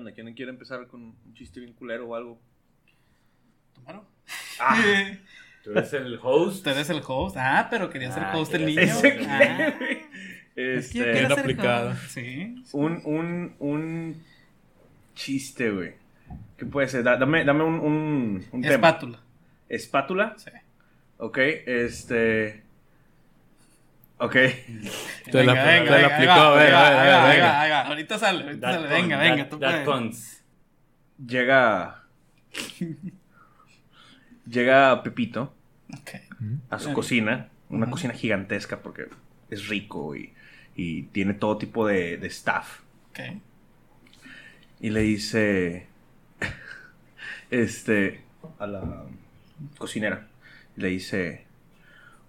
[0.00, 0.12] onda?
[0.12, 2.40] ¿Quién quiere empezar con un chiste bien culero o algo?
[3.74, 4.02] ¿Tomaron?
[4.58, 4.82] Ah,
[5.64, 6.56] Tú eres el host.
[6.56, 7.36] Usted es el host.
[7.38, 8.82] Ah, pero quería ser Ah, host el niño.
[9.28, 9.68] Ah,
[10.56, 11.94] es que este, quiero Bien aplicado.
[12.08, 12.64] Sí.
[12.72, 14.22] un, un, un
[15.14, 15.92] chiste, güey.
[16.56, 17.02] ¿Qué puede ser?
[17.02, 18.74] Da- dame, dame un, un, un tema.
[18.74, 19.18] Espátula.
[19.68, 20.34] Espátula.
[20.38, 20.50] Sí.
[21.18, 22.62] Ok, este.
[24.22, 24.32] Ok.
[24.32, 24.52] Te la-
[25.30, 27.46] te la ahí aplicó, va, venga, venga, venga.
[27.46, 27.80] va, ahí va.
[27.86, 28.88] Ahorita sale, ahorita That sale.
[28.88, 29.84] con- Venga, that- venga, tú that puedes.
[29.86, 30.42] cons.
[31.26, 32.02] Llega.
[34.46, 35.54] Llega Pepito
[35.92, 36.10] Ok.
[36.70, 37.48] a su cocina.
[37.68, 39.06] Una cocina gigantesca porque
[39.48, 40.32] es rico y,
[40.74, 42.80] y tiene todo tipo de, de staff.
[43.10, 43.20] Ok.
[44.80, 45.86] Y le dice.
[47.50, 48.22] Este.
[48.58, 49.04] A la
[49.78, 50.26] cocinera.
[50.76, 51.46] Le dice.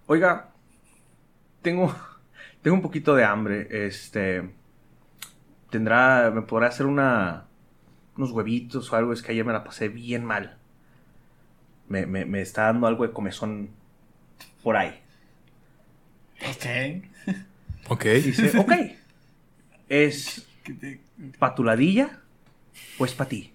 [0.06, 0.48] Oiga.
[1.62, 1.94] Tengo.
[2.62, 3.86] Tengo un poquito de hambre.
[3.86, 4.50] Este.
[5.70, 6.30] Tendrá.
[6.34, 7.44] ¿Me podrá hacer una.
[8.16, 9.12] unos huevitos o algo?
[9.12, 10.58] Es que ayer me la pasé bien mal.
[11.88, 13.70] Me, me, me está dando algo de comezón
[14.62, 15.00] por ahí.
[16.48, 17.04] Ok.
[17.88, 18.04] Ok.
[18.04, 18.72] Dice, ok.
[19.88, 20.46] ¿Es
[21.38, 22.20] patuladilla
[22.98, 23.52] o es para ti?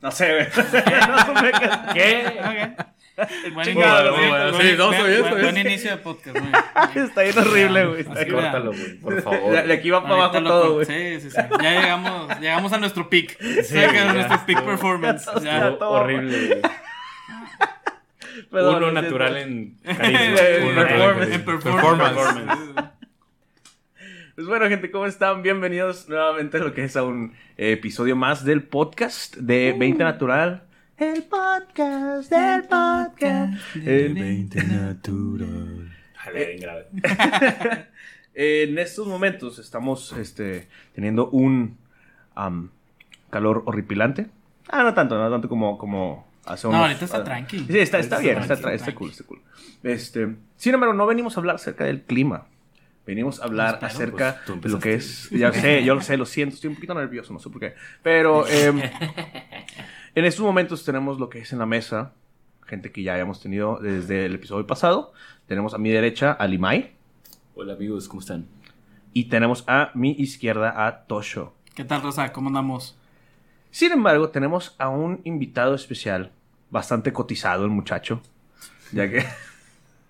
[0.00, 0.46] No sé, güey.
[0.56, 2.76] No sé qué- ¿Qué?
[3.54, 5.42] Buen Chingado, inicio, sí, buen- sí, no, buen- soy eso, buen- es.
[5.42, 6.38] Buen inicio de podcast,
[6.94, 7.04] bien.
[7.06, 8.04] Está bien horrible, güey.
[8.04, 9.66] Córtalo, güey, por favor.
[9.66, 10.86] de aquí va para abajo todo, güey.
[10.86, 11.36] Sí, sí, sí.
[11.62, 13.36] Ya llegamos, llegamos a nuestro peak.
[13.64, 13.74] Sí,
[14.14, 15.26] nuestro peak performance.
[15.36, 15.56] Ya Ya.
[15.68, 15.78] está.
[15.78, 15.90] todo.
[15.90, 16.60] horrible, güey.
[18.50, 21.32] Perdón, Uno natural en performance.
[21.32, 22.58] En performance.
[24.34, 25.42] Pues bueno, gente, ¿cómo están?
[25.42, 30.02] Bienvenidos nuevamente a lo que es a un eh, episodio más del podcast de 20
[30.02, 30.62] Natural.
[31.02, 33.74] El podcast del podcast.
[33.74, 35.90] El 20 natural.
[36.14, 36.86] Jale, bien grave.
[38.34, 41.76] En estos momentos estamos este, teniendo un
[43.30, 44.28] calor horripilante.
[44.68, 47.58] Ah, no tanto, no tanto como, como hace No, unos- ahorita está ah, tranqui.
[47.58, 49.40] Sí, está, está bien, está, tranqui, está cool, está cool.
[49.82, 52.46] Este, sin embargo, no venimos a hablar acerca del clima.
[53.04, 55.28] Venimos a hablar Espero, acerca pues, de lo que es.
[55.30, 57.74] Ya sé, yo lo sé, lo siento, estoy un poquito nervioso, no sé por qué.
[58.04, 58.80] Pero em,
[60.14, 62.12] en estos momentos tenemos lo que es en la mesa,
[62.66, 65.12] gente que ya habíamos tenido desde el episodio pasado.
[65.46, 66.92] Tenemos a mi derecha a Limay
[67.54, 68.46] Hola amigos, ¿cómo están?
[69.14, 71.52] y tenemos a mi izquierda a Tosho.
[71.74, 72.32] ¿Qué tal, Rosa?
[72.32, 72.96] ¿Cómo andamos?
[73.70, 76.32] Sin embargo, tenemos a un invitado especial,
[76.70, 78.22] bastante cotizado el muchacho,
[78.92, 79.24] ya que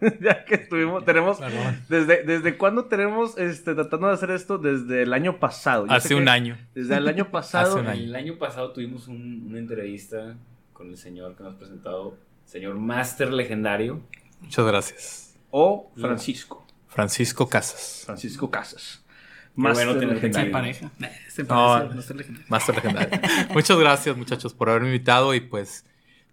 [0.20, 1.80] ya que estuvimos tenemos Perdón.
[1.88, 5.86] desde desde cuándo tenemos este tratando de hacer esto desde el año pasado.
[5.86, 6.58] Yo Hace un año.
[6.74, 7.72] Desde el año pasado.
[7.72, 8.02] Hace un año.
[8.02, 10.36] El año pasado tuvimos un- una entrevista
[10.72, 14.00] con el señor que nos presentado, señor Master Legendario.
[14.40, 15.34] Muchas gracias.
[15.50, 18.02] O Francisco, Francisco Casas.
[18.06, 19.04] Francisco Casas.
[19.54, 20.52] bueno Máster tenerte Se legendario.
[20.52, 20.90] pareja.
[21.28, 22.46] Se No, parece, no, se legendario.
[22.48, 23.20] Master legendario.
[23.54, 25.34] Muchas gracias, muchachos, por haberme invitado.
[25.34, 25.84] Y pues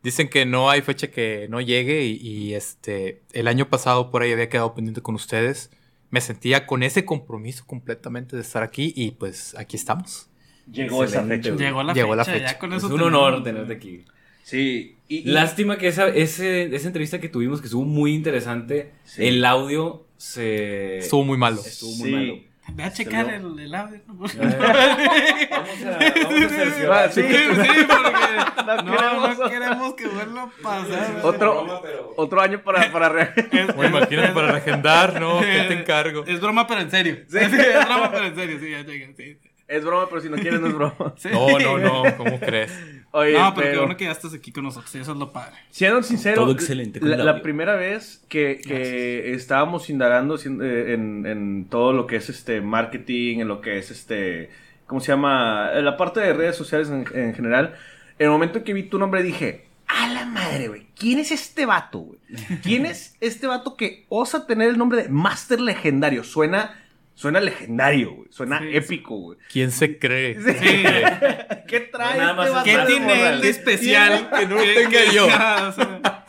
[0.03, 2.05] dicen que no hay fecha que no llegue.
[2.05, 5.71] Y, y, este el año pasado por ahí había quedado pendiente con ustedes.
[6.11, 8.93] Me sentía con ese compromiso completamente de estar aquí.
[8.95, 10.29] Y pues aquí estamos.
[10.71, 11.53] Llegó esa Excelente, fecha.
[11.55, 11.65] güey.
[11.65, 12.51] Llegó la Llegó fecha, la fecha.
[12.53, 14.05] ya con Es eso un tenemos- honor tenerte aquí.
[14.43, 14.95] Sí.
[15.07, 19.25] Y, y- Lástima que esa, ese- esa entrevista que tuvimos, que estuvo muy interesante, Sí.
[19.27, 20.97] el audio se...
[20.99, 21.61] Estuvo muy malo.
[21.63, 22.15] Estuvo muy Sí.
[22.15, 22.48] malo.
[22.73, 23.99] Ve a checar el, el audio.
[24.07, 24.25] ¿no?
[24.25, 27.21] Eh, Vamos a, vamos a sí.
[27.21, 28.19] Sí, sí, porque
[28.65, 31.19] No no, queremos- no queremos que vuelva a pasar.
[31.23, 35.39] Otro- Broma, pero- otro año para para re- Es, Bueno, imagínate para reagendar, ¿no?
[35.41, 36.23] ¿Qué te encargo?
[36.25, 37.17] es broma, pero en serio.
[37.27, 37.51] Sí, es
[37.85, 38.59] broma, pero en serio.
[38.59, 39.07] Sí, ya checa.
[39.17, 39.37] Sí.
[39.67, 41.13] Es broma, pero si no quieres no es broma.
[41.17, 41.29] Sí.
[41.31, 42.17] No, no, no.
[42.17, 42.71] ¿Cómo crees?
[43.11, 44.93] Oye, No, pero, qué bueno que ya estás aquí con nosotros.
[44.93, 45.55] Eso es lo padre.
[45.71, 51.93] siendo sincero, Todo excelente la, primera vez que, que estábamos indagando eh, en, en todo
[51.93, 54.49] lo que es este marketing, en lo que es este,
[54.85, 55.71] ¿cómo se llama?
[55.73, 57.75] En la parte de redes sociales en, en general,
[58.19, 61.65] en el momento que vi tu nombre dije, a la madre, güey, ¿quién es este
[61.65, 62.19] vato, güey?
[62.61, 66.23] ¿Quién es este vato que osa tener el nombre de Master Legendario?
[66.23, 66.79] Suena,
[67.19, 69.37] suena legendario, güey, suena Sí, épico, güey.
[69.51, 70.35] ¿Quién se cree?
[70.35, 70.53] Sí.
[71.67, 74.63] ¿Qué trae No, nada más este es ¿Qué tiene él de especial que no lo
[74.63, 75.25] tenga yo?
[75.25, 75.29] O
[75.73, 76.25] sea,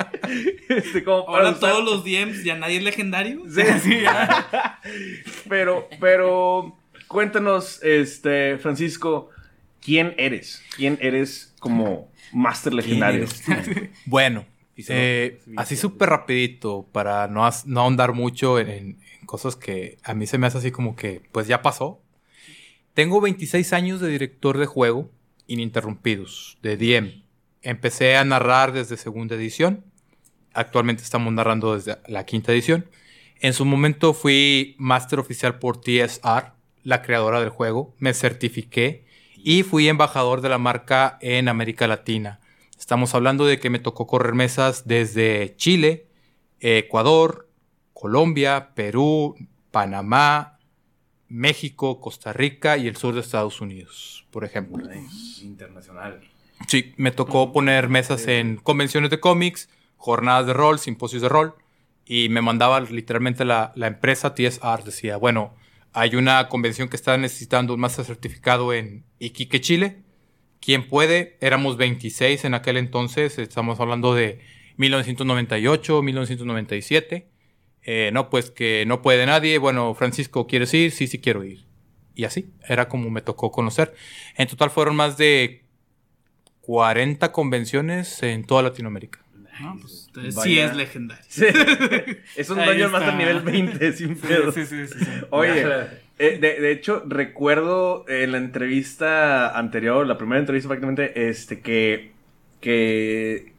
[0.68, 3.42] Este, como para Ahora usar- todos los DMs ya nadie es legendario.
[3.48, 3.62] Sí.
[3.84, 4.80] Sí, ya.
[5.48, 6.76] Pero, pero,
[7.06, 9.30] cuéntanos, este, Francisco,
[9.80, 10.60] ¿quién eres?
[10.76, 13.26] ¿Quién eres como Master Legendario?
[14.06, 14.44] Bueno,
[14.88, 15.80] eh, sí, así sí.
[15.80, 18.98] súper rapidito, para no, no ahondar mucho en
[19.30, 22.02] cosas que a mí se me hace así como que, pues ya pasó.
[22.94, 25.08] Tengo 26 años de director de juego
[25.46, 27.22] ininterrumpidos, de DM.
[27.62, 29.84] Empecé a narrar desde segunda edición.
[30.52, 32.86] Actualmente estamos narrando desde la quinta edición.
[33.40, 37.94] En su momento fui máster oficial por TSR, la creadora del juego.
[37.98, 39.04] Me certifiqué
[39.36, 42.40] y fui embajador de la marca en América Latina.
[42.76, 46.08] Estamos hablando de que me tocó correr mesas desde Chile,
[46.58, 47.49] Ecuador,
[48.00, 49.36] Colombia, Perú,
[49.70, 50.58] Panamá,
[51.28, 54.82] México, Costa Rica y el sur de Estados Unidos, por ejemplo.
[55.42, 56.22] Internacional.
[56.66, 59.68] Sí, me tocó poner mesas en convenciones de cómics,
[59.98, 61.56] jornadas de rol, simposios de rol,
[62.06, 65.54] y me mandaba literalmente la, la empresa TSR, decía, bueno,
[65.92, 69.98] hay una convención que está necesitando un máster certificado en Iquique, Chile.
[70.62, 71.36] ¿Quién puede?
[71.42, 74.40] Éramos 26 en aquel entonces, estamos hablando de
[74.78, 77.29] 1998, 1997.
[77.92, 79.58] Eh, no, pues que no puede nadie.
[79.58, 80.92] Bueno, Francisco, ¿quieres ir?
[80.92, 81.64] Sí, sí quiero ir.
[82.14, 83.94] Y así, era como me tocó conocer.
[84.36, 85.64] En total fueron más de
[86.60, 89.18] 40 convenciones en toda Latinoamérica.
[89.60, 91.24] No, pues, entonces sí es legendario.
[91.28, 91.46] Sí.
[92.36, 93.18] es un Dungeon Master está.
[93.18, 94.52] nivel 20, sin Sí, pedo.
[94.52, 95.10] sí, sí, sí, sí.
[95.30, 95.66] Oye,
[96.18, 102.12] eh, de, de hecho, recuerdo en la entrevista anterior, la primera entrevista prácticamente, este, que,
[102.60, 103.52] que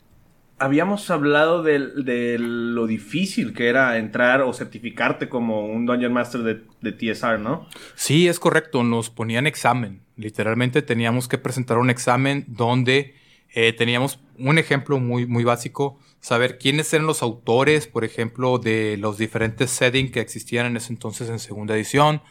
[0.61, 6.41] habíamos hablado del- de, lo difícil que era entrar o certificarte como un Dungeon Master
[6.43, 7.67] de, de TSR, ¿no?
[7.95, 10.01] Sí, es correcto, nos ponían examen.
[10.15, 13.15] Literalmente teníamos que presentar un examen donde
[13.53, 18.95] eh, teníamos un ejemplo muy, muy básico, saber quiénes eran los autores, por ejemplo, de
[18.97, 22.21] los diferentes settings que existían en ese entonces en segunda edición,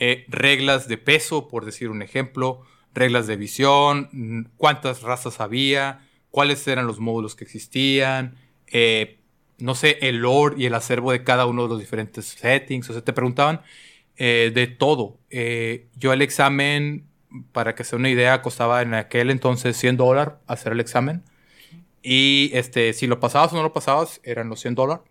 [0.00, 2.62] eh, reglas de peso, por decir un ejemplo,
[2.94, 6.03] reglas de visión, cuántas razas había,
[6.34, 8.34] cuáles eran los módulos que existían,
[8.66, 9.20] eh,
[9.58, 12.92] no sé, el lore y el acervo de cada uno de los diferentes settings, o
[12.92, 13.60] sea, te preguntaban
[14.16, 15.16] eh, de todo.
[15.30, 17.06] Eh, yo el examen,
[17.52, 21.22] para que sea una idea, costaba en aquel entonces 100 dólares hacer el examen.
[22.02, 25.04] Y este, si lo pasabas o no lo pasabas, eran los 100 dólares.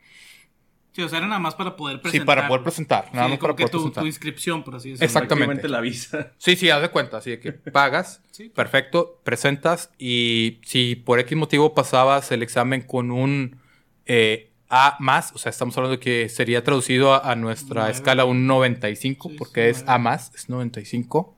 [0.94, 2.26] Sí, o sea, era nada más para poder Sí, presentar.
[2.36, 3.06] para poder presentar.
[3.14, 4.04] Nada Sí, más como para que poder tu, presentar.
[4.04, 5.06] tu inscripción, por así decirlo.
[5.06, 5.68] Exactamente.
[5.68, 6.32] La visa.
[6.38, 7.18] Sí, sí, haz de cuenta.
[7.18, 8.50] Así de que pagas, Sí.
[8.50, 13.58] perfecto, presentas y si por X motivo pasabas el examen con un
[14.06, 18.26] eh, A más, o sea, estamos hablando de que sería traducido a, a nuestra escala
[18.26, 19.88] un 95, Sí, porque sí, es.
[19.90, 21.36] A más, es 95.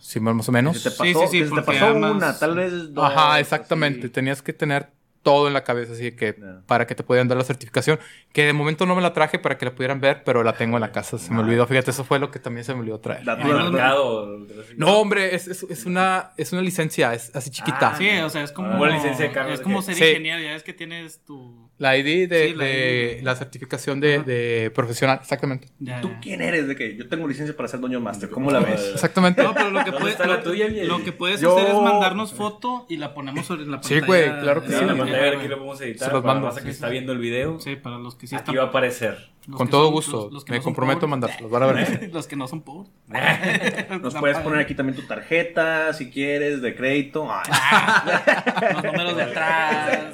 [0.00, 0.78] Sí, más o menos.
[0.80, 3.04] Se te Sí, pasó, sí, sí, te pasó una, tal vez dos.
[3.04, 4.00] Ajá, exactamente.
[4.00, 4.08] así.
[4.10, 4.90] Tenías que tener
[5.22, 6.34] todo en la cabeza, así que
[6.66, 7.98] para que te pudieran dar la certificación.
[8.32, 10.76] Que de momento no me la traje para que la pudieran ver, pero la tengo
[10.76, 11.18] en la casa.
[11.18, 11.66] Se me olvidó.
[11.66, 13.24] Fíjate, eso fue lo que también se me olvidó traer.
[13.24, 14.38] Dato- Bueno, Marcado.
[14.76, 17.92] No, hombre, es, es, es una, es una licencia, es así chiquita.
[17.92, 18.70] Ah, Sí, o sea, es como.
[18.72, 20.04] Como la licencia de carro, Es como ser Sí.
[20.04, 21.70] ingeniero, ya es que tienes tu.
[21.82, 23.24] La ID de, Sí, la de ID.
[23.24, 25.66] la certificación de, de profesional, exactamente.
[25.80, 26.68] Ya, ¿Tú quién eres?
[26.68, 28.30] De que yo tengo licencia para ser Dungeon Master.
[28.30, 28.90] ¿Cómo la ves?
[28.94, 29.42] Exactamente.
[29.42, 30.86] No, pero lo que, ¿Dónde puede- está la lo- tuya, Miel?
[30.86, 34.06] lo que puedes Yo- hacer es mandarnos foto y la ponemos sobre la Sí, pantalla.
[34.06, 34.84] güey, claro que Sí, sí.
[34.84, 36.08] la Sí, pantalla aquí lo podemos editar.
[36.08, 36.46] Se los para mando.
[36.46, 36.92] la raza que Sí, está sí.
[36.92, 37.58] viendo el video.
[37.58, 38.56] Sí, para los que sí Aquí están.
[38.58, 39.32] va a aparecer.
[39.48, 40.16] los Con todo son- gusto.
[40.26, 41.50] los- los que Me no comprometo a mandárselos.
[41.50, 42.10] Van a ver.
[42.12, 42.92] los que no son pobres.
[44.00, 47.26] Nos puedes poner aquí también tu tarjeta, si quieres, de crédito.
[48.72, 50.12] Los números de atrás.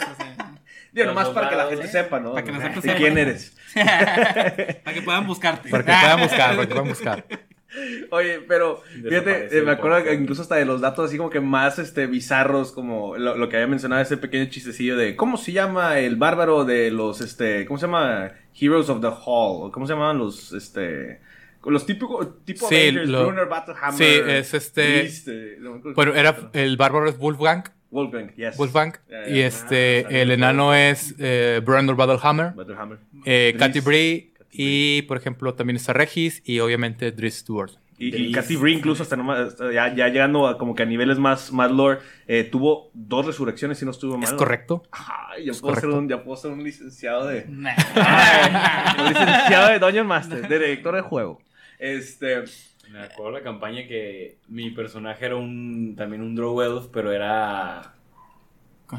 [1.02, 1.88] Digo, nomás para que la gente ¿eh?
[1.88, 2.32] sepa, ¿no?
[2.32, 2.96] Para que la gente sepa.
[2.96, 3.56] quién eres.
[3.74, 5.68] para que puedan buscarte.
[5.70, 7.24] Para que puedan buscar, para que puedan buscar.
[8.10, 11.40] Oye, pero fíjate, eh, me acuerdo que incluso hasta de los datos así como que
[11.40, 15.52] más este bizarros, como lo, lo que había mencionado, ese pequeño chistecillo de ¿cómo se
[15.52, 18.32] llama el bárbaro de los, este, ¿cómo se llama?
[18.58, 21.20] Heroes of the Hall, ¿cómo se llaman los, este,
[21.64, 26.14] los típicos, tipo Sí, Avengers, lo- Brunner, Battlehammer, Sí, es este- Beast, eh, no cómo
[26.14, 27.64] era el bárbaro es Wolfgang.
[27.90, 28.56] Wolfgang, yes.
[28.56, 28.94] Wolfgang.
[29.28, 29.46] Y ya.
[29.46, 32.52] este, Ah, el enano es eh, Brandon Battlehammer.
[32.54, 32.98] Battlehammer.
[33.24, 33.54] Eh.
[33.58, 34.32] Katy Bree.
[34.50, 36.42] Y, por ejemplo, también está Regis.
[36.44, 37.72] Y obviamente Driss Stewart.
[37.98, 38.32] Y, y.
[38.32, 41.70] Katy Bree incluso hasta nomás, ya, ya llegando a como que a niveles más, más
[41.72, 41.98] lore,
[42.28, 44.24] eh, tuvo dos resurrecciones si no estuvo mal.
[44.24, 44.84] ¿Es correcto?
[44.92, 47.46] Ay, ya Es puedo, ser un, ya puedo ser un licenciado de...
[47.48, 47.74] Nah.
[47.96, 51.40] Ay, un licenciado de Dungeon Master, de director de juego.
[51.80, 52.44] Este...
[52.90, 57.94] Me acuerdo la campaña que mi personaje era un también un Drow Elf, pero era.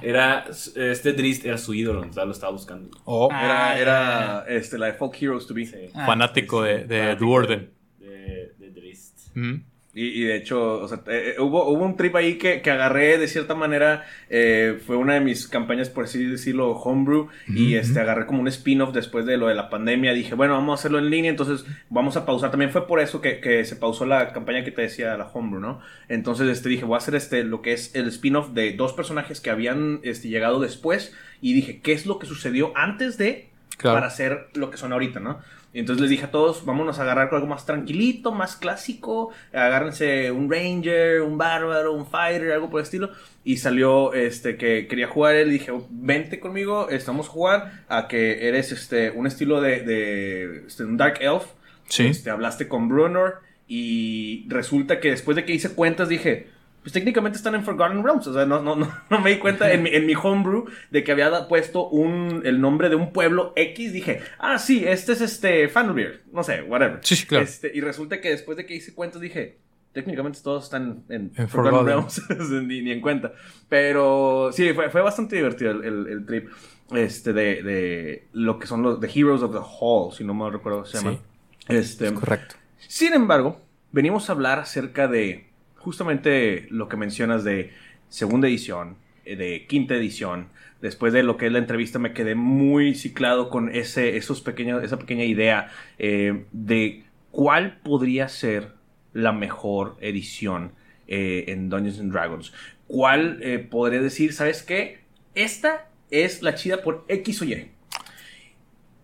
[0.02, 0.46] Era.
[0.76, 2.90] Este Drist era su ídolo, entonces lo estaba buscando.
[3.06, 5.66] Oh, Ah, Era, era este, la de Folk Heroes to be.
[5.66, 5.90] Sí.
[5.96, 7.72] Ah, fanático de, de Fanático Duorden.
[7.98, 9.20] De, de Drist.
[9.36, 9.56] Mm.
[9.96, 12.70] Y, y de hecho, o sea, eh, eh, hubo, hubo un trip ahí que, que
[12.70, 14.06] agarré de cierta manera.
[14.30, 17.28] eh, fue una de mis campañas, por así decirlo, homebrew.
[17.48, 20.14] Y este, agarré como un spin-off después de lo de la pandemia.
[20.14, 21.32] Dije, bueno, vamos a hacerlo en línea.
[21.32, 22.52] Entonces, vamos a pausar.
[22.52, 25.60] También fue por eso que, que se pausó la campaña que te decía, la homebrew,
[25.60, 25.80] ¿no?
[26.08, 29.42] Entonces, este, dije, voy a hacer este, lo que es el spin-off de dos personajes
[29.42, 31.16] que habían este, llegado después.
[31.42, 33.96] Y dije, ¿qué es lo que sucedió antes de Claro.
[33.96, 35.40] para hacer lo que son ahorita, ¿no?
[35.72, 39.30] Y entonces les dije a todos, vámonos a agarrar con algo más tranquilito, más clásico,
[39.54, 43.12] agárrense un ranger, un bárbaro, un fighter, algo por el estilo.
[43.44, 48.48] Y salió este que quería jugar él, dije, vente conmigo, estamos a jugar a que
[48.48, 51.44] eres este un estilo de, de este, un dark elf.
[51.88, 52.08] Sí.
[52.08, 56.48] Este, hablaste con Brunor Y resulta que después de que hice cuentas dije,
[56.82, 58.28] pues técnicamente están en Forgotten Realms.
[58.28, 61.04] O sea, no, no, no, no me di cuenta en mi, en mi homebrew de
[61.04, 63.94] que había puesto un, el nombre de un pueblo X.
[63.94, 66.22] Dije, ah, sí, este es este Fanbeer.
[66.32, 67.00] No sé, whatever.
[67.02, 67.44] Sí, sí, claro.
[67.44, 69.58] Este, y resulta que después de que hice cuentas dije,
[69.94, 71.86] técnicamente todos están en, En Forgotten.
[71.86, 72.22] Realms.
[72.68, 73.34] ni, ni en cuenta.
[73.68, 76.50] Pero sí, fue, fue bastante divertido el, el- el trip.
[76.92, 80.50] Este, de, de lo que son los The Heroes of the Hall, si no me
[80.50, 81.04] recuerdo se Sí.
[81.06, 81.20] llaman.
[81.68, 82.56] Este, Es correcto.
[82.80, 85.49] sin embargo, venimos a hablar acerca de
[85.80, 87.72] justamente lo que mencionas de
[88.10, 90.48] segunda edición, eh, de quinta edición.
[90.82, 94.84] Después de lo que es la entrevista me quedé muy ciclado con ese, esos pequeños,
[94.84, 98.74] esa pequeña idea eh, de cuál podría ser
[99.14, 100.72] la mejor edición
[101.08, 102.54] eh, en Dungeons and Dragons.
[102.88, 105.02] ¿Cuál podría decir, sabes qué?
[105.36, 107.70] Esta es la chida por X o Y.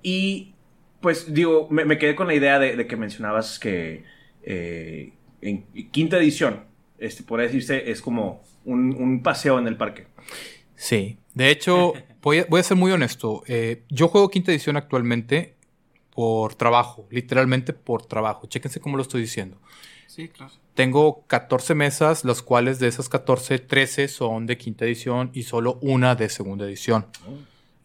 [0.02, 0.56] Y
[1.02, 4.04] pues digo, me, quedé con la idea de, que mencionabas que
[5.42, 6.66] en quinta edición,
[6.98, 10.08] este, podría decirse, es como un, un paseo en el parque.
[10.76, 11.18] Sí.
[11.34, 13.44] De hecho, voy a, voy a ser muy honesto.
[13.48, 15.56] Eh, yo juego quinta edición actualmente
[16.10, 18.48] por trabajo, literalmente por trabajo.
[18.48, 19.58] Chéquense cómo lo estoy diciendo.
[20.08, 20.54] Sí, claro.
[20.74, 25.78] Tengo 14 mesas, las cuales de esas 14, 13 son de quinta edición y solo
[25.82, 27.06] una de segunda edición.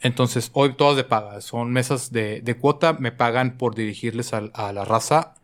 [0.01, 1.41] Entonces, hoy todas de paga.
[1.41, 5.35] Son mesas de, de cuota, me pagan por dirigirles a, la raza.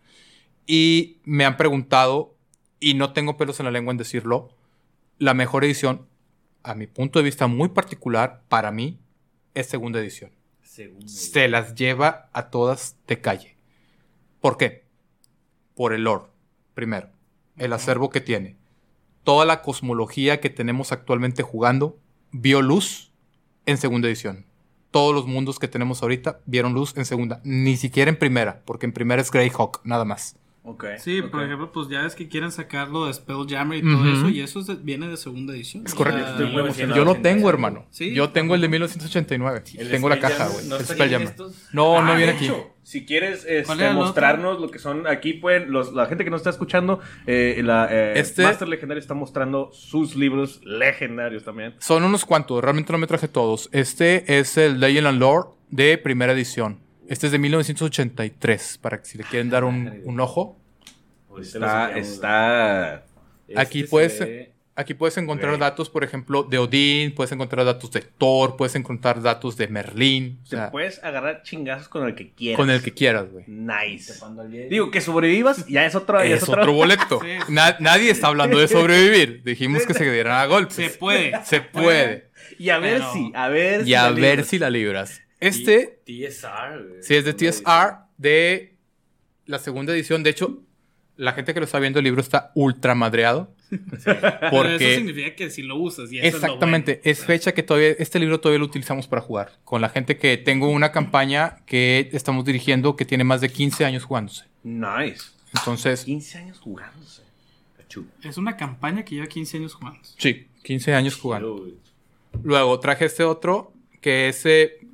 [0.67, 2.35] Y me han preguntado,
[2.81, 4.51] y no tengo pelos en la lengua en decirlo,
[5.19, 6.07] la mejor edición,
[6.63, 8.99] a mi punto de vista muy particular, para mí,
[9.55, 10.33] es segunda edición.
[11.07, 13.57] Se las lleva a todas de calle.
[14.41, 14.85] ¿Por qué?
[15.75, 16.25] Por el lore,
[16.75, 17.09] primero.
[17.57, 18.57] El acervo que tiene.
[19.25, 21.99] Toda la cosmología que tenemos actualmente jugando
[22.31, 23.13] vio luz
[23.65, 24.45] en segunda edición.
[24.91, 27.41] Todos los mundos que tenemos ahorita vieron luz en segunda.
[27.45, 30.37] Ni siquiera en primera, porque en primera es Greyhawk, nada más.
[30.69, 30.85] Ok.
[30.99, 34.41] Sí, por ejemplo, pues ya es que quieren sacarlo de Spelljammer y todo eso, y
[34.41, 35.85] eso es de- viene de segunda edición.
[35.87, 36.21] Es O correcto.
[36.21, 36.97] sea, Estoy muy emocionado.
[36.97, 37.87] Yo lo tengo, hermano.
[37.91, 38.13] Sí.
[38.13, 39.63] Yo tengo el de 1989.
[39.79, 40.67] ¿El tengo la caja, güey.
[40.67, 41.35] ¿No Spelljammer.
[41.73, 42.47] No, no Ah, viene aquí.
[42.47, 46.31] hecho, si quieres ¿Cuál este, mostrarnos lo que son, aquí pueden, los- la gente que
[46.31, 51.75] nos está escuchando, eh, la eh, Este- Master Legendario está mostrando sus libros legendarios también.
[51.79, 53.69] Son unos cuantos, realmente no me traje todos.
[53.73, 56.81] Este es el Legend and Lore de primera edición.
[57.09, 60.59] Este es de 1983, para que si le quieren dar un, un ojo.
[61.41, 63.05] Está, está...
[63.49, 67.91] Este Aquí puedes- ve- Aquí puedes encontrar datos, por ejemplo, de Odín, puedes encontrar datos
[67.93, 70.39] de Thor, puedes encontrar datos de Merlín.
[70.45, 72.59] O Te sea, puedes agarrar chingazos con el que quieras.
[72.59, 73.47] con el que quieras, güey.
[73.49, 74.13] Nice.
[74.69, 76.23] Digo, que sobrevivas ya es otro...
[76.23, 77.21] ya Es otro boleto.
[77.23, 77.39] Sí.
[77.53, 79.43] Na- nadie está hablando de sobrevivir.
[79.45, 80.75] Dijimos que se dieran a golpes.
[80.75, 81.33] Se puede.
[81.47, 82.29] Se puede.
[82.59, 84.47] Y a ver Pero- si, a ver Y a la ver libras.
[84.49, 85.23] si la libras.
[85.41, 87.03] Este TSR.
[87.03, 88.77] Sí, es de TSR de
[89.45, 90.23] la segunda edición.
[90.23, 90.63] De hecho,
[91.17, 93.53] la gente que lo está viendo el libro está ultra madreado.
[94.05, 96.13] Pero eso Porque significa que si lo usas.
[96.13, 97.27] Y eso exactamente, Es, lo es, bueno.
[97.27, 99.53] fecha que todavía este libro todavía lo utilizamos para jugar.
[99.65, 103.85] Con la gente que tengo una campaña que estamos dirigiendo que tiene más de 15
[103.85, 104.45] años jugándose.
[104.63, 105.25] Nice.
[105.55, 107.23] Entonces, 15 años jugándose.
[107.81, 108.07] Achú.
[108.23, 110.01] Es una campaña que lleva 15 años jugando.
[110.19, 111.67] sí, 15 años jugando.
[112.43, 114.86] Luego traje este otro que ese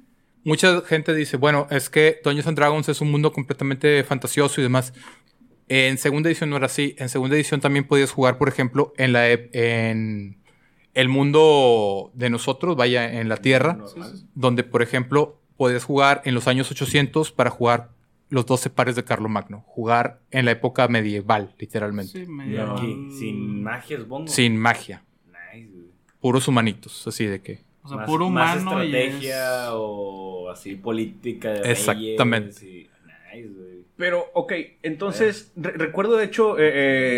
[0.45, 4.65] mucha gente dice, bueno, es que Dungeons and Dragons es un mundo completamente fantasioso y
[4.65, 4.93] demás.
[5.69, 6.95] En segunda edición no era así.
[6.99, 10.39] En segunda edición también podías jugar, por ejemplo, en la en
[10.95, 14.13] el mundo de nosotros, vaya, en la Tierra, Normal.
[14.35, 17.93] donde, por ejemplo, podías jugar en los años 800 para jugar
[18.29, 19.63] los 12 pares de Carlomagno.
[19.67, 22.13] Jugar en la época medieval, literalmente.
[22.13, 24.27] Sí, Y medio- aquí, sin magia, supongo.
[24.29, 25.03] Sin magia.
[25.55, 25.87] Nice, güey.
[26.21, 27.61] Puros humanitos, así de que...
[27.85, 29.05] O sea, Más- puro más humano y es...
[29.07, 32.61] estrategia o así política de Exactamente.
[32.61, 32.89] reyes y-
[33.35, 33.73] Nice, güey.
[33.97, 36.71] Pero, ok, entonces, re- recuerdo de hecho, eh,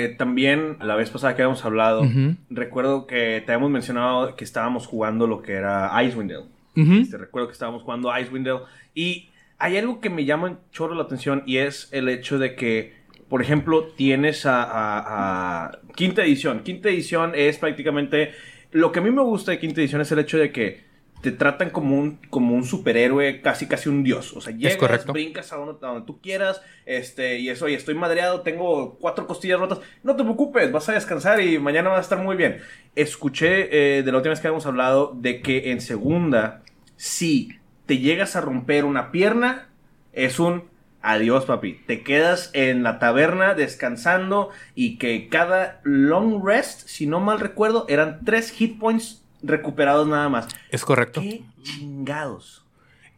[0.04, 2.02] eh, también la vez pasada que habíamos hablado,
[2.50, 7.00] recuerdo que te habíamos mencionado que estábamos jugando lo que era Icewind Dale.
[7.00, 8.61] Este, recuerdo que estábamos jugando Icewind Dale.
[8.94, 12.92] Y hay algo que me llama chorro la atención y es el hecho de que,
[13.28, 16.61] por ejemplo, tienes a, a- a quinta edición.
[16.64, 18.33] Quinta edición es prácticamente...
[18.75, 20.83] Lo que a mí me gusta de quinta edición es el hecho de que
[21.23, 24.33] te tratan como un, como un superhéroe, casi casi un dios.
[24.37, 25.12] O sea, llegas, correcto.
[25.12, 29.28] brincas a donde, a donde tú quieras, este, y eso, y estoy madreado, tengo cuatro
[29.28, 29.78] costillas rotas.
[30.02, 32.62] No te preocupes, vas a descansar y mañana vas a estar muy bien.
[32.97, 36.64] Escuché eh, de la última vez que habíamos hablado de que en segunda,
[36.97, 39.69] si te llegas a romper una pierna,
[40.12, 40.64] es un
[41.04, 41.75] adiós, papi.
[41.87, 47.87] Te quedas en la taberna descansando y que cada long rest, si no mal recuerdo,
[47.88, 50.49] eran tres hit points recuperados nada más.
[50.70, 51.20] Es correcto.
[51.20, 52.64] ¿Qué chingados?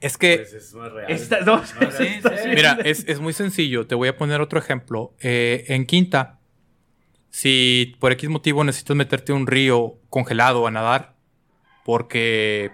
[0.01, 1.11] Es que, Pues es más real.
[1.11, 1.93] Esta- no, Más real.
[1.93, 2.49] Sí, sí, sí.
[2.55, 3.87] mira, es, es muy sencillo.
[3.87, 5.15] Te voy a poner otro ejemplo.
[5.21, 6.39] Eh, en Quinta,
[7.31, 11.15] si por X motivo necesitas meterte a un río congelado a nadar,
[11.85, 12.73] porque,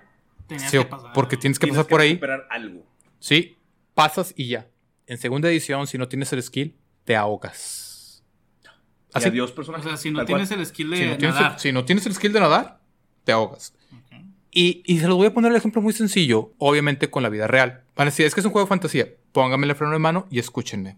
[0.49, 1.13] Tenías sí, que pasar.
[1.13, 2.83] porque tienes que Tienes pasar por ahí, algo.
[3.19, 3.57] sí,
[3.95, 4.67] pasas y ya.
[5.13, 8.25] En segunda edición, si no tienes el skill, te ahogas.
[8.65, 8.69] Y
[9.19, 9.29] Así.
[9.29, 9.85] adiós, O personaje.
[9.87, 10.27] sea, si no cual.
[10.27, 11.53] tienes el skill de Si no, tienes nadar.
[11.53, 12.81] el, si no tienes el skill de nadar,
[13.25, 13.75] te ahogas.
[14.51, 17.47] Y, y se los voy a poner el ejemplo muy sencillo, obviamente con la vida
[17.47, 17.85] real.
[17.95, 19.07] Van a decir, es que es un juego de fantasía.
[19.33, 20.97] Pónganme el freno de mano y escúchenme.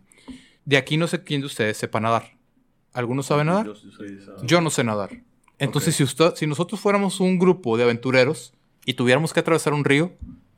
[0.64, 2.36] De aquí no sé quién de ustedes sepa nadar.
[2.92, 3.68] ¿Algunos saben nadar?
[4.44, 5.10] Yo, no sé nadar.
[5.58, 8.54] Entonces, si, usted, si nosotros fuéramos un grupo de aventureros
[8.86, 10.12] y tuviéramos que atravesar un río,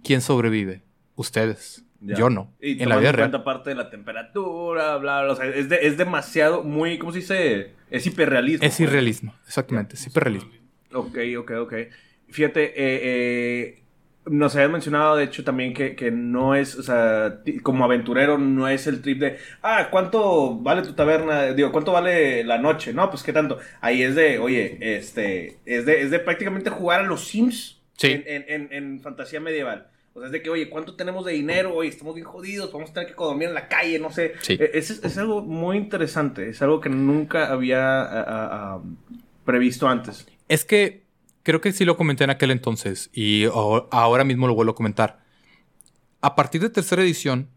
[0.04, 0.82] ¿quién sobrevive?
[1.14, 1.85] Ustedes.
[2.00, 2.14] Ya.
[2.16, 2.52] Yo no.
[2.60, 3.30] Y en la vida en real.
[3.30, 5.32] cuenta parte de la temperatura, bla, bla.
[5.32, 7.70] O sea, es, de- es demasiado, muy, ¿cómo se dice?
[7.90, 8.66] Es hiperrealismo.
[8.66, 8.80] Es pues.
[8.88, 9.94] irrealismo, exactamente.
[9.94, 10.50] Es hiperrealismo.
[10.92, 11.74] Ok, ok, ok.
[12.28, 13.82] Fíjate, eh, eh,
[14.26, 18.66] nos habían mencionado, de hecho, también que, que no es, o sea, como aventurero, no
[18.68, 21.52] es el trip de, ah, ¿cuánto vale tu taberna?
[21.52, 22.92] Digo, ¿cuánto vale la noche?
[22.92, 23.58] No, pues, ¿qué tanto?
[23.80, 28.08] Ahí es de, oye, este, es de, es de prácticamente jugar a los Sims Sí.
[28.08, 29.86] en, en- en- en fantasía medieval.
[30.16, 31.74] O sea, es de que, oye, ¿cuánto tenemos de dinero?
[31.74, 34.32] Oye, estamos bien jodidos, vamos a tener que dormir en la calle, no sé.
[34.40, 34.54] Sí.
[34.54, 38.80] Eh, Es, es algo muy interesante, es algo que nunca había
[39.44, 40.26] previsto antes.
[40.48, 41.04] Es que
[41.42, 44.74] creo que sí lo comenté en aquel entonces y aho- ahora mismo lo vuelvo a
[44.74, 45.20] comentar.
[46.20, 47.48] A partir de tercera edición,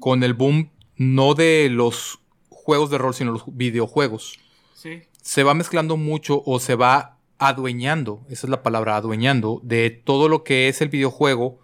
[0.00, 4.38] con el boom no de los juegos de rol, sino los videojuegos,
[4.74, 5.02] Sí.
[5.22, 10.28] se va mezclando mucho o se va adueñando, esa es la palabra, adueñando, de todo
[10.30, 11.58] lo que es el videojuego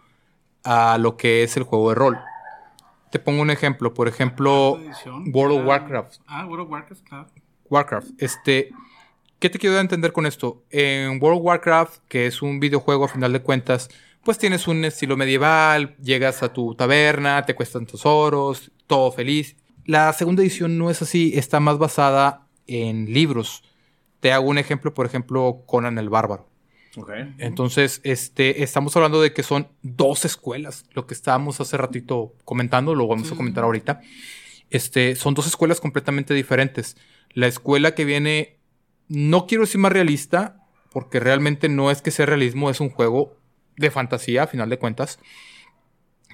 [0.64, 2.18] a lo que es el juego de rol.
[3.10, 5.24] Te pongo un ejemplo, por ejemplo, edición.
[5.34, 6.14] World of Ah, Warcraft.
[6.26, 7.26] Ah, World of Warcraft, claro.
[7.68, 8.08] Warcraft.
[8.18, 8.70] Este,
[9.38, 10.62] ¿qué te quiero entender con esto?
[10.70, 13.88] En World of Warcraft, que es un videojuego a final de cuentas,
[14.24, 19.56] pues tienes un estilo medieval, llegas a tu taberna, te cuestan tesoros, todo feliz.
[19.84, 23.64] La segunda edición no es así, está más basada en libros.
[24.20, 26.48] Te hago un ejemplo, por ejemplo, Conan el Bárbaro.
[26.96, 27.10] Ok.
[27.38, 32.94] Entonces, este, estamos hablando de que son dos escuelas, lo que estábamos hace ratito comentando,
[32.94, 33.34] lo vamos Sí.
[33.34, 34.00] a comentar ahorita.
[34.70, 36.96] Este, son dos escuelas completamente diferentes.
[37.32, 38.58] La escuela que viene,
[39.08, 40.60] no quiero decir más realista,
[40.92, 43.36] porque realmente no es que sea realismo, es un juego
[43.76, 45.18] de fantasía, a final de cuentas,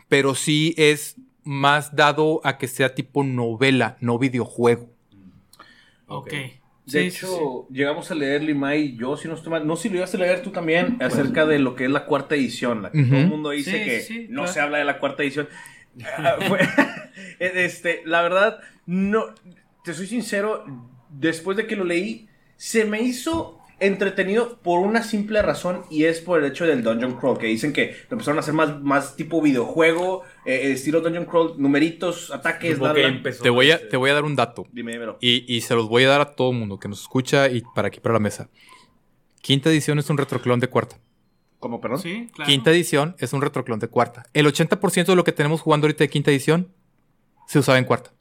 [0.08, 4.90] pero sí es más dado a que sea tipo novela, no videojuego.
[6.08, 6.32] Ok.
[6.32, 6.34] Ok.
[6.88, 9.76] Sí, De sí, hecho, llegamos a leer Limay y yo, si no estoy mal, no
[9.76, 12.82] si lo ibas a leer tú también, acerca de lo que es la cuarta edición,
[12.82, 14.52] la que todo el mundo dice Sí, que sí, no claro.
[14.52, 15.48] se habla de la cuarta edición.
[16.16, 16.36] Ah,
[17.38, 19.26] este, la verdad, no,
[19.84, 20.64] te soy sincero,
[21.10, 26.20] después de que lo leí, se me hizo entretenido por una simple razón y es
[26.20, 29.16] por el hecho del Dungeon Crawl, que dicen que lo empezaron a hacer más, más
[29.16, 33.32] tipo videojuego, eh, estilo Dungeon Crawl, numeritos, ataques, bla, que bla.
[33.42, 34.66] Te voy a, te voy a dar un dato.
[34.72, 35.18] Dime, dímelo.
[35.20, 37.62] Y, y se los voy a dar a todo el mundo que nos escucha y
[37.74, 38.48] para aquí para la mesa.
[39.40, 40.98] Quinta edición es un retroclon de cuarta.
[41.58, 42.00] ¿Cómo, perdón?
[42.00, 42.48] Sí, claro.
[42.48, 44.24] Quinta edición es un retroclon de cuarta.
[44.32, 46.72] El 80% de lo que tenemos jugando ahorita de quinta edición
[47.46, 48.12] se usaba en cuarta.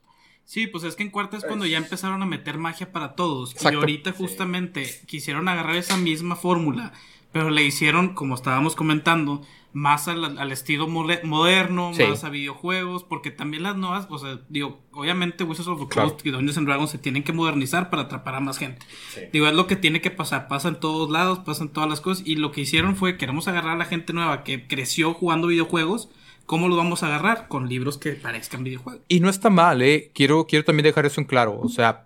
[0.47, 3.51] Sí, pues es que en cuarta es cuando ya empezaron a meter magia para todos.
[3.51, 3.73] Exacto.
[3.73, 6.93] Y ahorita justamente quisieron agarrar esa misma fórmula,
[7.33, 9.41] pero le hicieron, como estábamos comentando,
[9.73, 12.01] más al, al estilo mole- moderno, Sí.
[12.03, 16.11] más a videojuegos, porque también las nuevas, o sea, digo, obviamente Wizards of the Claro.
[16.11, 18.85] Coast y Dungeons and Dragons se tienen que modernizar para atrapar a más gente.
[19.13, 19.21] Sí.
[19.33, 21.99] Digo, es lo que tiene que pasar, pasa en todos lados, pasa en todas las
[21.99, 25.47] cosas, y lo que hicieron fue, queremos agarrar a la gente nueva que creció jugando
[25.47, 26.07] videojuegos,
[26.47, 27.47] ¿cómo lo vamos a agarrar?
[27.47, 29.03] Con libros que parezcan videojuegos.
[29.07, 30.09] Y no está mal, ¿eh?
[30.15, 31.59] Quiero, quiero también dejar eso en claro.
[31.61, 32.05] O sea,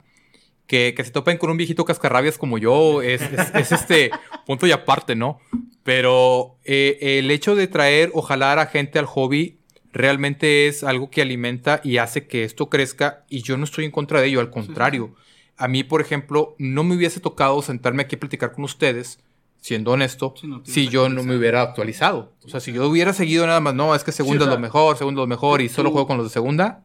[0.67, 4.11] que, que se topen con un viejito cascarrabias como yo es, es- es este
[4.45, 5.39] punto y aparte, ¿no?
[5.83, 9.57] Pero eh, el hecho de traer o jalar a gente al hobby
[9.93, 13.91] realmente es algo que alimenta y hace que esto crezca y yo no estoy en
[13.91, 15.15] contra de ello, al contrario.
[15.57, 19.19] A mí, por ejemplo, no me hubiese tocado sentarme aquí a platicar con ustedes,
[19.61, 22.33] siendo honesto, Sí, no si yo no me hubiera actualizado.
[22.43, 24.57] O sea, si yo hubiera seguido nada más, no, es que segundo o sea, es
[24.57, 26.83] lo mejor, segundo es lo mejor y solo tú- juego con los de segunda.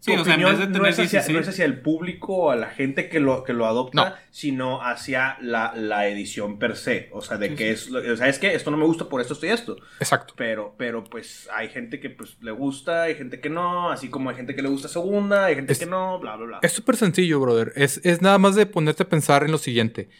[0.00, 1.34] Sí, Tu o sea, en opinión vez de no, es hacia, 16.
[1.34, 4.14] no es hacia el público, a la gente que lo, que lo adopta, No.
[4.30, 7.08] sino hacia la, la edición per se.
[7.12, 7.90] O sea, de Sí, que sí.
[7.96, 9.76] es, o sea, es que esto no me gusta por esto, esto y esto.
[10.00, 10.34] Exacto.
[10.36, 14.28] Pero, pero pues hay gente que pues le gusta, hay gente que no, así como
[14.28, 16.58] hay gente que le gusta segunda, hay gente Es- que no, bla, bla, bla.
[16.60, 17.72] Es súper sencillo, brother.
[17.74, 20.10] Es, es nada más de ponerte a pensar en lo siguiente.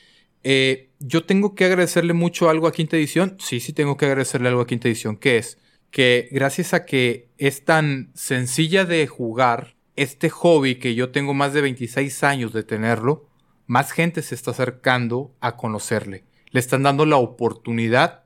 [0.45, 3.37] Eh, yo tengo que agradecerle mucho algo a Quinta Edición.
[3.41, 5.17] Sí, sí tengo que agradecerle algo a Quinta Edición.
[5.17, 5.59] ¿Qué es?
[5.91, 11.53] Que gracias a que es tan sencilla de jugar, este hobby que yo tengo más
[11.53, 13.29] de 26 años de tenerlo,
[13.67, 16.25] más gente se está acercando a conocerle.
[16.51, 18.23] Le están dando la oportunidad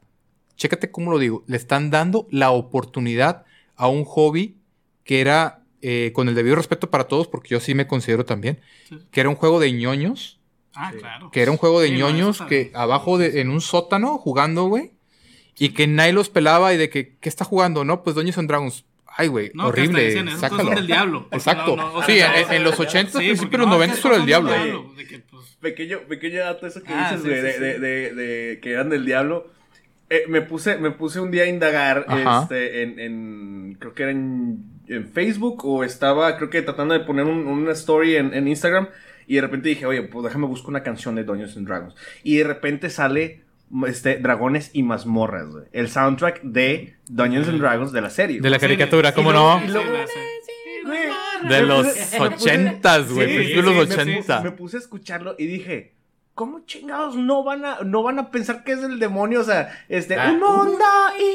[0.57, 3.45] chécate cómo lo digo, le están dando la oportunidad
[3.77, 4.57] a un hobby
[5.05, 8.59] que era, eh, con el debido respeto para todos, porque yo sí me considero también,
[8.89, 8.99] Sí.
[9.13, 10.38] que era un juego de ñoños,
[10.81, 10.99] Ah, Sí.
[10.99, 11.31] claro.
[11.33, 14.93] que era un juego de Sí, ñoños que abajo de, en un sótano jugando, güey,
[15.59, 17.85] y que nadie los pelaba y de que, ¿qué está jugando?
[17.85, 18.85] No, pues Dungeons and Dragons.
[19.17, 20.15] Ay, güey, No, horrible.
[20.25, 20.71] cosas sácalo.
[20.71, 21.27] del diablo.
[21.33, 21.75] Exacto.
[21.75, 23.99] no, no, sí, sea, en, en los 80, sí, principios de los no, 90 esas
[23.99, 24.51] esto era el cosas diablo.
[24.87, 27.53] del de que, pues, Pequeño, pequeño dato eso que Ah, dices, sí, güey, sí, de,
[27.55, 27.59] sí.
[27.59, 29.51] de- de- de que eran del diablo.
[30.11, 32.43] Eh, me puse, me puse un día a indagar Ajá.
[32.45, 37.01] este, en, en- creo que era en, en Facebook o estaba, creo que tratando de
[37.01, 38.89] poner un- una story en, en Instagram
[39.29, 41.95] y de repente dije, oye, pues déjame buscar una canción de Dungeons and Dragons.
[42.25, 43.43] Y de repente sale
[43.87, 45.65] este, Dragones y Mazmorras, güey.
[45.73, 48.41] El soundtrack de Dungeons and Dragons de la serie.
[48.41, 49.61] De la caricatura, ¿cómo no?
[51.49, 51.87] De los
[52.19, 53.55] ochentas, güey.
[53.55, 54.41] De los me puse- ochenta.
[54.41, 55.93] Me puse a escucharlo y dije,
[56.39, 59.41] ¿cómo chingados no van a, no van a pensar que es el demonio?
[59.41, 60.31] O sea, este, Ah.
[60.31, 60.85] un mundo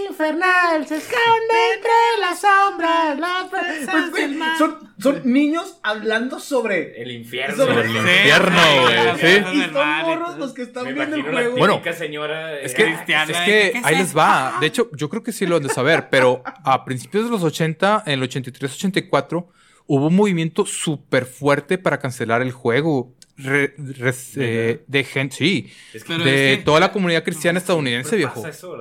[0.09, 1.19] infernal se esconde
[1.75, 3.19] entre las sombras.
[3.19, 3.49] Las...
[3.49, 7.01] Pues, güey, son, son niños hablando sobre...
[7.01, 7.65] El infierno.
[7.65, 7.97] Sobre el güey.
[7.97, 8.95] infierno, Sí, güey.
[8.95, 9.39] las Sí.
[9.41, 11.57] cosas Y son morros los que están Me viendo el juego.
[11.57, 12.57] Bueno, señora.
[12.61, 14.55] Es eh, que, cristiana, es ¿de que qué es ahí les va.
[14.61, 17.43] De hecho, yo creo que sí lo han de saber, pero a principios de los
[17.43, 19.47] 80, en el 83-84,
[19.85, 23.11] hubo un movimiento súper fuerte para cancelar el juego.
[23.35, 27.23] Re- res- eh, de gente, sí, es que Pero de es que- toda la comunidad
[27.23, 28.45] cristiana estadounidense, viejo.
[28.47, 28.77] eso,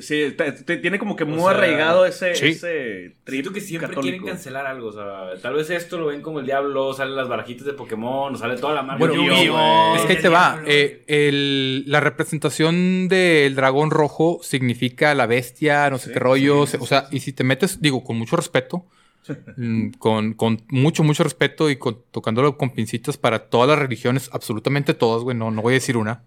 [0.00, 2.46] Sí, te- te- tiene como que O muy sea, arraigado ese, sí.
[2.48, 4.10] ese trip Siento que siempre católico.
[4.18, 4.88] quieren cancelar algo.
[4.88, 8.36] O sea, tal vez esto lo ven como el diablo, salen las barajitas de Pokémon,
[8.36, 8.98] sale toda la marca.
[8.98, 10.60] Bueno, Es que ahí te va.
[10.66, 16.66] eh, el- la representación del dragón rojo significa la bestia, no sé Sí, qué rollo.
[16.66, 17.16] sí, o sea, sí.
[17.16, 18.86] y si te metes, digo, con mucho respeto,
[19.98, 24.94] con, con mucho, mucho respeto y con- tocándolo con pincitas para todas las religiones, absolutamente
[24.94, 26.22] todas, güey, no, no voy a decir una.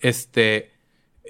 [0.00, 0.70] Este,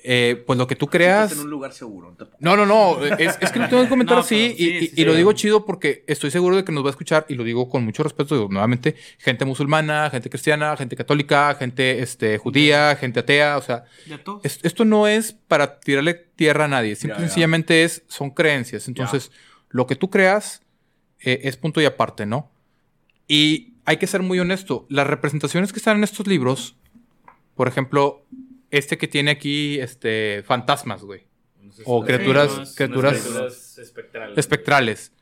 [0.04, 1.32] eh, pues lo que tú creas.
[1.32, 2.16] en un lugar seguro.
[2.18, 2.56] no.
[2.56, 3.04] No, no, no.
[3.18, 5.04] Es, es que lo tengo que comentar No, así pero sí, y, y- sí, y
[5.04, 7.68] lo digo chido porque estoy seguro de que nos va a escuchar y lo digo
[7.68, 8.34] con mucho respeto.
[8.34, 13.58] Digo, nuevamente, gente musulmana, gente cristiana, gente católica, gente este, judía, gente atea.
[13.58, 13.84] O sea,
[14.42, 16.96] es- esto no es para tirarle tierra a nadie.
[16.96, 17.28] Simple Ya, y ya.
[17.28, 18.88] sencillamente es, son creencias.
[18.88, 19.30] Entonces,
[19.70, 20.61] lo que tú creas
[21.24, 22.50] eh, es punto y aparte, ¿no?
[23.28, 24.86] Y hay que ser muy honesto.
[24.88, 26.76] Las representaciones que están en estos libros,
[27.54, 28.24] por ejemplo,
[28.70, 31.24] este que tiene aquí, este, fantasmas, güey.
[31.84, 34.38] O criaturas, criaturas criaturas espectrales.
[34.38, 35.12] espectrales.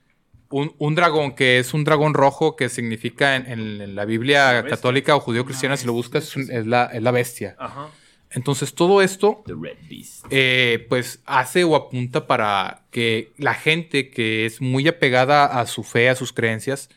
[0.48, 4.64] Un, un dragón que es un dragón rojo que significa en, en- en la Biblia
[4.68, 7.54] católica o judío-cristiana, si lo buscas, es, un- es la, es la bestia.
[7.58, 7.88] Ajá.
[8.32, 10.24] Entonces, todo esto, The Red Beast.
[10.30, 15.82] eh, pues, hace o apunta para que la gente que es muy apegada a su
[15.82, 16.88] fe, a sus creencias,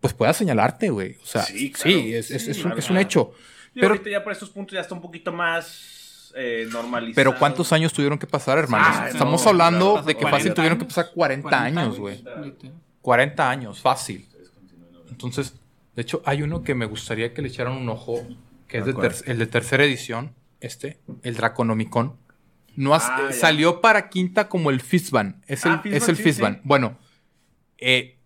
[0.00, 1.16] pues pueda señalarte, güey.
[1.22, 1.90] O sea, Sí, sí, claro.
[1.98, 2.78] es- Sí, es un, claro.
[2.78, 3.32] es un hecho.
[3.32, 7.14] Pero Pero- ahorita ya por estos puntos ya está un poquito más eh, normalizado.
[7.16, 8.88] Pero ¿cuántos años tuvieron que pasar, hermanos?
[9.00, 12.22] Ah, Estamos no, hablando claro, de que 40 fácil tuvieron que pasar 40, años, güey.
[13.02, 14.26] 40 años, fácil.
[15.10, 15.54] Entonces,
[15.96, 18.24] de hecho, hay uno que me gustaría que le echaran un ojo,
[18.68, 18.94] que es de
[19.26, 22.16] el de tercera edición, este, el Draconomicon.
[22.76, 25.42] No has- Ah, eh, salió para quinta como el Fistban.
[25.46, 26.54] Es el, Ah, Fistban, es el sí, Fistban.
[26.54, 26.60] sí.
[26.64, 26.98] Bueno,
[27.78, 28.16] eh,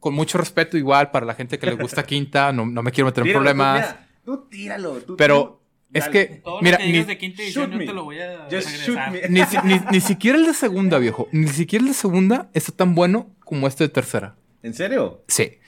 [0.00, 3.06] con mucho respeto igual para la gente que le gusta quinta, no, no me quiero
[3.06, 3.88] meter en problemas.
[3.88, 4.94] Tú, mira, tú tíralo.
[5.02, 5.60] tú- Pero tú-
[5.98, 6.12] es dale.
[6.12, 7.86] que, Todo mira, lo que ni- de quinta edición shoot yo me.
[7.86, 8.48] te lo voy a
[9.10, 9.28] me.
[9.28, 11.28] ni, ni- ni siquiera el de segunda, viejo.
[11.32, 14.34] Ni siquiera el de segunda está tan bueno como este de tercera.
[14.62, 15.22] ¿En serio?
[15.28, 15.58] Sí.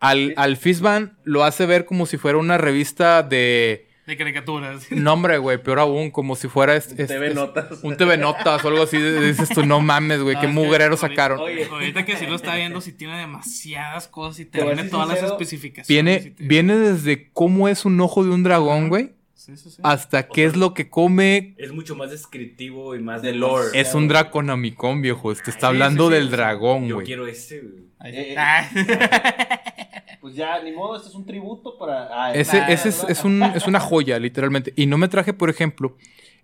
[0.00, 3.87] Al, al Fistban lo hace ver como si fuera una revista de.
[4.08, 4.90] De caricaturas.
[4.90, 6.74] Nombre, güey, peor aún, como si fuera.
[6.74, 7.66] es- es- TV es- Notas.
[7.82, 8.96] Un TV Notas o algo así.
[8.96, 11.38] Dices tú, no mames, güey, No, qué que mugrero sacaron.
[11.40, 15.08] Oye, Ahorita que sí lo está viendo, sí tiene demasiadas cosas y te viene todas
[15.08, 15.88] las especificaciones.
[16.24, 19.10] Viene, te- viene desde cómo es un ojo de un dragón, güey,
[19.48, 19.80] Sí, sí, sí.
[19.82, 21.54] hasta qué es lo que come.
[21.56, 23.68] Es mucho más descriptivo y más de lore.
[23.72, 25.34] Es un Draconomicon, viejo.
[25.34, 26.20] Te está Sí, hablando sí, sí.
[26.20, 27.06] del dragón, Yo güey.
[27.06, 27.84] quiero ese, güey.
[28.04, 28.70] Eh, está.
[30.20, 32.08] Pues ya, ni modo, este es un tributo para.
[32.12, 34.72] Ah, Ese, nah, ese es, un- es una joya, literalmente.
[34.76, 35.96] Y no me traje, por ejemplo,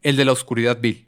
[0.02, 1.04] el de la oscuridad Bill.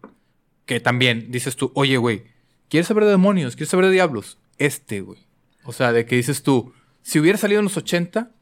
[0.67, 2.25] Que también dices tú, oye, güey,
[2.69, 3.55] ¿quieres saber de demonios?
[3.55, 4.39] ¿Quieres saber de diablos?
[4.59, 5.21] Este, güey.
[5.65, 8.33] O sea, de que dices tú, si hubiera salido en los 80,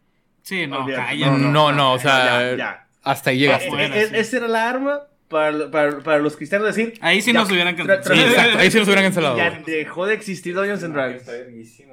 [0.43, 1.17] Sí, no, cállate.
[1.19, 2.84] no, no, no, o sea, ya, ya.
[3.05, 3.69] Hasta ahí llegaste.
[3.69, 4.15] Bueno, eh, sí.
[4.17, 6.95] Esa era la arma para, para, para los cristianos decir.
[7.01, 8.03] Ahí sí ya, nos hubieran cancelado.
[8.15, 9.37] Sí, exacto, ahí sí nos hubieran cancelado.
[9.37, 11.21] Ya dejó de existir Dungeons and Dragons.
[11.21, 11.93] Está verguísimo.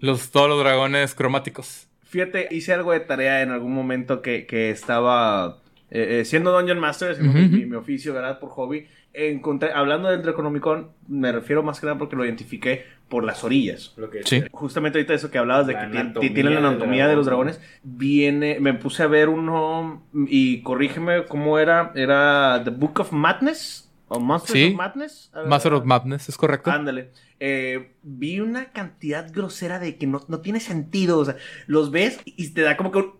[0.00, 1.88] Los, todos los dragones cromáticos.
[2.08, 5.58] Fíjate, hice algo de tarea en algún momento que, que estaba
[5.90, 8.38] eh, eh, siendo Dungeon Master, mi, Ujú, mi- mi oficio, ¿verdad?
[8.38, 8.86] Por hobby.
[9.20, 13.92] Encontré, hablando del Draconomicon, me refiero más que nada porque lo identifiqué por las orillas.
[13.96, 14.44] Lo que Sí.
[14.52, 18.58] Justamente ahorita eso que hablabas de La que tienen la anatomía de los dragones, viene,
[18.60, 23.86] me puse a ver uno y corrígeme cómo era, era The Book of Madness.
[24.10, 24.68] ¿O Monsters Sí.
[24.70, 25.30] of Madness?
[25.48, 26.70] Master of Madness, ¿es correcto?
[26.70, 27.10] Ándale.
[27.40, 31.18] Eh, vi una cantidad grosera de que no, no tiene sentido.
[31.18, 33.12] O sea, los ves y te da como que un.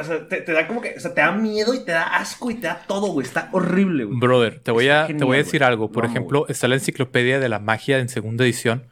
[0.00, 0.94] O sea, te, te da como que.
[0.96, 3.26] O sea, te da miedo y te da asco y te da todo, güey.
[3.26, 4.18] Está horrible, güey.
[4.18, 5.68] Brother, te voy, Está a, te voy a decir güey.
[5.68, 5.90] algo.
[5.90, 8.84] Por ejemplo, está la enciclopedia de la magia en segunda edición,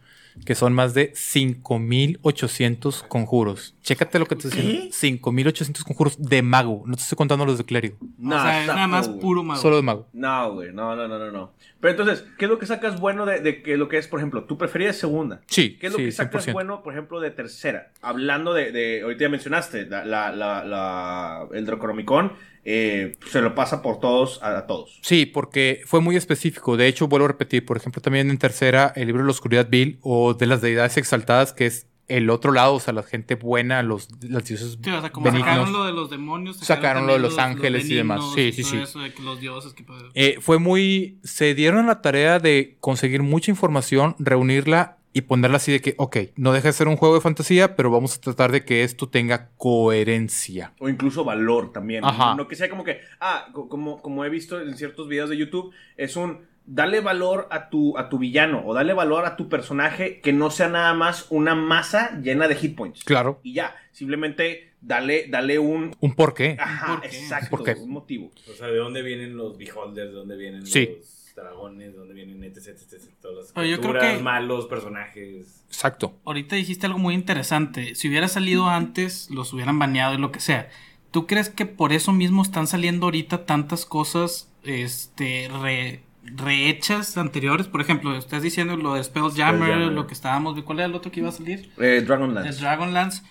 [0.44, 3.75] que son más de 5800 conjuros.
[3.86, 4.88] Chécate lo que te diciendo.
[4.92, 6.82] 5800 conjuros de mago.
[6.86, 7.96] No te estoy contando los de clérigo.
[8.18, 9.60] No, o sea, es está nada más puro mago.
[9.62, 10.08] Solo de mago.
[10.12, 10.72] No, güey.
[10.72, 11.52] No, no, no, no, no.
[11.78, 14.18] Pero entonces, ¿qué es lo que sacas bueno de, de que lo que es, por
[14.18, 15.40] ejemplo, tu preferida es segunda?
[15.46, 16.52] Sí, ¿Qué es lo sí, que sacas 100%.
[16.52, 17.92] bueno, por ejemplo, de tercera?
[18.02, 22.32] Hablando de, de- ahorita ya mencionaste, la, la, la, la- el Dracoronomicon
[22.64, 24.98] eh, se lo pasa por todos a, a todos.
[25.02, 26.76] Sí, porque fue muy específico.
[26.76, 29.68] De hecho, vuelvo a repetir, por ejemplo, también en tercera, el libro de la oscuridad
[29.70, 33.34] Bill o de las deidades exaltadas, que es el otro lado, o sea, la gente
[33.34, 35.48] buena, los, los dioses Sí, o sea, como benignos.
[35.50, 38.20] sacaron lo de los demonios, Sacaron lo de los ángeles y demás.
[38.34, 38.78] Sí, sí, todo sí.
[38.78, 41.18] Eso de que los dioses, que pues, Eh, fue muy.
[41.24, 46.16] Se dieron la tarea de conseguir mucha información, reunirla y ponerla así de que, ok,
[46.36, 49.08] no deja de ser un juego de fantasía, pero vamos a tratar de que esto
[49.08, 50.72] tenga coherencia.
[50.78, 52.04] O incluso valor también.
[52.04, 52.34] Ajá.
[52.34, 55.38] No que sea como que, ah, co- como, como he visto en ciertos videos de
[55.38, 59.48] YouTube, es un dale valor a tu, a tu villano o dale valor a tu
[59.48, 63.04] personaje que no sea nada más una masa llena de hit points.
[63.04, 63.40] Claro.
[63.42, 65.94] Y ya, simplemente dale, dale un...
[66.00, 66.56] Un porqué.
[66.58, 67.16] Ajá, ¿Por qué?
[67.18, 67.72] exacto, ¿Por qué?
[67.80, 68.30] un motivo.
[68.50, 70.10] O sea, ¿de dónde vienen los beholders?
[70.10, 70.88] ¿De dónde vienen Sí.
[70.98, 71.92] los dragones?
[71.92, 75.64] ¿De dónde vienen etc, etc, etc, todas las yo creo criaturas, que- malos personajes?
[75.68, 76.18] Exacto.
[76.24, 77.94] Ahorita dijiste algo muy interesante.
[77.94, 80.68] Si hubiera salido antes, los hubieran baneado y lo que sea.
[81.10, 86.02] ¿Tú crees que por eso mismo están saliendo ahorita tantas cosas este, re-
[86.34, 87.66] rehechas anteriores?
[87.68, 89.92] Por ejemplo, estás diciendo lo de Spelljammer, Spelljammer.
[89.92, 90.60] lo que estábamos...
[90.62, 91.70] ¿Cuál era el otro que iba a salir?
[91.78, 92.60] Eh, El Dragonlance.
[92.60, 93.22] Dragonlance.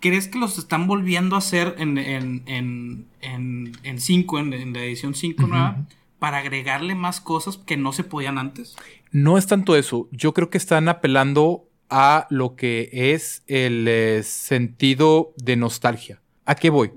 [0.00, 4.72] ¿Crees que los están volviendo a hacer en, en, en, en, en 5, en, en
[4.72, 5.86] la edición 5 nueva,
[6.20, 8.76] para agregarle más cosas que no se podían antes?
[9.10, 10.08] No es tanto eso.
[10.12, 16.20] Yo creo que están apelando a lo que es el eh, sentido de nostalgia.
[16.44, 16.92] ¿A qué voy?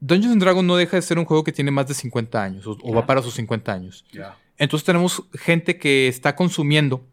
[0.00, 2.66] Dungeons and Dragons no deja de ser un juego que tiene más de 50 años
[2.66, 4.04] o, o va para sus 50 años.
[4.12, 4.36] Ya.
[4.58, 7.06] Entonces tenemos gente que está consumiendo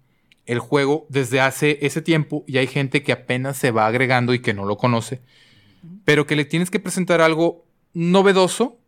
[0.46, 4.40] el juego desde hace ese tiempo y hay gente que apenas se va agregando y
[4.40, 5.22] que no lo conoce,
[6.06, 8.80] pero que le tienes que presentar algo novedoso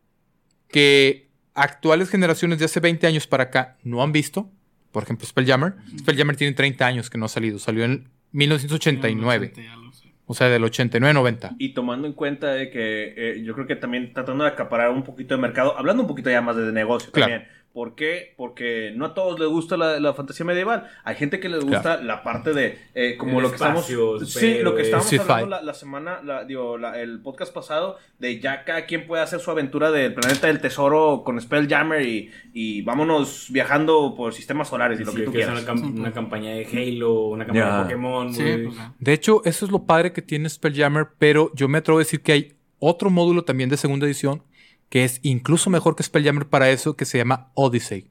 [0.69, 4.49] que actuales generaciones de hace 20 años para acá no han visto.
[4.91, 5.75] Por ejemplo, Spelljammer.
[5.99, 7.59] Spelljammer tiene 30 años que no ha salido.
[7.59, 9.53] Salió en 1989.
[9.55, 10.13] Ya lo sé.
[10.25, 11.55] O sea, del 89-90.
[11.59, 15.03] Y tomando en cuenta de que eh, yo creo que también tratando de acaparar un
[15.03, 17.31] poquito de mercado, hablando un poquito ya más de negocio Claro.
[17.33, 17.51] también.
[17.75, 18.33] ¿Por qué?
[18.37, 20.87] Porque no a todos les gusta la, la fantasía medieval.
[21.03, 24.59] Hay gente que les gusta la parte de eh, como El lo que estamos sí,
[24.61, 25.21] lo que estábamos Sci-fi.
[25.21, 29.23] hablando la, la semana, la- digo, la- el podcast pasado de ya cada quien puede
[29.23, 34.69] hacer su aventura del planeta del tesoro con Spelljammer y, y vámonos viajando por sistemas
[34.69, 35.63] solares y lo Sí, que tú que es quieras.
[35.63, 38.33] una, cam- una campaña de Halo, una campaña de Pokémon.
[38.33, 38.77] Sí, pues.
[38.99, 42.21] De hecho, eso es lo padre que tiene Spelljammer, pero yo me atrevo a decir
[42.21, 44.43] que hay otro módulo también de segunda edición
[44.89, 48.09] que es incluso mejor que Spelljammer para eso, que se llama Odyssey.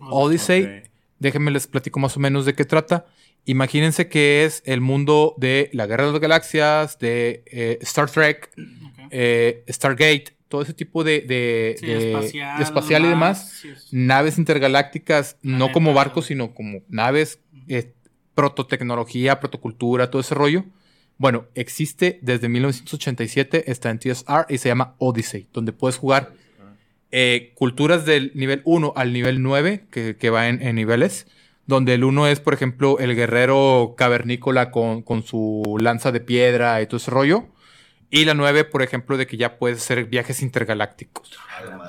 [0.00, 0.82] Odyssey,
[1.18, 3.06] déjenme les platico más o menos de qué trata.
[3.46, 8.50] Imagínense que es el mundo de la Guerra de las Galaxias, de eh, Star Trek,
[9.10, 13.52] eh, Stargate, todo ese tipo de, de- Sí, de- espacial, de espacial y más, demás.
[13.60, 17.38] sí, Naves intergalácticas, no como barcos, sino como naves,
[17.68, 17.92] eh,
[18.34, 20.64] prototecnología, protocultura, todo ese rollo.
[21.16, 26.32] Bueno, existe desde 1987, está en TSR y se llama Odyssey, donde puedes jugar
[27.12, 31.28] eh, culturas del nivel 1 al nivel 9, que, va en, niveles,
[31.66, 36.82] donde el 1 es, por ejemplo, el guerrero cavernícola con, con su lanza de piedra
[36.82, 37.46] y todo ese rollo.
[38.10, 41.38] Y la 9, por ejemplo, de que ya puedes hacer viajes intergalácticos.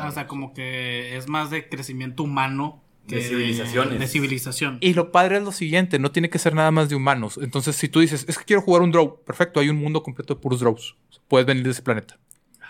[0.08, 4.00] O sea, como que es más de crecimiento humano De civilizaciones.
[4.00, 4.78] De civilización.
[4.82, 7.40] Y lo padre es lo siguiente, no tiene que ser nada más de humanos.
[7.42, 10.36] Entonces, si tú dices, es que quiero jugar un draw, perfecto, hay un mundo completo
[10.36, 10.96] de puros draws.
[11.28, 12.20] Puedes venir de ese planeta.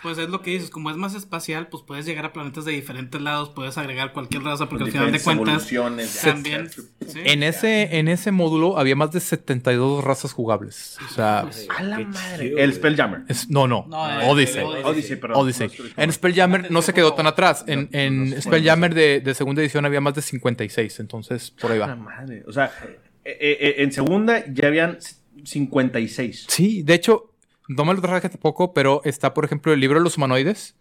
[0.05, 2.73] Pues es lo que dices, como es más espacial, pues puedes llegar a planetas de
[2.73, 5.67] diferentes lados, puedes agregar cualquier raza, porque al final de cuentas
[6.21, 6.69] también...
[6.69, 6.81] ¿sí?
[7.25, 10.97] En ese, en ese módulo había más de 72 razas jugables.
[11.09, 12.45] O sea, Pues, A la madre.
[12.49, 12.73] chido, El.
[12.75, 13.21] Spelljammer.
[13.27, 14.61] es- no, no, No, eh, Odyssey.
[14.63, 14.83] Odyssey.
[14.83, 15.39] Odyssey, perdón.
[15.43, 15.71] Odyssey.
[15.97, 17.63] En Spelljammer no se quedó tan atrás.
[17.65, 20.99] En, Spelljammer de, de segunda edición había más de 56.
[20.99, 21.95] Entonces, por ahí A la va.
[21.95, 22.43] madre.
[22.47, 22.71] O sea,
[23.23, 24.99] eh, eh, en segunda ya habían
[25.43, 26.45] 56.
[26.47, 27.31] Sí, de hecho,
[27.67, 30.75] no me lo traje tampoco, pero está, por ejemplo, el libro de los humanoides.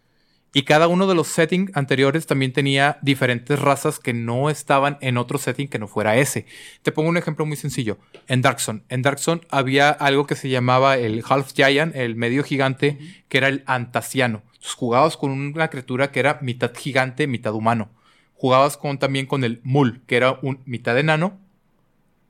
[0.56, 5.16] Y cada uno de los settings anteriores también tenía diferentes razas que no estaban en
[5.16, 6.46] otro setting que no fuera ese.
[6.82, 7.98] Te pongo un ejemplo muy sencillo.
[8.28, 8.84] En Darkson.
[8.88, 13.48] En Darkson había algo que se llamaba el Half Giant, el medio gigante, que era
[13.48, 14.42] el Antasiano.
[14.46, 17.90] Entonces jugabas con una criatura que era mitad gigante, mitad humano.
[18.34, 21.40] jugabas con, también con el Mul, que era un mitad enano,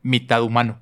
[0.02, 0.80] mitad humano.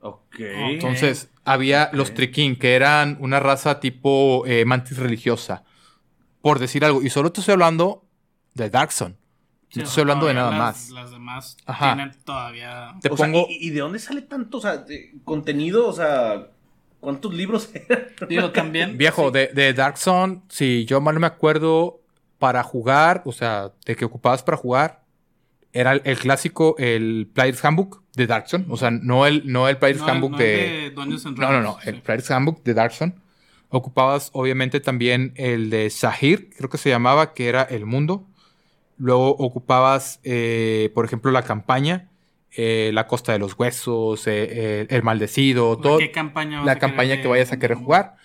[0.00, 0.36] Ok.
[0.38, 5.64] Entonces, había los Trikin, que eran una raza tipo eh, mantis religiosa.
[6.40, 7.02] Por decir algo.
[7.02, 8.04] Y solo te estoy hablando
[8.54, 9.16] de Darkson.
[9.70, 10.90] Sí, no estoy hablando de nada las- más.
[10.90, 11.94] Las demás Ajá.
[11.94, 12.94] tienen todavía.
[13.00, 13.46] Te O sea, pongo.
[13.48, 15.88] ¿y, y de dónde sale tanto, o sea, de- contenido?
[15.88, 16.48] O sea,
[17.00, 18.06] ¿cuántos libros eran?
[18.28, 18.98] Digo, también.
[18.98, 22.00] Viejo, de, de Dark Zone, si yo mal no me acuerdo,
[22.38, 25.01] para jugar, o sea, de que ocupabas para jugar,
[25.72, 28.66] era el, el clásico, el Player's Handbook de Dark Zone.
[28.68, 30.92] O sea, no el, no el Player's no, Handbook no de...
[30.94, 32.00] Dungeons and No, no, no, el.
[32.02, 33.14] Player's Handbook de Dark Zone.
[33.70, 38.26] Ocupabas, obviamente, también el de Sahir, creo que se llamaba, que era el mundo.
[38.98, 42.10] Luego ocupabas, eh, por ejemplo, la campaña,
[42.54, 47.16] eh, la Costa de los Huesos, eh, el Maldecido, todo ¿Qué campaña vas la campaña
[47.16, 48.16] que de- vayas a querer jugar.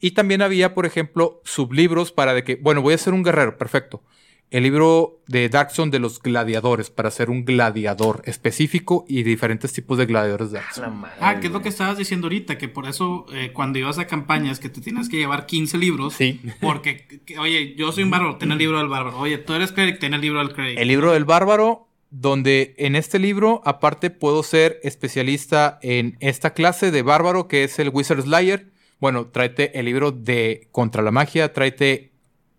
[0.00, 3.56] Y también había, por ejemplo, sublibros para de que, bueno, voy a ser un guerrero,
[3.56, 4.02] perfecto.
[4.50, 9.98] El libro de Darkson de los gladiadores, para ser un gladiador específico y diferentes tipos
[9.98, 10.98] de gladiadores de Darkson.
[11.00, 13.98] madre, Ah, que es lo que estabas diciendo ahorita, que por eso eh, cuando ibas
[13.98, 16.14] a campañas que te tienes que llevar 15 libros.
[16.14, 16.40] Sí.
[16.60, 19.18] Porque, que- oye, yo soy un bárbaro, ten el libro del bárbaro.
[19.18, 20.78] Oye, tú eres cleric, ten el libro del cleric.
[20.78, 26.92] El libro del bárbaro, donde en este libro, aparte, puedo ser especialista en esta clase
[26.92, 28.70] de bárbaro, que es el Wizard Slayer.
[29.00, 32.12] Bueno, tráete el libro de Contra la Magia, tráete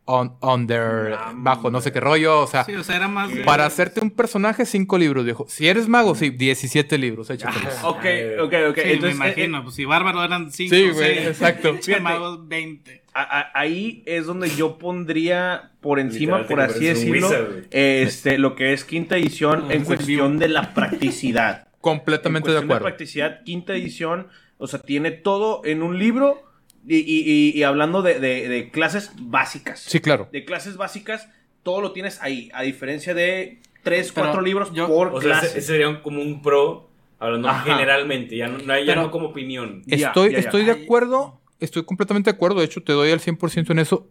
[0.07, 3.33] on- Under, Ah, bajo, no sé qué rollo, o sea, Sí, o sea, era más.
[3.33, 5.45] de- Para hacerte un personaje, cinco libros, viejo.
[5.47, 7.73] Si eres mago, sí, 17 libros, échatelos.
[7.83, 8.05] Ok,
[8.41, 8.75] ok, ok.
[8.75, 9.63] Sí, Entonces, me eh, imagino.
[9.63, 11.73] pues si bárbaro eran 5, Sí, güey, exacto.
[11.81, 12.01] Fíjate.
[12.01, 13.03] Magos 20.
[13.13, 18.37] a- a- ahí es donde yo pondría por encima, Literal, por así decirlo, wizard, este,
[18.37, 21.67] lo que es quinta edición Ah, en es cuestión de la practicidad.
[21.81, 22.83] Completamente En de cuestión acuerdo.
[22.85, 24.27] practicidad, quinta edición,
[24.59, 26.43] o sea, tiene todo en un libro
[26.87, 27.23] y, y-
[27.53, 29.79] y- y hablando de, de- de clases básicas.
[29.81, 30.29] Sí, claro.
[30.31, 31.27] De clases básicas,
[31.63, 35.31] todo lo tienes ahí, a diferencia de tres, Pero cuatro libros yo- por O sea,
[35.31, 35.47] clase.
[35.47, 37.63] ese, ese sería como un pro, hablando Ajá.
[37.75, 39.81] generalmente, ya no, ya Pero- no como opinión.
[39.87, 40.39] Estoy, ya, ya.
[40.39, 42.59] estoy de acuerdo, estoy completamente de acuerdo.
[42.59, 44.07] De hecho, te doy al 100% en eso.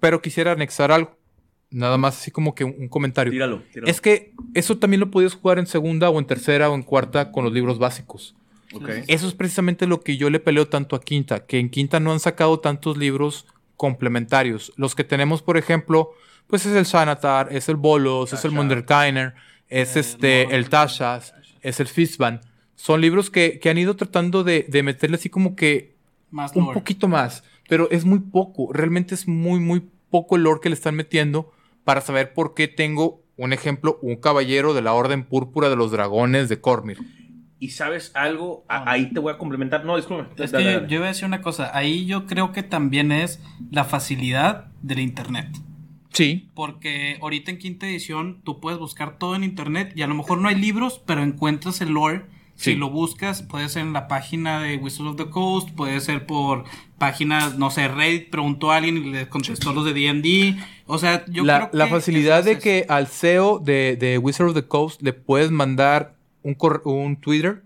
[0.00, 1.16] Pero quisiera anexar algo.
[1.70, 3.30] Nada más así como que un, comentario.
[3.32, 3.90] Tíralo, tíralo.
[3.90, 7.30] Es que eso también lo puedes jugar en segunda o en tercera o en cuarta
[7.32, 8.34] con los libros básicos.
[9.06, 12.12] Eso es precisamente lo que yo le peleo tanto a Quinta, que en Quinta no
[12.12, 14.72] han sacado tantos libros complementarios.
[14.76, 16.10] Los que tenemos, por ejemplo,
[16.46, 18.50] pues es el Sanatar, es el Bolos, es el.
[18.52, 19.34] Munderkainer,
[19.68, 22.40] es Eh, este, el Tashas, es el Fistban.
[22.74, 25.94] Son libros que, que han ido tratando de, de meterle así como que
[26.30, 26.74] Más un lore.
[26.74, 28.72] poquito más, pero es muy poco.
[28.72, 31.52] Realmente es muy, muy poco el lore que le están metiendo
[31.84, 35.90] para saber por qué tengo, un ejemplo, un caballero de la Orden Púrpura de los
[35.90, 36.98] Dragones de Cormir.
[37.60, 38.90] Y sabes algo, A- Ah, no.
[38.92, 39.84] ahí te voy a complementar.
[39.84, 40.42] No, disculpe.
[40.42, 40.86] Es Dale, que dale.
[40.88, 41.76] yo iba a decir una cosa.
[41.76, 43.40] Ahí yo creo que también es
[43.70, 45.48] la facilidad del internet.
[46.12, 50.14] Sí, Porque ahorita en quinta edición tú puedes buscar todo en internet y a lo
[50.14, 52.22] mejor no hay libros, pero encuentras el lore.
[52.56, 52.72] Sí.
[52.72, 56.26] Si lo buscas, puede ser en la página de Wizards of the Coast, puede ser
[56.26, 56.64] por
[56.98, 60.56] páginas, no sé, Reddit preguntó a alguien y le contestó los de D&D.
[60.86, 61.76] O sea, yo la, creo que...
[61.76, 66.16] la facilidad de que al CEO de, de Wizard of the Coast le puedes mandar
[66.48, 67.62] un, un Twitter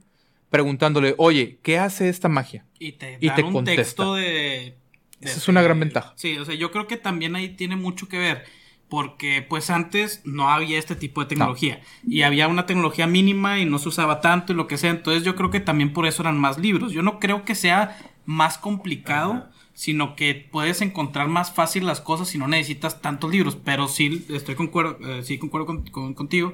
[0.50, 2.64] preguntándole, oye, ¿qué hace esta magia?
[2.78, 3.82] Y te y te un contesta.
[3.82, 4.76] texto de, de-
[5.20, 6.12] Esa es una gran ventaja.
[6.16, 8.44] Sí, o sea, yo creo que también ahí tiene mucho que ver.
[8.88, 11.80] Porque pues antes no había este tipo de tecnología.
[12.06, 14.90] Y había una tecnología mínima y no se usaba tanto y lo que sea.
[14.90, 16.92] Entonces yo creo que también por eso eran más libros.
[16.92, 22.34] Yo no creo que sea más complicado, sino que puedes encontrar más fácil las cosas
[22.34, 23.56] y no necesitas tantos libros.
[23.56, 26.52] Pero sí estoy concuerdo, eh, sí concuerdo con- con- contigo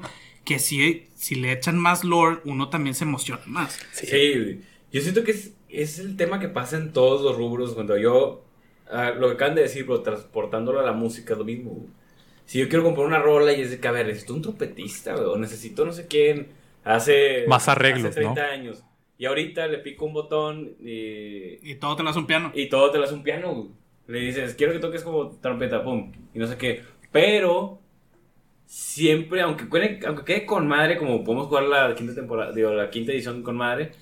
[0.48, 3.78] que si, si le echan más lore, uno también se emociona más.
[3.92, 4.60] Sí, güey.
[4.90, 7.74] yo siento que es, es el tema que pasa en todos los rubros.
[7.74, 8.46] Cuando yo,
[8.90, 11.84] ah, lo que acaban de decir, pero transportándolo a la música es lo mismo.
[12.46, 15.16] Si yo quiero comprar una rola y es de que, a ver, necesito un trompetista,
[15.16, 16.48] o necesito no sé quién,
[16.82, 18.48] hace, Más arreglos, hace 30 ¿no?
[18.50, 18.84] años.
[19.18, 22.52] Y ahorita le pico un botón y, Y todo te lo hace un piano.
[22.54, 23.68] y todo te lo hace un piano.
[24.06, 26.84] Le dices, quiero que toques como trompeta, pum, y no sé qué.
[27.12, 27.82] Pero
[28.68, 32.90] siempre, aunque quede, aunque quede con madre, como podemos jugar la quinta temporada, digo, la
[32.90, 33.92] quinta edición con madre,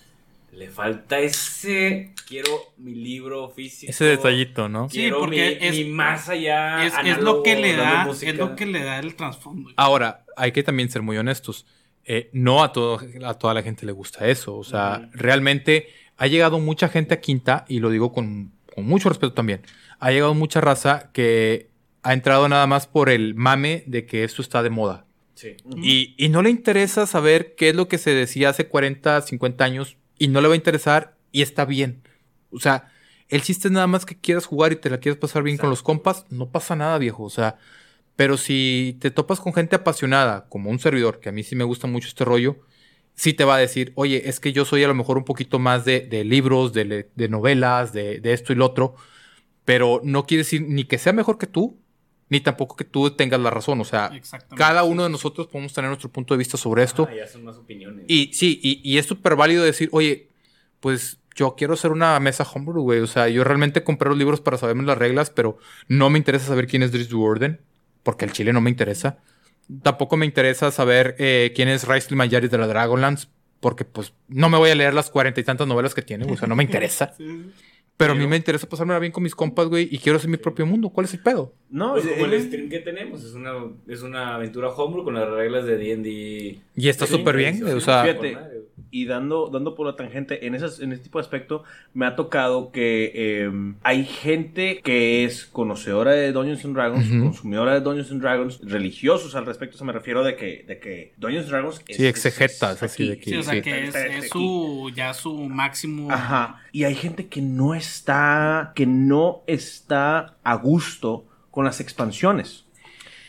[0.53, 3.91] le falta ese, quiero mi libro físico.
[3.91, 4.89] Ese detallito, ¿no?
[4.89, 6.85] Sí, Quiero porque mi, es- mi más allá.
[6.85, 8.31] es, es lo que le da, música.
[8.33, 9.71] es lo que le da el trasfondo.
[9.77, 11.65] Ahora, hay que también ser muy honestos.
[12.05, 14.57] Eh, no a, todo, a toda la gente le gusta eso.
[14.57, 19.09] O sea, realmente ha llegado mucha gente a Quinta, y lo digo con, con mucho
[19.11, 19.61] respeto también.
[20.01, 21.69] Ha llegado mucha raza que
[22.09, 25.07] ha entrado nada más por el mame de que esto está de moda.
[25.35, 25.57] Sí.
[25.77, 29.65] Y, y no le interesa saber qué es lo que se decía hace 40, 50
[29.65, 32.03] años, y no le va a interesar, y está bien.
[32.51, 32.93] O sea,
[33.29, 35.71] el chiste es nada más que quieras jugar y te la quieres pasar bien con
[35.71, 37.25] los compas, no pasa nada, viejo.
[37.25, 37.59] O sea,
[38.17, 41.65] Pero si te topas con gente apasionada, como un servidor, que a mí sí me
[41.65, 42.61] gusta mucho este rollo,
[43.15, 45.59] sí te va a decir, oye, es que yo soy a lo mejor un poquito
[45.59, 48.97] más de, de libros, de, de novelas, de, de esto y lo otro,
[49.65, 51.81] pero no quiere decir ni que sea mejor que tú,
[52.29, 53.81] ni tampoco que tú tengas la razón.
[53.81, 54.11] O sea,
[54.57, 57.07] cada uno de nosotros podemos tener nuestro punto de vista sobre esto.
[57.11, 58.05] Ah, ya son más opiniones.
[58.09, 60.29] Y sí, y, y es súper válido decir, oye,
[60.81, 63.01] pues yo quiero hacer una mesa homebrew, güey.
[63.01, 66.47] O sea, yo realmente compré los libros para saberme las reglas, pero no me interesa
[66.47, 67.61] saber quién es Dries Duorden,
[68.03, 69.19] porque el chile no me interesa.
[69.83, 73.29] Tampoco me interesa saber eh, quién es Raistlin Mayaris de la Dragonlance,
[73.61, 76.37] porque pues no me voy a leer las cuarenta y tantas novelas que tiene, güey.
[76.37, 77.13] o sea, no me interesa.
[77.17, 77.51] Sí,
[77.97, 80.37] Pero a mí me interesa pasármela bien con mis compas, güey, y quiero hacer mi
[80.37, 80.91] propio mundo.
[80.91, 81.55] ¿Cuál es el pedo?
[81.71, 83.53] No, Pues como eh, el stream que tenemos, es una,
[83.89, 86.59] es una aventura homebrew con las reglas de D&D.
[86.77, 88.03] Y está súper bien, o sea...
[88.03, 88.56] Fíjate.
[88.91, 92.17] Y dando, dando por la tangente, en, esas, en ese tipo de aspecto, me ha
[92.17, 93.51] tocado que eh,
[93.83, 99.35] hay gente que es conocedora de Dungeons and Dragons, consumidora de Dungeons and Dragons, religiosos
[99.35, 102.11] al respecto, se me refiero de que, de que Dungeons and Dragons es, Sí, es-
[102.11, 103.63] exegetas, es así de que- Sí, o sea sí.
[103.63, 106.11] que es, su ya su máximo.
[106.11, 106.63] Ajá.
[106.73, 112.65] Y hay gente que no está, que no está a gusto con las expansiones.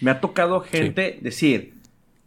[0.01, 1.74] Me ha tocado gente decir,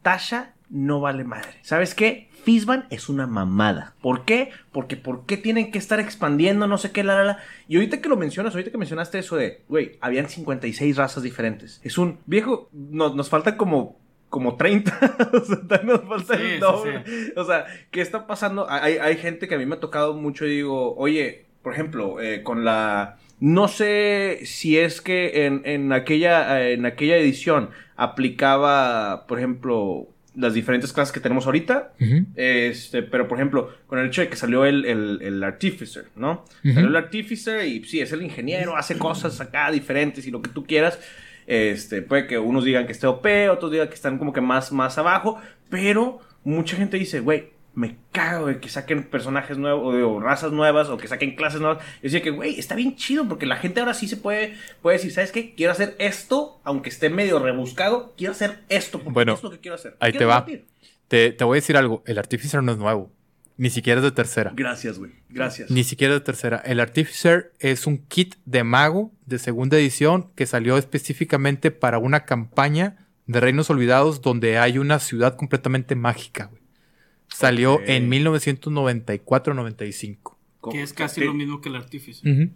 [0.02, 1.50] Tasha no vale madre.
[1.62, 2.28] ¿Sabes qué?
[2.44, 3.94] Fizban es una mamada.
[4.00, 4.50] ¿Por qué?
[4.72, 7.38] Porque ¿por qué tienen que estar expandiendo no sé qué, la, la, la?
[7.68, 11.80] Y ahorita que lo mencionas, ahorita que mencionaste eso de, güey, habían 56 razas diferentes.
[11.84, 13.98] Es un viejo, no- nos falta como
[14.30, 14.96] como 30,
[15.32, 17.04] o sea, nos falta Sí, el doble.
[17.36, 18.70] O sea, ¿qué está pasando?
[18.70, 22.20] Hay, hay gente que a mí me ha tocado mucho y digo, oye, por ejemplo,
[22.20, 23.18] eh, con la...
[23.40, 30.54] No sé si es que en, en aquella, en aquella edición aplicaba, por ejemplo, las
[30.54, 31.92] diferentes clases que tenemos ahorita.
[32.36, 36.44] Este, pero por ejemplo, con el hecho de que salió el, el, el Artificer, ¿no?
[36.62, 40.50] Salió el Artificer y sí, es el ingeniero, hace cosas acá diferentes y lo que
[40.50, 40.98] tú quieras.
[41.46, 44.70] Este, puede que unos digan que esté OP, otros digan que están como que más,
[44.70, 50.20] más abajo, pero mucha gente dice, güey, me cago de que saquen personajes nuevos o,
[50.20, 51.82] razas nuevas o que saquen clases nuevas.
[51.96, 54.96] Yo decía que, güey, está bien chido porque la gente ahora sí se puede, puede
[54.96, 55.54] decir, ¿sabes qué?
[55.54, 59.58] Quiero hacer esto, aunque esté medio rebuscado, quiero hacer esto porque Bueno, es lo que
[59.58, 59.96] quiero hacer.
[60.00, 60.46] ahí Quiero te va.
[61.08, 63.10] Te, te voy a decir algo, el Artificer no es nuevo,
[63.56, 64.52] ni siquiera es de tercera.
[64.54, 65.12] Gracias, güey.
[65.28, 65.70] Gracias.
[65.70, 66.62] Ni siquiera de tercera.
[66.64, 72.24] El Artificer es un kit de mago de segunda edición que salió específicamente para una
[72.24, 76.59] campaña de Reinos Olvidados donde hay una ciudad completamente mágica, güey.
[77.34, 77.82] Salió Ok.
[77.86, 80.36] en 1994-95.
[80.72, 82.50] Que es casi lo mismo que el artífice.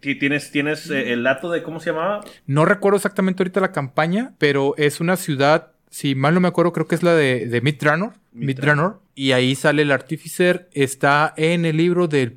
[0.00, 2.22] Ti- ¿Tienes, tienes eh, el dato de cómo se llamaba?
[2.46, 6.72] No recuerdo exactamente ahorita la campaña, pero es una ciudad, si mal no me acuerdo,
[6.74, 8.12] creo que es la de, de Midranor.
[8.32, 9.00] Midranor.
[9.14, 10.68] Y ahí sale el Artificer.
[10.74, 12.36] Está en el libro de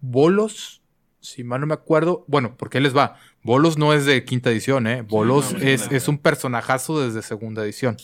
[0.00, 0.80] Bolos,
[1.20, 2.24] si mal no me acuerdo.
[2.28, 3.16] Bueno, porque les va.
[3.42, 5.02] Bolos no es de quinta edición, ¿eh?
[5.02, 5.96] Bolos no, es, no.
[5.96, 7.96] es un personajazo desde segunda edición.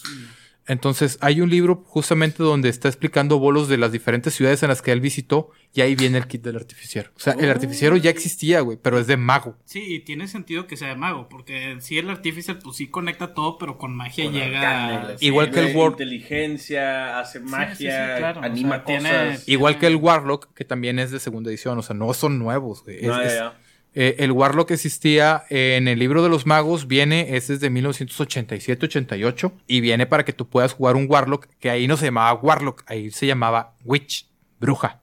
[0.71, 4.83] Entonces, hay un libro justamente donde está explicando bolos de las diferentes ciudades en las
[4.83, 7.11] que él visitó y ahí viene el kit del artificiero.
[7.17, 7.51] O sea, el Oh.
[7.53, 9.57] artificiero ya existía, güey, pero es de mago.
[9.65, 13.35] Sí, y tiene sentido que sea de mago, porque si el artífice pues sí conecta
[13.35, 14.61] todo, pero con magia Con llega...
[14.91, 15.93] arcana, sí, Igual que el De Word.
[15.93, 19.39] Inteligencia, hace magia, sí, sí, claro, o anima tiene-.
[19.47, 21.79] Igual que el Warlock, que también es de segunda edición.
[21.79, 22.99] O sea, no son nuevos, güey.
[22.99, 23.59] Es- No, ya, es- ya.
[23.95, 29.53] Eh, el Warlock existía en el libro de los magos, viene, ese es de 1987-88,
[29.67, 32.85] y viene para que tú puedas jugar un Warlock, que ahí no se llamaba Warlock,
[32.87, 34.27] ahí se llamaba Witch,
[34.61, 35.01] bruja.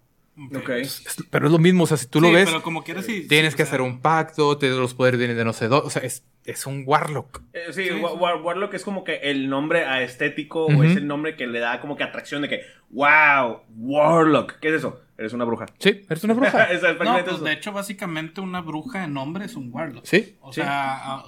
[1.32, 3.54] Pero es lo mismo, o sea, si tú lo ves, pero como quieras sí, tienes
[3.54, 5.88] sí, que o sea, hacer un pacto, te, los poderes vienen de no sé dónde,
[5.88, 7.42] o sea, es, es un Warlock.
[7.54, 8.18] Eh, sí, Sí, Wa- sí.
[8.20, 10.82] Wa- Warlock es como que el nombre aestético Ujú.
[10.82, 12.62] o es el nombre que le da como que atracción de que,
[12.92, 14.60] wow, Warlock.
[14.60, 15.02] ¿Qué es eso?
[15.18, 15.65] Eres una bruja.
[15.80, 16.63] Sí, eres una bruja.
[16.72, 20.05] Es No, exactamente pues de hecho, básicamente una bruja en nombre es un warlock.
[20.05, 20.36] sí.
[20.41, 20.61] O Sí.
[20.61, 21.24] sea,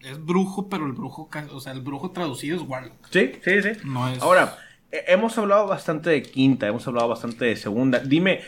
[0.00, 2.94] es brujo, pero el brujo, o sea, el brujo traducido es warlock.
[3.10, 3.70] Sí, sí, sí.
[3.84, 4.22] No es.
[4.22, 4.56] Ahora,
[4.92, 7.98] eh, hemos hablado bastante de quinta, hemos hablado bastante de segunda.
[7.98, 8.40] Dime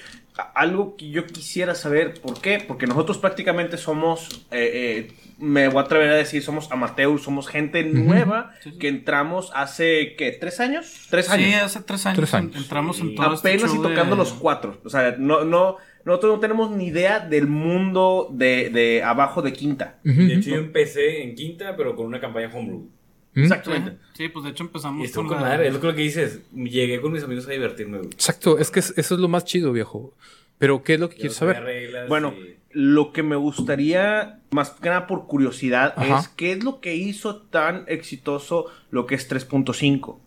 [0.55, 2.63] algo que yo quisiera saber, ¿por qué?
[2.67, 7.49] Porque nosotros prácticamente somos, eh, eh, me voy a atrever a decir, somos amateurs, somos
[7.49, 8.79] gente nueva Sí, sí.
[8.79, 10.33] que entramos hace, ¿qué?
[10.33, 11.07] ¿Tres años?
[11.11, 11.63] Tres Sí, años.
[11.63, 12.55] hace tres años, Tres años.
[12.57, 13.15] en- entramos en Sí.
[13.15, 14.81] todo este Apenas y de- tocando los cuatro.
[14.85, 19.53] O sea, no, no, nosotros no tenemos ni idea del mundo de, de abajo de
[19.53, 19.99] quinta.
[20.05, 22.89] De hecho, yo empecé en quinta, pero con una campaña homebrew.
[23.35, 23.97] Exactamente.
[24.13, 26.41] Sí, pues de hecho empezamos con con la- madre, es lo que dices.
[26.55, 28.11] Llegué con mis amigos a divertirme, güey.
[28.11, 30.15] Exacto, es que es- eso es lo más chido, viejo.
[30.59, 31.63] Pero, ¿qué es lo que Yo quieres saber?
[31.65, 36.19] reglas Bueno, y- lo que me gustaría, más que nada por curiosidad, Ajá.
[36.21, 40.19] es qué es lo que hizo tan exitoso lo que es 3.5.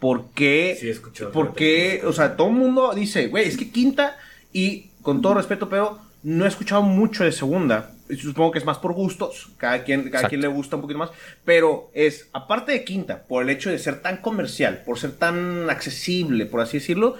[0.00, 0.76] ¿Por qué?
[0.80, 1.32] Sí, he escuchado.
[1.32, 2.02] ¿Por qué?
[2.06, 4.16] O sea, todo el mundo dice, güey, es que quinta,
[4.52, 7.90] y con todo respeto, pero no he escuchado mucho de segunda.
[8.16, 10.28] supongo que es más por gustos, cada quien, cada Exacto.
[10.30, 11.10] quien le gusta un poquito más,
[11.44, 15.68] pero es, aparte de quinta, por el hecho de ser tan comercial, por ser tan
[15.68, 17.16] accesible, por así decirlo,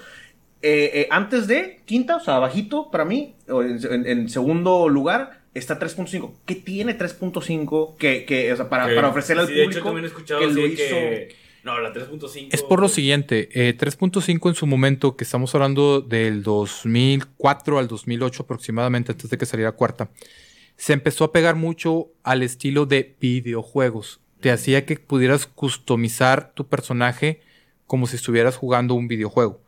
[0.62, 4.88] eh, eh, antes de quinta, o sea, abajito para mí, o en, en- en segundo
[4.88, 6.32] lugar, está 3.5.
[6.46, 9.68] ¿Qué tiene 3.5 que, que, o sea, para, Que- para ofrecerle al sí, de hecho,
[9.70, 10.76] público también he escuchado que lo hizo?
[10.76, 11.34] que...
[11.64, 12.48] No, la 3.5...
[12.52, 17.88] Es por lo siguiente, eh, 3.5 en su momento, que estamos hablando del 2004 al
[17.88, 20.08] 2008 aproximadamente, antes de que saliera cuarta,
[20.76, 24.20] se empezó a pegar mucho al estilo de videojuegos.
[24.40, 27.40] Te hacía que pudieras customizar tu personaje
[27.86, 29.60] como si estuvieras jugando un videojuego.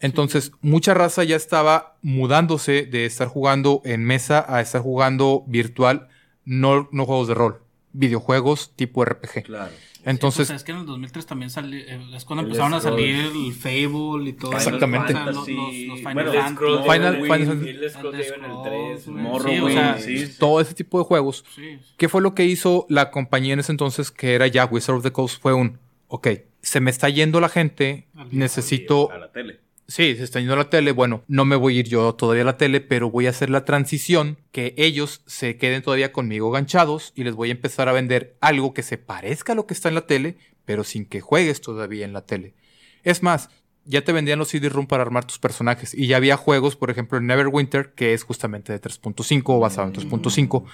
[0.00, 6.08] Entonces, mucha raza ya estaba mudándose de estar jugando en mesa a estar jugando virtual,
[6.44, 9.42] no, no juegos de rol, videojuegos tipo RPG.
[9.44, 9.70] Claro.
[10.06, 12.72] Entonces, Sí, pues, es que en el 2003 también salió, eh, es cuando El empezaron
[12.72, 15.12] a salir el Fable y todo Exactamente.
[15.12, 15.54] sea, los, Fantasy.
[15.54, 16.56] los- los Final Bueno, Fantasy.
[16.56, 19.06] Final- Final, Final- Final, el Scroll Elder Haven, el Scrolls, 3.
[19.08, 19.22] güey.
[19.22, 20.38] Morrowind, Sí, o sea, sí, sí.
[20.38, 21.44] todo ese tipo de juegos.
[21.54, 24.96] Sí, ¿Qué fue lo que hizo la compañía en ese entonces que era ya Wizard
[24.96, 25.38] of the Coast?
[25.42, 25.78] Fue un,
[26.08, 26.28] ok,
[26.62, 29.12] se me está yendo la gente, necesito...
[29.12, 29.60] A la tele.
[29.90, 30.92] Sí, se está yendo a la tele.
[30.92, 33.50] Bueno, no me voy a ir yo todavía a la tele, pero voy a hacer
[33.50, 37.92] la transición que ellos se queden todavía conmigo ganchados y les voy a empezar a
[37.92, 41.20] vender algo que se parezca a lo que está en la tele, pero sin que
[41.20, 42.54] juegues todavía en la tele.
[43.02, 43.50] Es más,
[43.84, 47.18] ya te vendían los CD-ROM para armar tus personajes y ya había juegos, por ejemplo,
[47.18, 50.66] en Neverwinter, que es justamente de 3.5 o basado en 3.5.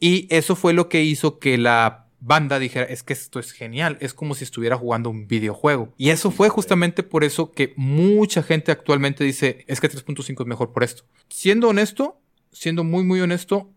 [0.00, 3.96] Y eso fue lo que hizo que la banda dijera, es que esto es genial,
[4.00, 5.92] es como si estuviera jugando un videojuego.
[5.96, 10.46] Y eso fue justamente por eso que mucha gente actualmente dice, es que 3.5 es
[10.46, 11.04] mejor por esto.
[11.28, 12.20] Siendo honesto,
[12.52, 13.70] siendo muy, muy honesto,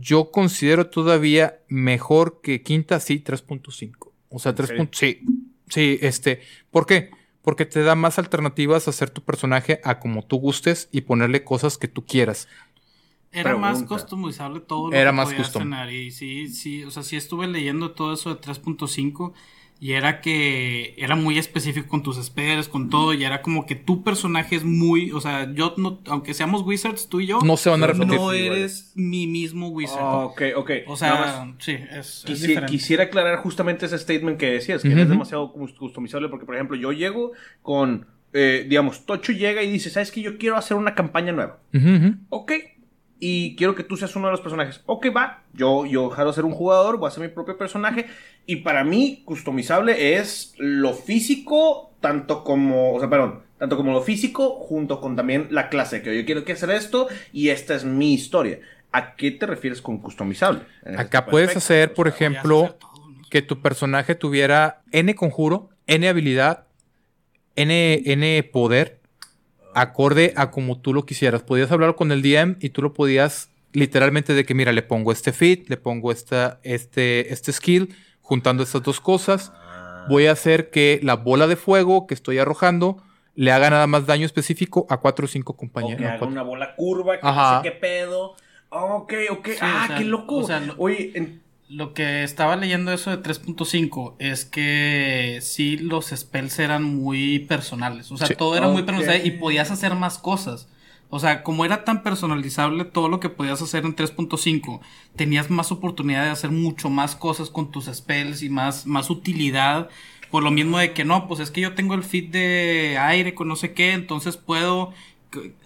[0.00, 4.10] yo considero todavía mejor que quinta, sí, 3.5.
[4.30, 4.68] O sea, ¿En 3.
[4.68, 4.88] serio?
[4.92, 5.20] Sí,
[5.68, 6.40] sí, este,
[6.70, 7.10] ¿por qué?
[7.42, 11.44] Porque te da más alternativas a hacer tu personaje a como tú gustes y ponerle
[11.44, 12.48] cosas que tú quieras.
[13.32, 15.62] Era más customizable todo lo Era que más podías custom.
[15.70, 15.90] tener.
[15.92, 19.32] Y sí, sí, o sea, sí estuve leyendo todo eso de 3.5
[19.80, 23.74] y era que era muy específico con tus spells, con todo, y era como que
[23.74, 27.56] tu personaje es muy, o sea, yo no, aunque seamos wizards, tú y yo, No
[27.56, 28.06] se van a repetir.
[28.14, 29.98] no eres mi mismo wizard.
[30.04, 30.70] Ah, ok, ok.
[30.86, 32.70] o Nada más sea, sí, es, es quisi- diferente.
[32.70, 35.12] quisiera aclarar justamente ese statement que decías, que Ujú, es ujú.
[35.14, 39.90] demasiado cus- customizable, porque, por ejemplo, yo llego con, eh, digamos, Tocho llega y dice,
[39.90, 40.22] ¿sabes qué?
[40.22, 41.58] Yo quiero hacer una campaña nueva.
[41.74, 42.14] Ujú.
[42.28, 42.52] Ok.
[43.24, 44.80] Y quiero que tú seas uno de los personajes.
[44.84, 45.44] Ok, va.
[45.52, 48.06] Yo, yo jalo ser un jugador, voy a ser mi propio personaje.
[48.46, 52.92] Y para mí, customizable es lo físico, tanto como.
[52.92, 53.44] O sea, perdón.
[53.58, 56.02] Tanto como lo físico, junto con también la clase.
[56.02, 58.58] Que yo quiero que hacer esto y esta es mi historia.
[58.90, 60.62] ¿A qué te refieres con customizable?
[60.84, 63.28] Ese Acá puedes hacer, o por ejemplo, hacer todo, ¿no?
[63.30, 66.64] que tu personaje tuviera N conjuro, N habilidad,
[67.54, 68.98] N, N poder,
[69.74, 71.42] acorde a como tú lo quisieras.
[71.42, 75.12] Podías hablar con el DM y tú lo podías literalmente de que, mira, le pongo
[75.12, 79.50] este fit, le pongo esta, este, este skill, juntando estas dos cosas.
[79.54, 83.02] Ah, Voy a hacer que la bola de fuego que estoy arrojando
[83.34, 86.04] le haga nada más daño específico a cuatro o cinco compañeros.
[86.10, 87.56] haga una bola curva, que Ajá.
[87.56, 88.34] no sé qué pedo.
[88.68, 89.46] Ok, ok.
[89.48, 90.36] Sí, ah, o sea, qué loco.
[90.36, 91.41] o sea, lo- Oye, en-
[91.72, 98.12] Lo que estaba leyendo eso de 3.5 es que sí los spells eran muy personales.
[98.12, 98.34] O sea, Sí.
[98.36, 100.68] todo era muy personalizado y podías hacer más cosas.
[101.08, 104.80] O sea, como era tan personalizable todo lo que podías hacer en 3.5,
[105.16, 109.88] tenías más oportunidad de hacer mucho más cosas con tus spells y más, más utilidad.
[110.30, 113.34] Por lo mismo de que no, pues es que yo tengo el feed de aire
[113.34, 114.92] con no sé qué, entonces puedo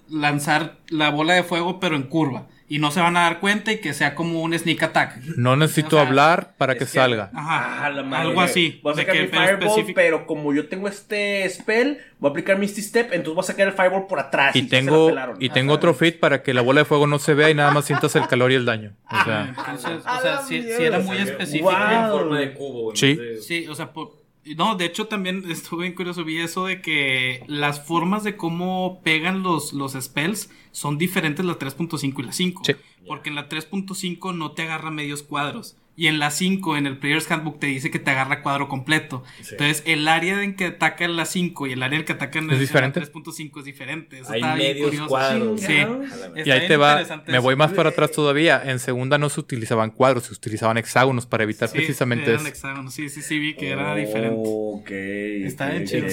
[0.08, 2.46] lanzar la bola de fuego pero en curva.
[2.68, 5.18] Y no se van a dar cuenta y que sea como un sneak attack.
[5.36, 7.30] No necesito O sea, hablar para que es que- salga.
[7.32, 8.28] Ajá, Ah, la madre.
[8.28, 8.80] algo así.
[8.82, 12.58] Voy a sacar mi Fireball, específico- pero como yo tengo este spell, voy a aplicar
[12.58, 14.56] Misty Step, entonces voy a sacar el Fireball por atrás.
[14.56, 17.34] Y la tengo, y tengo otro fit para que la bola de fuego no se
[17.34, 18.94] vea y nada más sientas el calor y el daño.
[19.12, 20.84] O sea, Entonces, o sea, mierda.
[20.84, 21.70] era muy específico.
[21.70, 22.04] Wow.
[22.04, 22.96] En forma de cubo.
[22.96, 23.16] Sí.
[23.46, 27.42] Sí, o sea, por- no, de hecho también estuve bien curioso, vi eso de que
[27.48, 32.62] las formas de cómo pegan los, los spells son diferentes la 3.5 y la 5.
[32.64, 32.74] Sí.
[33.06, 35.76] Porque en la 3.5 no te agarra medios cuadros.
[35.98, 39.24] Y en la 5, en el Player's Handbook, te dice que te agarra cuadro completo.
[39.40, 39.52] Sí.
[39.52, 42.38] Entonces, el área en que ataca en la 5 y el área en que ataca
[42.38, 43.00] en, ¿Es el- en diferente?
[43.00, 44.18] la 3.5 es diferente.
[44.18, 45.08] Eso Hay está bien medios curioso.
[45.08, 45.60] cuadros.
[45.62, 45.72] Sí.
[45.72, 48.62] Y ahí bien te va, me voy más para atrás todavía.
[48.66, 52.48] En segunda no se utilizaban cuadros, se utilizaban hexágonos para evitar Sí, precisamente eran eso.
[52.48, 52.92] hexágonos.
[52.92, 54.42] Sí, sí, sí, vi que era diferente.
[54.46, 54.90] Ok.
[54.90, 56.08] Está bien chido.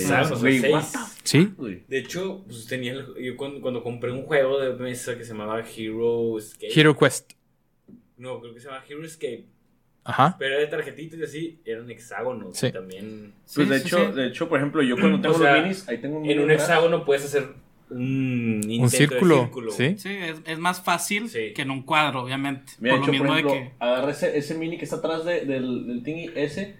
[1.24, 1.54] Sí?
[1.88, 5.32] De hecho, pues tenía el- yo cuando, cuando compré un juego de mesa que se
[5.34, 6.72] llamaba Hero Escape.
[6.80, 7.34] Hero Quest.
[8.18, 9.46] No, creo que se llama Hero Escape.
[10.06, 10.36] Ajá.
[10.38, 12.58] Pero era de tarjetitas y así, eran hexágonos.
[12.58, 12.72] Sí.
[12.72, 13.34] También.
[13.56, 14.16] Pues Sí, de sí, hecho, sí.
[14.18, 16.40] de hecho, por ejemplo, yo cuando tengo O sea, los minis, ahí tengo un En
[16.42, 17.48] un hexágono puedes hacer
[17.90, 17.98] un,
[18.64, 19.96] Un intento de círculo, ¿sí?
[19.98, 21.54] Sí, es, es más fácil Sí.
[21.54, 22.74] que en un cuadro, obviamente.
[22.80, 23.72] Mira, por lo hecho, por mismo ejemplo, de que.
[23.80, 26.76] agarra ese, ese mini que está atrás de- del, del thingy ese,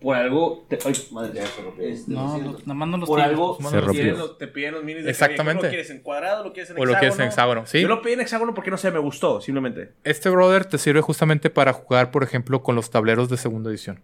[0.00, 0.64] por algo...
[0.68, 1.84] Te, ay, madre, ya se rompió.
[1.86, 4.02] Este, lo No, los- nada más no los por tienes, algo Se te, rompió.
[4.02, 5.62] piden los, te piden los minis de Exactamente.
[5.64, 6.44] ¿Lo quieres en cuadrado?
[6.44, 6.92] ¿Lo quieres en O hexágono?
[6.94, 7.80] lo quieres en hexágono, sí.
[7.80, 9.92] Yo lo pedí en hexágono porque no sé, me gustó, simplemente.
[10.04, 14.00] Este brother te sirve justamente para jugar, por ejemplo, con los tableros de segunda edición.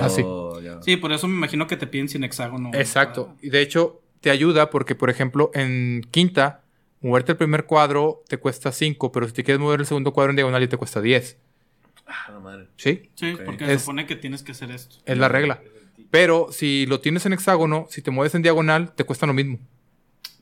[0.00, 0.24] Así.
[0.62, 0.80] ya.
[0.82, 2.70] Sí, por eso me imagino que te piden sin hexágono.
[2.74, 3.34] Exacto.
[3.42, 6.62] Y de hecho, te ayuda porque, por ejemplo, en quinta,
[7.00, 10.30] moverte el primer cuadro te cuesta 5, pero si te quieres mover el segundo cuadro
[10.30, 11.36] en diagonal y te cuesta 10.
[12.06, 12.66] Ah, la madre.
[12.76, 13.10] ¿Sí?
[13.14, 14.96] Sí, porque Es- se supone que tienes que hacer esto.
[15.04, 15.60] Es la regla.
[16.10, 19.58] Pero si lo tienes en hexágono, si te mueves en diagonal, te cuesta lo mismo.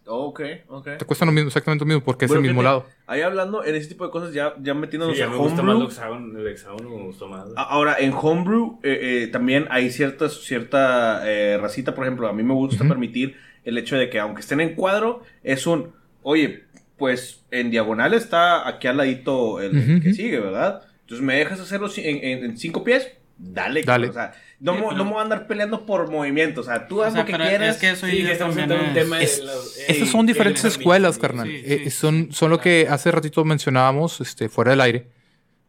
[0.06, 0.88] Ok, ok.
[0.98, 2.86] Te cuesta lo mismo, exactamente lo mismo, porque Bueno, es el mismo lado.
[3.06, 5.76] Ahí hablando en ese tipo de cosas, ya, ya metiéndonos Sí, a me gusta más
[5.76, 5.88] el homebrew.
[5.88, 7.46] hexágono, el hexágono me gustó más.
[7.56, 12.34] A- Ahora, en Homebrew eh, eh, también hay cierta, cierta eh, racita, por ejemplo, a
[12.34, 15.92] mí me gusta permitir el hecho de que aunque estén en cuadro, es un,
[16.22, 16.64] oye,
[16.98, 20.82] pues en diagonal está aquí al ladito el, que sigue, ¿verdad?
[21.04, 23.82] Entonces me dejas hacerlo en, en- en cinco pies, dale.
[23.82, 24.08] Dale.
[24.08, 26.64] O sea, no, Sí, me- pero- no me voy a andar peleando por movimiento, o
[26.64, 27.74] sea, tú O haz sea, lo que quieras.
[27.76, 29.78] es que eso Sí, que estamos en un es- tema de los...
[29.78, 31.48] eh, Esas son diferentes escuelas, carnal.
[31.48, 31.90] sí, Eh, sí.
[31.90, 35.06] son, son lo que hace ratito mencionábamos este, fuera del aire.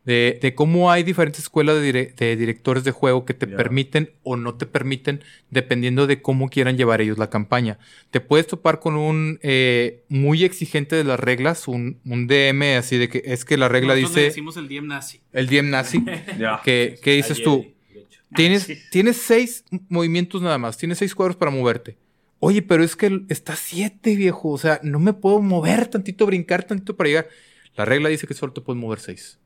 [0.06, 4.12] De, de cómo hay diferentes escuelas de, dire- de directores de juego que te permiten
[4.22, 7.80] o no te permiten dependiendo de cómo quieran llevar ellos la campaña.
[8.12, 12.98] Te puedes topar con un eh, muy exigente de las reglas, un, un DM así
[13.00, 15.22] de que es que la regla Nosotros le dice decimos el DM nazi.
[15.34, 16.06] el DM nazi.
[16.64, 17.66] Que, ¿Qué dices tú?
[18.36, 18.78] Tienes, Sí.
[18.92, 21.98] tienes seis movimientos nada más, tienes seis cuadros para moverte.
[22.40, 24.50] Oye, pero es que está siete, viejo.
[24.50, 27.30] O sea, no me puedo mover tantito, brincar tantito para llegar.
[27.76, 29.40] La regla dice que solo te puedes mover seis.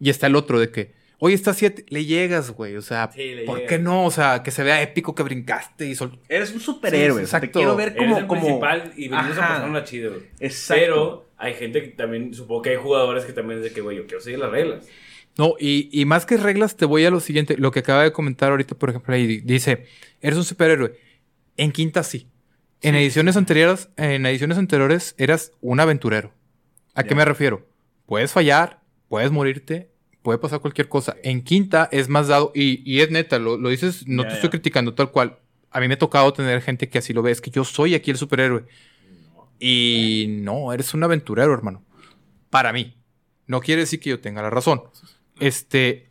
[0.00, 2.76] Y está el otro de que, oye, está siete, le llegas, güey.
[2.76, 3.68] O sea, Sí, ¿por llegas.
[3.70, 4.04] qué no?
[4.04, 6.18] O sea, que se vea épico que brincaste y sol...
[6.28, 7.58] Eres un superhéroe, Sí, te exacto.
[7.60, 8.18] quiero ver Eres como...
[8.18, 8.40] el como...
[8.42, 9.54] principal y venimos a Ajá.
[9.54, 10.10] pasarla chido.
[10.12, 10.22] güey.
[10.40, 10.82] Exacto.
[10.84, 14.06] Pero hay gente que también, supongo que hay jugadores que también dicen que, güey, yo
[14.06, 14.86] quiero seguir las reglas.
[15.38, 17.56] No, y, y más que reglas, te voy a lo siguiente.
[17.58, 19.84] Lo que acaba de comentar ahorita, por ejemplo, ahí di- dice,
[20.22, 20.94] eres un superhéroe.
[21.58, 22.28] En quinta sí.
[22.82, 26.32] En Sí, ediciones anteriores, en ediciones anteriores eras un aventurero.
[26.94, 27.66] ¿A qué me refiero?
[28.06, 29.90] Puedes fallar, puedes morirte,
[30.22, 31.16] puede pasar cualquier cosa.
[31.22, 34.50] En quinta es más dado, y, y es neta, lo, lo dices, no te estoy
[34.50, 35.38] criticando tal cual.
[35.70, 37.94] A mí me ha tocado tener gente que así lo ve, es que yo soy
[37.94, 38.64] aquí el superhéroe.
[39.58, 41.82] Y no, eres un aventurero, hermano.
[42.50, 42.94] Para mí.
[43.46, 44.82] No quiere decir que yo tenga la razón.
[45.38, 46.08] Este,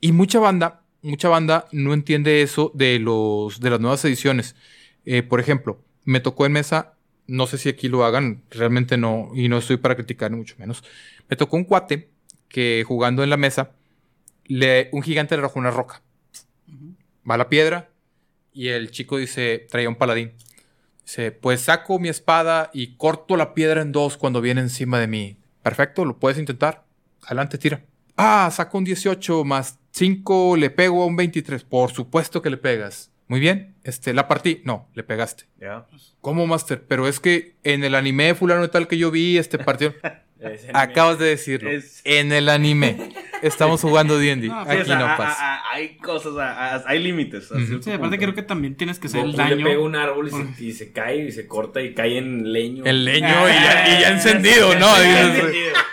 [0.00, 4.56] y mucha banda, mucha banda no entiende eso de los de las nuevas ediciones.
[5.04, 6.94] Eh, por ejemplo, me tocó en mesa,
[7.26, 10.56] no sé si aquí lo hagan, realmente no, y no estoy para criticar, ni mucho
[10.58, 10.82] menos.
[11.28, 12.10] Me tocó un cuate
[12.52, 13.72] que jugando en la mesa,
[14.44, 16.02] le, un gigante le arrojó una roca.
[17.28, 17.90] Va la piedra
[18.52, 20.32] y el chico dice, traía un paladín.
[21.04, 25.08] Dice, pues saco mi espada y corto la piedra en dos cuando viene encima de
[25.08, 25.36] mí.
[25.62, 26.84] Perfecto, lo puedes intentar.
[27.24, 27.84] Adelante, tira.
[28.16, 31.64] Ah, saco un 18 más 5, le pego a un 23.
[31.64, 33.10] Por supuesto que le pegas.
[33.28, 33.76] Muy bien.
[33.84, 34.60] Este, la partí.
[34.64, 35.44] No, le pegaste.
[35.60, 35.86] Ya.
[36.20, 36.84] ¿Cómo, Master?
[36.86, 39.94] Pero es que en el anime fulano de tal que yo vi, este partido...
[40.72, 41.70] Acabas de decirlo.
[41.70, 43.10] Es- En el anime.
[43.42, 44.46] Estamos jugando D&D.
[44.48, 45.40] No, Aquí o sea, no a- pasa.
[45.42, 47.48] a- a- hay cosas, a- a- hay límites.
[47.48, 48.16] Sí, aparte punto.
[48.18, 49.56] creo que también tienes que hacer el Goku daño.
[49.56, 52.52] le pega un árbol y se, y se cae y se corta y cae en
[52.52, 52.84] leño.
[52.84, 54.86] El leño y ya, y ya encendido, ¿no?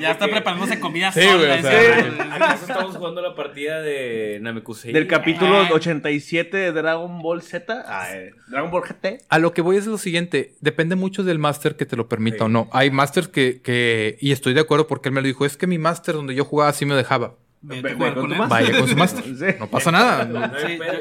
[0.00, 1.36] Ya está preparándose comida Sí, sola.
[1.36, 2.30] güey, o ese, sea, güey.
[2.32, 4.92] ¿Acaso estamos jugando la partida de Namekusei?
[4.92, 5.68] Del capítulo Ah.
[5.72, 9.20] 87 de Dragon Ball Z, ah, eh, Dragon Ball GT.
[9.28, 12.38] A lo que voy es lo siguiente, depende mucho del máster que te lo permita
[12.38, 12.42] Sí.
[12.44, 12.68] o no.
[12.72, 15.66] Hay másters que, que, y estoy de acuerdo porque él me lo dijo, es que
[15.66, 17.34] mi máster donde yo jugaba sí me dejaba.
[17.60, 18.48] Vete con con.
[18.48, 19.24] Vaya con su máster.
[19.24, 19.56] Sí.
[19.58, 20.24] No pasa nada.
[20.24, 20.46] No, No,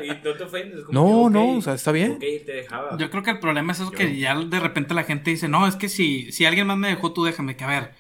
[0.04, 0.84] y no te ofendes.
[0.86, 2.14] como No, que, no, ok, o sea, está bien.
[2.14, 2.98] Ok, te dejaba.
[2.98, 5.48] Yo creo que el problema es eso Yo- que ya de repente la gente dice,
[5.48, 7.91] no, es que si, si alguien más me dejó, tú déjame que a ver.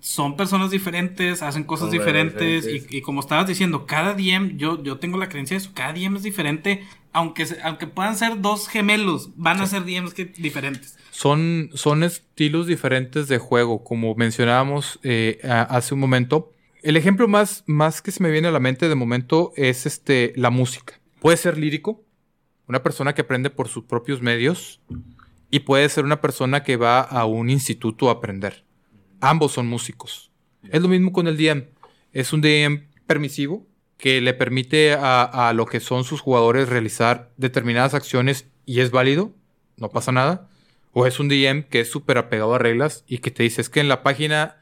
[0.00, 2.92] Son personas diferentes, hacen cosas Son diferentes, diferentes.
[2.92, 5.92] Y, y como estabas diciendo, cada DM, yo, yo tengo la creencia de eso, cada
[5.92, 6.82] DM es diferente,
[7.12, 10.96] aunque, se- aunque puedan ser dos gemelos, van a ser DMs que, diferentes.
[11.10, 16.50] Son, son estilos diferentes de juego, como mencionábamos eh, a- hace un momento.
[16.82, 20.32] El ejemplo más, más que se me viene a la mente de momento es este,
[20.34, 20.94] la música.
[21.20, 22.02] Puede ser lírico,
[22.66, 24.80] una persona que aprende por sus propios medios,
[25.50, 28.64] y puede ser una persona que va a un instituto a aprender.
[29.20, 30.30] Ambos son músicos.
[30.70, 31.64] Es lo mismo con el DM.
[32.12, 33.66] Es un DM permisivo
[33.96, 38.90] que le permite a, a lo que son sus jugadores realizar determinadas acciones y es
[38.90, 39.32] válido,
[39.76, 40.48] no pasa nada.
[40.92, 43.68] O es un DM que es súper apegado a reglas y que te dice, es
[43.68, 44.56] que en la página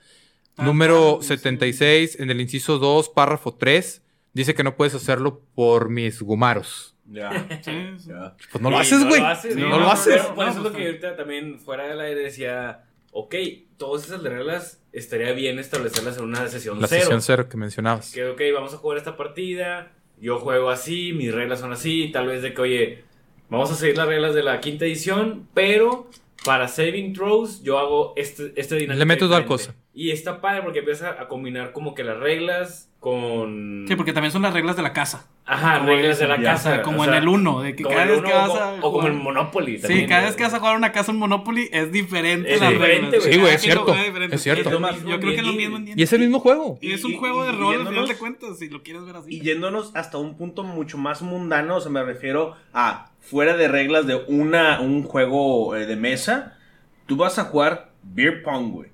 [0.59, 1.29] Ah, número ah, sí.
[1.29, 4.03] 76, en el inciso 2, párrafo 3,
[4.33, 6.97] dice que no puedes hacerlo por mis gumaros.
[7.07, 7.47] Ya.
[7.63, 8.09] Sí, sí.
[8.09, 8.37] ya.
[8.51, 9.21] Pues no lo haces, güey.
[9.21, 10.15] No lo haces, Sí, no lo haces.
[10.21, 13.35] Pero por eso es lo pues, que ahorita también fuera del aire decía, ok,
[13.79, 17.03] todas esas reglas estaría bien establecerlas en una sesión La cero.
[17.03, 18.13] sesión cero que mencionabas.
[18.13, 22.27] Que, ok, vamos a jugar esta partida, yo juego así, mis reglas son así, tal
[22.27, 23.05] vez de que, oye,
[23.49, 26.11] vamos a seguir las reglas de la quinta edición, pero
[26.45, 29.75] para saving throws yo hago este, este dinámica Le meto tal cosa.
[29.95, 33.85] Y está padre porque empieza a combinar como que las reglas con...
[33.87, 35.27] Sí, porque también son las reglas de la casa.
[35.47, 36.83] Ajá, Como reglas de la ya, casa.
[36.83, 38.75] como o en el 1, de que cada vez que vas o, a.
[38.83, 40.09] o como el Monopoly Sí, también.
[40.09, 40.27] cada ¿no?
[40.27, 43.21] vez que vas a jugar una casa en Monopoly es diferente Es las diferente, reglas.
[43.23, 43.33] güey.
[43.33, 43.95] Sí, güey, Cada es cierto,
[44.35, 44.71] es cierto.
[45.09, 46.79] Yo, creo que es lo mismo, en Y es el mismo juego.
[46.83, 49.17] Y es un y- juego de rol, al final de cuentas, si lo quieres ver
[49.17, 49.33] así.
[49.35, 53.69] Y yéndonos hasta un punto mucho más mundano, o sea, me refiero a fuera de
[53.69, 56.59] reglas de una, un juego eh, de mesa,
[57.07, 58.91] tú vas a jugar beer pong, güey.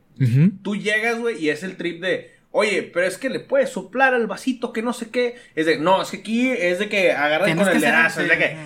[0.62, 4.14] Tú llegas, güey, y es el trip de, oye, pero es que le puedes soplar
[4.14, 5.34] al vasito que no sé qué.
[5.56, 8.28] Es de, no, es que aquí es de que agarras Tienes con el dedazo, es
[8.28, 8.56] de que,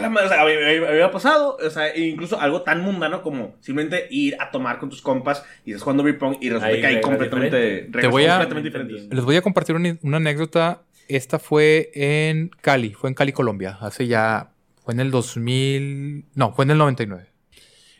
[0.00, 4.06] la madre, o sea, había, pasado, o sea, e incluso algo tan mundano como simplemente
[4.10, 7.00] ir a tomar con tus compas y estás jugando beer pong y resulta que hay
[7.02, 7.92] completamente, diferentes.
[7.92, 9.14] reglas voy a- completamente diferentes.
[9.14, 10.82] Les voy a compartir una, una anécdota.
[11.08, 13.76] Esta fue en Cali, fue en Cali, Colombia.
[13.80, 14.50] Hace ya,
[14.82, 17.26] fue en el 2000, no, fue en el 99.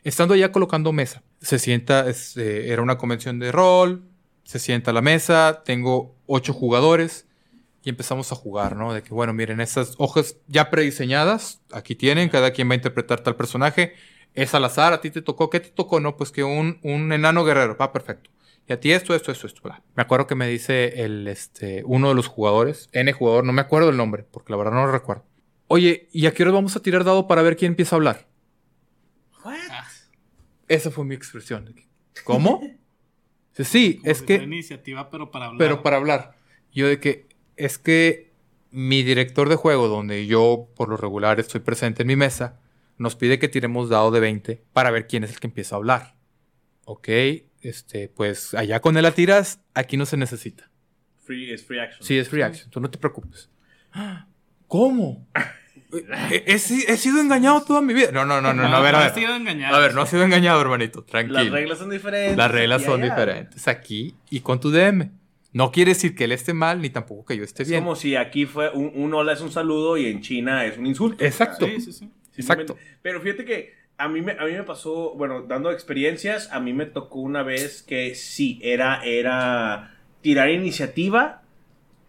[0.03, 4.03] Estando allá colocando mesa, se sienta, es, eh, era una convención de rol,
[4.47, 7.27] se sienta a la mesa, tengo ocho jugadores
[7.83, 8.95] y empezamos a jugar, ¿no?
[8.95, 13.21] De que, bueno, miren, estas hojas ya prediseñadas, aquí tienen, cada quien va a interpretar
[13.21, 13.95] tal personaje,
[14.35, 15.99] es al azar, a ti te tocó, ¿qué te tocó?
[15.99, 18.31] No, pues que un, un enano guerrero, va perfecto.
[18.69, 19.63] Y a ti esto, esto, esto, esto.
[19.65, 19.83] bla.
[19.97, 23.63] Me acuerdo que me dice el, este, uno de los jugadores, N jugador, no me
[23.63, 25.25] acuerdo el nombre, porque la verdad no lo recuerdo.
[25.67, 28.29] Oye, ¿y a qué hora vamos a tirar dado para ver quién empieza a hablar?
[29.45, 29.89] Ah,
[30.69, 31.75] Esa fue mi expresión.
[32.25, 32.61] ¿Cómo?
[33.65, 34.35] Sí, como es que...
[34.35, 35.59] iniciativa, pero para hablar.
[35.59, 36.37] Pero para hablar.
[36.73, 37.27] Yo de que
[37.57, 38.33] es que
[38.71, 42.61] mi director de juego, donde yo por lo regular estoy presente en mi mesa,
[42.99, 45.79] nos pide que tiremos dado de 20 para ver quién es el que empieza a
[45.79, 46.17] hablar.
[46.85, 47.09] Ok,
[47.63, 50.71] este, pues allá con él la tiras, aquí no se necesita.
[51.17, 52.03] Free, es free action.
[52.03, 53.51] Sí, es free action, tú no te preocupes.
[54.67, 55.27] ¿Cómo?
[56.31, 58.11] he, he si- he sido engañado toda mi vida.
[58.13, 59.41] No, no, no, no, no, a ver, a has sido ver.
[59.41, 59.77] engañado.
[59.77, 61.39] A ver, no has sido engañado, hermanito, tranquilo.
[61.43, 62.37] Las reglas son diferentes.
[62.37, 63.15] Las reglas son allá.
[63.15, 65.11] diferentes aquí y con tu DM.
[65.53, 67.81] No quiere decir que él esté mal ni tampoco que yo esté Es bien.
[67.83, 70.87] como si aquí fue un, un hola es un saludo y en China es un
[70.87, 71.25] insulto.
[71.25, 71.67] Exacto.
[71.67, 72.11] Sí, sí, sí.
[72.37, 72.77] Exacto.
[73.01, 76.75] Pero fíjate que a mí, me, a mí me pasó, bueno, dando experiencias, a mí
[76.75, 81.41] me tocó una vez que sí, era, era tirar iniciativa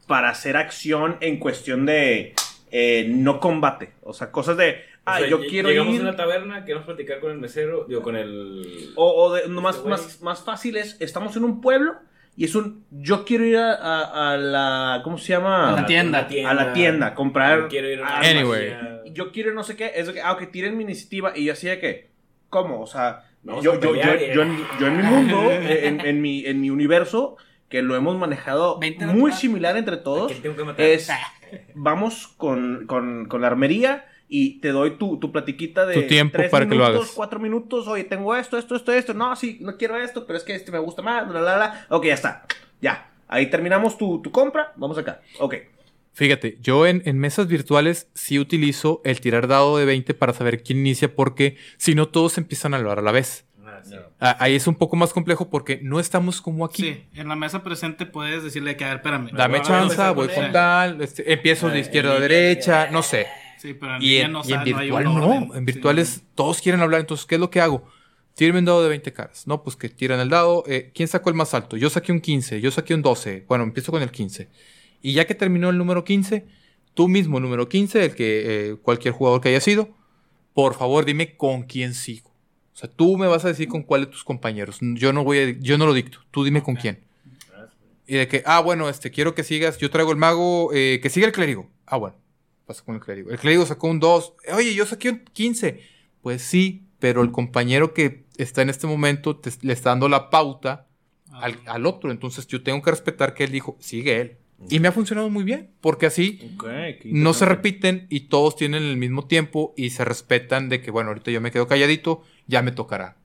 [0.08, 2.34] para hacer acción en cuestión de
[2.72, 3.94] eh, no combate.
[4.04, 4.74] O sea, cosas de, O
[5.06, 6.02] ah, sea, yo quiero Llegamos ir...
[6.02, 8.92] a una taberna, queremos platicar con el mesero, digo, con el...
[8.96, 11.96] O, o de, no, más, Este más, más fácil es, estamos en un pueblo
[12.36, 15.70] y es un, yo quiero ir a, a- a la, ¿cómo se llama?
[15.70, 16.28] A la tienda.
[16.46, 18.20] A la tienda, comprar Yo quiero ir a.
[18.20, 18.76] Anyway.
[19.12, 21.54] yo quiero no sé qué, es de que, ah, ok, tiren mi iniciativa y yo
[21.54, 22.10] así de que,
[22.50, 22.80] ¿cómo?
[22.82, 24.32] O sea, yo, yo, yo, eh.
[24.36, 27.38] yo en, yo en mi mundo, en, en mi, en mi universo,
[27.70, 30.32] que lo hemos manejado 20 muy similar entre ¿A todos,
[30.78, 31.10] es,
[31.76, 36.38] vamos con, con, con la armería y te doy tu, tu platiquita de Tu tiempo
[36.38, 37.16] tres para que lo minutos, hagas.
[37.16, 40.44] cuatro minutos, oye, tengo esto, esto, esto, esto, no, sí, no quiero esto, pero es
[40.44, 42.46] que este me gusta más, bla, bla, bla, ok, ya está,
[42.82, 45.56] ya, ahí terminamos tu, tu compra, vamos acá, ok.
[46.12, 50.64] Fíjate, yo en, en mesas virtuales sí utilizo el tirar dado de 20 para saber
[50.64, 53.46] quién inicia porque si no todos empiezan a hablar a la vez.
[53.90, 53.96] Sí.
[54.20, 56.82] Ah, ahí es un poco más complejo porque no estamos como aquí.
[56.84, 59.30] Sí, en la mesa presente puedes decirle que, a ver, espérame.
[59.34, 62.90] Dame chance, voy con tal, este, empiezo de Ah, izquierda a derecha, eh.
[62.92, 63.28] no sé.
[63.60, 65.44] Sí, pero en Y en, no, y en no virtual no, orden.
[65.54, 65.60] en Sí.
[65.66, 67.88] virtuales todos quieren hablar, entonces ¿qué es lo que hago?
[68.36, 69.48] Tírame un dado de 20 caras.
[69.48, 70.64] No, pues que tiran el dado.
[70.68, 71.76] eh, ¿Quién sacó el más alto?
[71.76, 73.46] Yo saqué un 15, yo saqué un 12.
[73.48, 74.48] Bueno, empiezo con el 15.
[75.02, 76.46] Y ya que terminó el número 15,
[76.94, 79.90] tú mismo, número 15, el que eh, cualquier jugador que haya sido,
[80.54, 82.27] por favor dime con quién sigo.
[82.78, 84.78] O sea, tú me vas a decir con cuál de tus compañeros.
[84.82, 86.20] Yo no voy a, yo no lo dicto.
[86.30, 87.00] Tú dime con quién.
[88.06, 91.10] Y de que, ah, bueno, este, quiero que sigas, yo traigo el mago, eh, que
[91.10, 91.72] siga el clérigo.
[91.88, 92.18] Ah, bueno,
[92.68, 93.32] pasa con el clérigo.
[93.32, 94.36] El clérigo sacó un 2.
[94.54, 95.82] Oye, yo saqué un 15.
[96.22, 100.30] Pues sí, pero el compañero que está en este momento te- le está dando la
[100.30, 100.84] pauta
[101.32, 102.12] Ah, al, al otro.
[102.12, 104.38] Entonces yo tengo que respetar que él dijo, sigue él.
[104.70, 106.40] Y me ha funcionado muy bien, porque así
[107.14, 111.10] no se repiten y todos tienen el mismo tiempo y se respetan de que, bueno,
[111.10, 113.16] ahorita yo me quedo calladito, ya me tocará.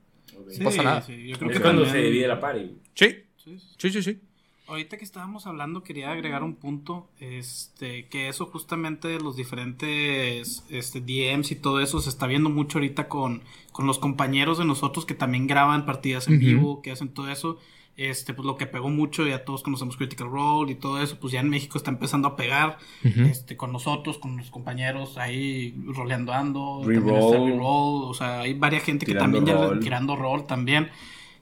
[0.50, 1.02] Sí, pasa nada.
[1.02, 2.76] sí, yo creo Es que cuando también- se divide la party.
[2.94, 3.06] Sí,
[3.36, 3.66] Sí, sí.
[3.78, 4.20] sí, sí, sí.
[4.68, 10.64] Ahorita que estábamos hablando, quería agregar un punto, este, que eso justamente de los diferentes
[10.70, 13.42] este, DMs y todo eso se está viendo mucho ahorita con,
[13.72, 17.58] con los compañeros de nosotros que también graban partidas en vivo, que hacen todo eso.
[17.94, 21.32] Este, pues lo que pegó mucho, ya todos conocemos Critical Role y todo eso, pues
[21.32, 26.32] ya en México está empezando a pegar, este, con nosotros, con los compañeros ahí roleando
[26.32, 27.04] ando, Reroll.
[27.04, 29.80] también está Reroll, o sea, hay varias gente que también ya rol.
[29.80, 30.88] tirando rol también,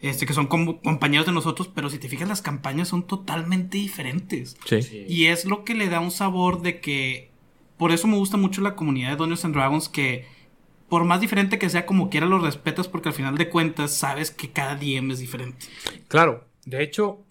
[0.00, 3.76] este, que son como compañeros de nosotros, pero si te fijas las campañas son totalmente
[3.76, 4.56] diferentes.
[4.64, 4.82] Sí.
[4.82, 5.04] Sí.
[5.08, 7.30] Y es lo que le da un sabor de que.
[7.76, 9.88] Por eso me gusta mucho la comunidad de Dungeons and Dragons.
[9.88, 10.26] Que
[10.90, 12.88] por más diferente que sea, como quiera lo respetas.
[12.88, 15.64] Porque al final de cuentas sabes que cada DM es diferente.
[16.08, 17.24] Claro, de hecho,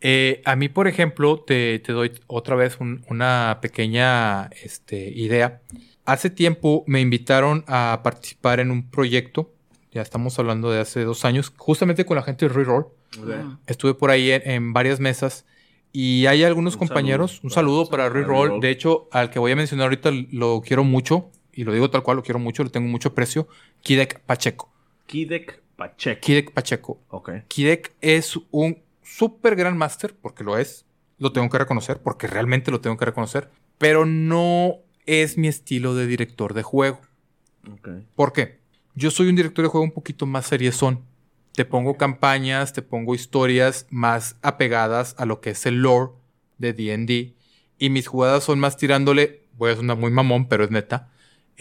[0.00, 5.60] eh, a mí, por ejemplo, te, te doy otra vez un- una pequeña este, idea.
[6.06, 9.52] Hace tiempo me invitaron a participar en un proyecto,
[9.92, 12.86] ya estamos hablando de hace dos años, justamente con la gente de Reroll.
[13.28, 15.44] Ah, Estuve por ahí en, en varias mesas
[15.92, 18.14] y hay algunos Un compañeros, saludo un saludo para para.
[18.14, 18.60] Reroll.
[18.60, 22.02] De hecho, al que voy a mencionar ahorita lo quiero mucho, y lo digo tal
[22.02, 23.48] cual, lo quiero mucho, le tengo mucho aprecio,
[23.82, 24.72] Kidek Pacheco.
[25.06, 26.20] Kidek Pacheco.
[26.20, 27.00] Kidek Pacheco.
[27.08, 27.30] Ok.
[27.48, 30.86] Kidek es un super gran máster, porque lo es.
[31.18, 33.50] Lo tengo que reconocer, porque realmente lo tengo que reconocer.
[33.78, 34.76] Pero no
[35.06, 37.00] es mi estilo de director de juego.
[37.70, 37.88] Ok.
[38.14, 38.60] ¿Por qué?
[38.94, 41.04] Yo soy un director de juego un poquito más seriezón.
[41.54, 46.12] Te pongo campañas, te pongo historias más apegadas a lo que es el lore
[46.58, 47.34] de D&D.
[47.78, 51.10] Y mis jugadas son más tirándole, voy a sonar muy mamón, pero es neta,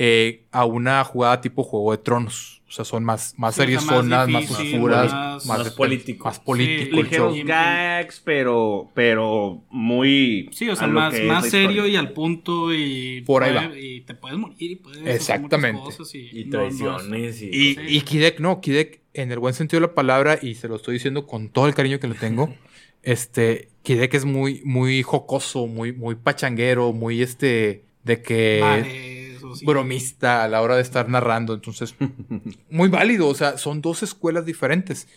[0.01, 2.55] eh, a una jugada tipo Juego de Tronos.
[2.67, 3.85] O sea, son más, más Sí, más
[4.29, 6.25] más, oscuras, más- más, político.
[6.25, 6.95] Más político.
[6.97, 7.45] Sí, Ligeros show.
[7.47, 10.47] gags, pero, pero muy.
[10.51, 12.71] Sí, o sea, a lo más, más serio y al punto.
[12.73, 13.77] Y, Por ahí puede- va.
[13.79, 15.81] y te puedes morir y puedes hacer Exactamente.
[15.81, 17.75] cosas y, Y no- no es- traiciones y...
[17.87, 20.93] Y, Kidek, no, Kidek, en el buen sentido de la palabra, y se lo estoy
[20.93, 22.53] diciendo con todo el cariño que le tengo,
[23.03, 29.55] este, Kidek es muy, muy jocoso, muy, muy pachanguero, muy este, de que Vale, eso
[29.55, 29.65] sí.
[29.65, 31.95] bromista a la hora de estar narrando, entonces,
[32.69, 35.07] muy válido, o sea, son dos escuelas diferentes.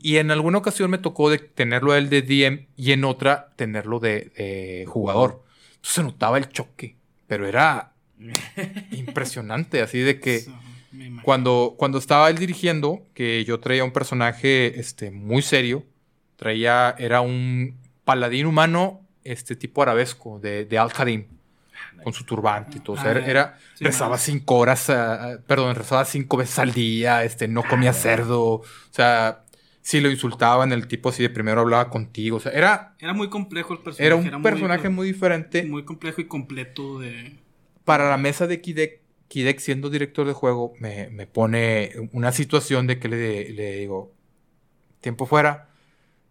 [0.00, 3.52] Y en alguna ocasión me tocó de tenerlo a él de DM y en otra
[3.56, 5.42] tenerlo de, de jugador.
[5.70, 6.94] Entonces se notaba el choque,
[7.26, 7.92] pero era
[8.92, 10.44] impresionante, así de que...
[11.22, 15.86] Cuando, cuando estaba él dirigiendo, que yo traía un personaje este, muy serio,
[16.36, 21.26] traía, era un paladín humano, este tipo arabesco, de, de Al-Qadim,
[22.02, 22.96] con su turbante y todo.
[22.96, 26.72] O sea, Ah, era, era- sí, rezaba cinco horas, ah, perdón, rezaba cinco veces al
[26.72, 29.44] día, este, no comía cerdo, o sea,
[29.82, 33.28] si lo insultaban, el tipo así de primero hablaba contigo, o sea, era, Era muy
[33.28, 34.06] complejo el personaje.
[34.06, 37.38] era un personaje muy diferente muy complejo y completo de.
[37.84, 42.86] para la mesa de Kidek, Kidek siendo director de juego, me, me pone una situación
[42.86, 44.12] de que le, le digo,
[45.00, 45.68] tiempo fuera,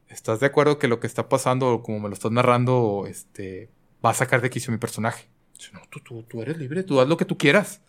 [0.10, 3.70] ¿estás de acuerdo que lo que está pasando, como me lo estás narrando, este,
[4.06, 5.28] va a sacar de quicio mi personaje?
[5.74, 7.82] No, tú, tú, tú eres libre, tú haz lo que tú quieras.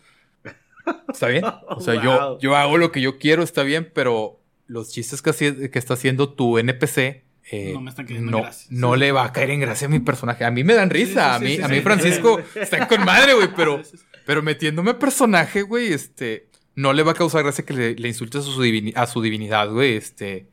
[1.12, 1.44] ¿Está bien?
[1.68, 2.38] O sea, yo, Wow.
[2.40, 6.32] yo hago lo que yo quiero, está bien, pero los chistes que, que está haciendo
[6.32, 7.22] tu NPC...
[7.50, 8.66] eh, No me están cayendo no, en gracia.
[8.70, 8.98] no Sí.
[9.00, 10.44] le va a caer en gracia a mi personaje.
[10.44, 11.38] A mí me dan risa.
[11.38, 11.80] sí, a mí, sí, a mí sí.
[11.82, 13.80] Francisco está con madre, güey, pero,
[14.26, 18.08] pero metiéndome a personaje, güey, este, no le va a causar gracia que le, le
[18.08, 20.46] insultes a su, divini- a su divinidad, güey, este,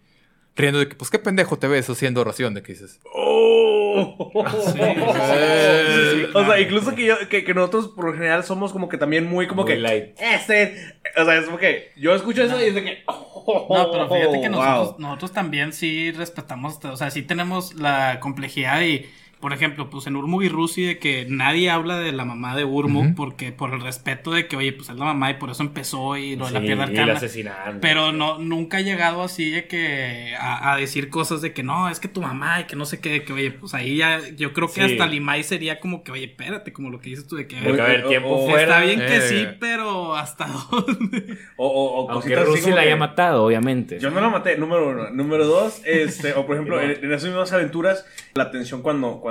[0.59, 3.75] riendo de que, pues, qué pendejo te ves haciendo oración, de que dices, ¡Oh!
[4.65, 8.71] Sí, sí, sí, O sea, incluso que, yo, que, que nosotros por lo general somos
[8.71, 9.79] como que también muy como Muy que...
[9.79, 10.15] light.
[10.19, 10.95] Este...
[11.17, 13.03] O sea, es como que yo escucho eso y es de que...
[13.07, 14.61] No, pero fíjate que wow.
[14.61, 20.05] nosotros, nosotros también sí respetamos, o sea, sí tenemos la complejidad y, por ejemplo, pues
[20.07, 23.73] en Urmug y Rusi de que nadie habla de la mamá de Urmug porque por
[23.73, 26.45] el respeto de que, oye, pues es la mamá y por eso empezó y lo
[26.47, 27.13] de la piedra y la arcana.
[27.13, 27.79] asesinaron.
[27.79, 31.87] Pero no, nunca ha llegado así de que a, a decir cosas de que no,
[31.89, 34.19] es que tu mamá y que no sé qué, de que oye, pues ahí ya,
[34.35, 34.91] yo creo que Sí.
[34.91, 37.63] hasta Limay sería como que, oye, espérate, como lo que dices tú de que, a
[37.63, 38.61] Porque, ver, a ver, tiempo o- fuera.
[38.63, 39.21] está bien que Eh.
[39.21, 41.37] sí, pero hasta dónde.
[41.55, 43.99] O, o, o Aunque Rusi la haya matado, obviamente.
[43.99, 45.09] Yo no la maté, número uno.
[45.11, 49.28] Número dos, este, o por ejemplo, en, en esas mismas aventuras, la atención cuando, cuando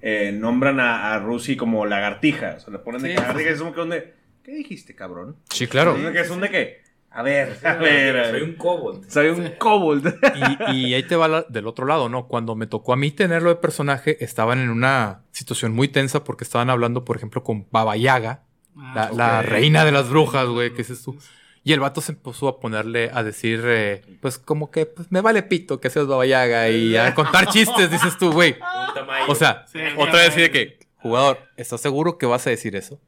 [0.00, 2.54] eh, nombran a, a Rusi como lagartija.
[2.56, 4.14] O sea, le ponen de Sí, lagartija es como que, donde,
[4.44, 5.36] ¿qué dijiste, cabrón?
[5.50, 5.96] sí, claro.
[5.96, 6.78] Es que es un de que,
[7.10, 8.30] a ver, a ver.
[8.30, 9.10] Soy un kobold.
[9.10, 10.14] Soy un kobold.
[10.68, 12.28] Y, y ahí te va la- del otro lado, ¿no?
[12.28, 16.44] Cuando me tocó a mí tenerlo de personaje, estaban en una situación muy tensa porque
[16.44, 18.44] estaban hablando, por ejemplo, con Baba Yaga,
[18.76, 21.18] la, reina de las brujas, güey, ¿qué dices tú?
[21.68, 25.20] Y el vato se empezó a ponerle a decir, eh, pues como que pues, me
[25.20, 28.56] vale pito que seas Baba Yaga y a contar chistes, dices tú, güey.
[29.28, 32.74] O sea, Sí, otra vez así de que, jugador, ¿estás seguro que vas a decir
[32.74, 32.98] eso?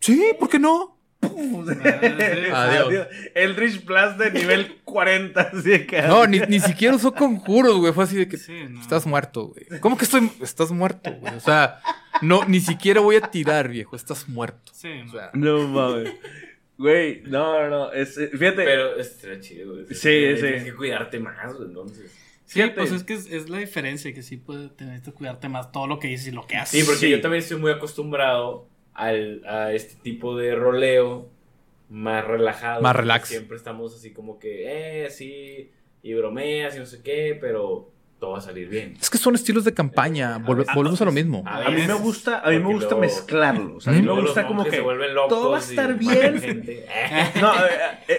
[0.00, 0.96] Sí, ¿por qué no?
[1.22, 3.06] Adiós.
[3.34, 5.40] Eldritch Blast de nivel 40.
[5.40, 7.92] Así de que, No, ni, ni siquiera usó conjuros, güey.
[7.92, 8.80] Fue así de que Sí, no.
[8.80, 9.80] estás muerto, güey.
[9.80, 10.30] ¿Cómo que estoy?
[10.40, 11.34] Estás muerto, güey.
[11.36, 11.80] O sea,
[12.22, 13.96] no, ni siquiera voy a tirar, viejo.
[13.96, 14.72] Estás muerto.
[14.74, 15.12] Sí, O no.
[15.12, 16.12] sea, No mames.
[16.82, 17.92] Güey, no, no, no.
[17.92, 18.64] Es, eh, fíjate.
[18.64, 19.86] Pero es chido, güey.
[19.86, 20.46] Sí, Tienes sí.
[20.46, 22.10] Tienes que cuidarte más, güey, entonces.
[22.44, 22.74] Sí, Fíjate.
[22.74, 25.86] pues es que es, es la diferencia, que sí puedes tener que cuidarte más todo
[25.86, 26.80] lo que dices y lo que haces.
[26.80, 27.10] Sí, porque Sí.
[27.10, 31.30] yo también estoy muy acostumbrado al, a este tipo de roleo
[31.88, 32.82] más relajado.
[32.82, 33.28] Más relax.
[33.28, 35.70] Siempre estamos así como que, eh, sí,
[36.02, 37.91] y bromeas y no sé qué, pero
[38.22, 38.96] todo va a salir bien.
[39.00, 40.38] Es que son estilos de campaña.
[40.38, 41.42] Volve- Ah, volvemos a lo entonces, mismo.
[41.44, 43.76] A mí me gusta, a mí me gusta luego- mezclarlo.
[43.78, 44.80] O sea, a mí me gusta como que
[45.28, 46.40] todo va a estar bien.
[47.40, 47.58] No, a,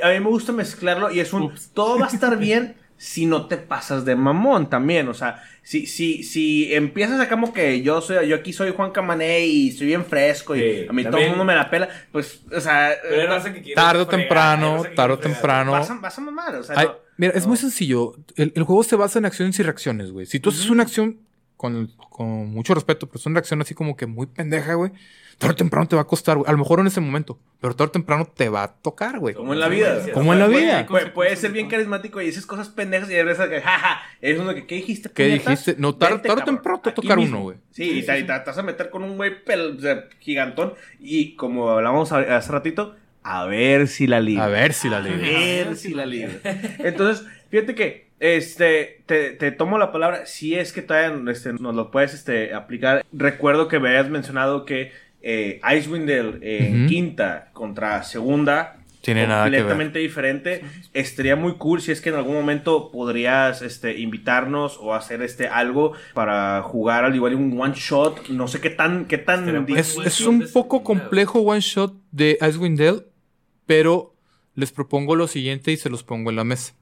[0.03, 1.69] a- a mí me gusta mezclarlo y es un Ups.
[1.73, 5.85] todo va a estar bien si no te pasas de mamón también, o sea, si
[5.87, 9.87] si si empiezas a como que yo soy yo aquí soy Juan Camané y soy
[9.87, 12.59] bien fresco y Sí, a mí todo también- el mundo me la pela, pues o
[12.59, 13.27] sea, eh,
[13.73, 15.71] Tarde o temprano, tarde o temprano.
[15.71, 17.49] vas a, vas a mamar, o sea, Ay, no- mira, es no.
[17.49, 18.15] muy sencillo.
[18.35, 20.25] El, el juego se basa en acciones y reacciones, güey.
[20.25, 21.19] Si tú haces una acción
[21.57, 24.91] con, con mucho respeto, pero es una reacción así como que muy pendeja, güey,
[25.37, 26.49] tarde o temprano te va a costar, güey.
[26.49, 29.33] A lo mejor en ese momento, pero tarde o temprano te va a tocar, güey.
[29.33, 30.05] como en la vida.
[30.13, 30.85] Como en la vida.
[30.87, 34.37] Puede, puede ser bien carismático y dices cosas pendejas y de veces que, jaja, es
[34.39, 35.09] uno que, ¿qué dijiste?
[35.13, 35.75] ¿Qué dijiste?
[35.77, 37.37] No, tarde- o temprano te va a tocar mismo.
[37.37, 37.57] uno, güey.
[37.71, 39.31] Sí, y te, y te vas a meter con un güey
[40.19, 44.45] gigantón y como hablábamos hace ratito, a ver si la libra.
[44.45, 45.17] A ver si la A libra.
[45.27, 46.35] ver si la libra.
[46.79, 50.25] Entonces, fíjate que este te, te tomo la palabra.
[50.25, 53.05] Si es que todavía este, nos lo puedes este, aplicar.
[53.11, 56.89] Recuerdo que me habías mencionado que eh, Icewind Dale en Ujú.
[56.89, 58.77] quinta contra segunda.
[59.01, 59.59] Tiene nada que ver.
[59.59, 60.63] completamente diferente.
[60.93, 65.47] Estaría muy cool si es que en algún momento podrías este, invitarnos o hacer este
[65.49, 68.29] algo para jugar al igual un one shot.
[68.29, 72.79] No sé qué tan, qué tan Es, es un poco complejo one shot de Icewind
[72.79, 73.03] Dale,
[73.65, 74.15] pero
[74.55, 76.73] les propongo lo siguiente y se los pongo en la mesa.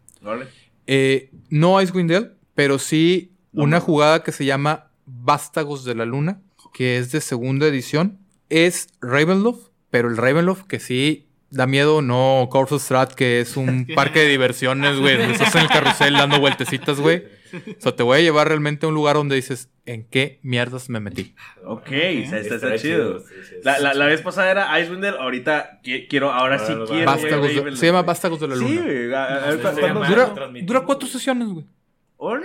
[0.88, 3.86] Eh, no Icewind Dale, pero sí No, una no.
[3.86, 6.42] jugada que se llama Vástagos de la Luna,
[6.74, 8.20] que es de segunda edición.
[8.50, 13.86] Es Ravenloft, pero el Ravenloft que sí da miedo, no Corpse Strat, que es un
[13.96, 17.24] parque de diversiones, güey, donde estás en el carrusel dando vueltecitas, güey.
[17.54, 20.90] O sea, te voy a llevar realmente a un lugar donde dices, ¿en qué mierdas
[20.90, 21.36] me metí?
[21.66, 23.20] Ok, está, está- chido.
[23.20, 23.98] sí, sí, La, sí, la, sí.
[24.00, 27.06] la vez pasada era Icewind Dale, ahorita qui- quiero, ahora Ahora sí quiero.
[27.06, 28.82] Vástagos de- se llama Vástagos de la Sí, Luna.
[28.84, 29.14] güey.
[29.14, 31.66] a- a- No sé, ¿cuándo- se llama- Dura, cuatro sesiones, güey.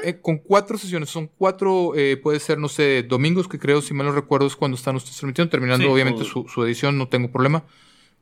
[0.03, 3.93] Eh, con cuatro sesiones, son cuatro, eh, puede ser, no sé, domingos, que creo, si
[3.95, 7.31] mal no recuerdo, es cuando están ustedes transmitiendo, terminando Sí, obviamente su edición, no tengo
[7.31, 7.63] problema.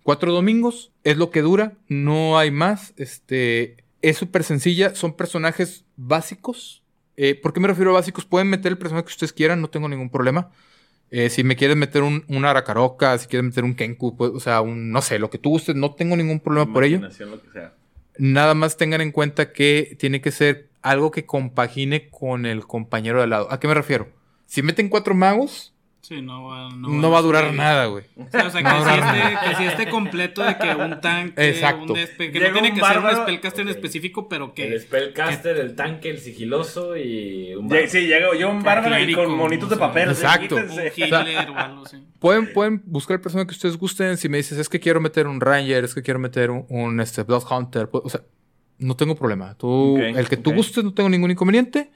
[0.04, 2.92] Cuatro domingos, es lo que dura, no hay más.
[2.96, 6.82] Este, es súper sencilla, son personajes básicos.
[7.16, 8.26] Eh, ¿Por qué me refiero a básicos?
[8.26, 10.50] Pueden meter el personaje que ustedes quieran, no tengo ningún problema.
[11.10, 14.40] Eh, si me quieren meter un, un Arakaroka, si quieren meter un Kenku, pues, o
[14.40, 16.96] sea, un, no sé, lo que tú gustes, no tengo ningún problema por ello.
[16.96, 17.72] Imaginación, lo que sea.
[18.18, 23.18] Nada más tengan en cuenta que tiene que ser algo que compagine con el compañero
[23.18, 23.50] de al lado.
[23.50, 24.08] ¿A qué me refiero?
[24.46, 25.73] Si meten cuatro magos,
[26.06, 27.56] Sí, no va, no, va a durar subir.
[27.56, 28.04] nada, güey.
[28.14, 31.94] Sí, o sea, que, No si durar que esté completo de que un tanque, Exacto.
[31.94, 33.74] un espe- que Llega no tiene que ser un bárbaro- spellcaster en Ok.
[33.76, 34.66] específico, pero que...
[34.66, 37.86] El spellcaster, el tanque, el sigiloso y un barco.
[37.88, 40.10] Sí, llega yo un bárbaro y con monitos de o sea, papel.
[40.10, 40.56] exacto.
[40.56, 40.92] un quítense.
[41.06, 41.96] healer o algo así.
[42.18, 44.18] Pueden, pueden buscar el personaje que ustedes gusten.
[44.18, 47.00] Si me dices, es que quiero meter un Ranger, es que quiero meter un, un,
[47.00, 47.88] este, Blood Hunter.
[47.88, 48.20] pues, o sea,
[48.78, 49.54] no tengo problema.
[49.56, 50.56] Tú, el que tú ok.
[50.56, 51.90] gustes, no tengo ningún inconveniente.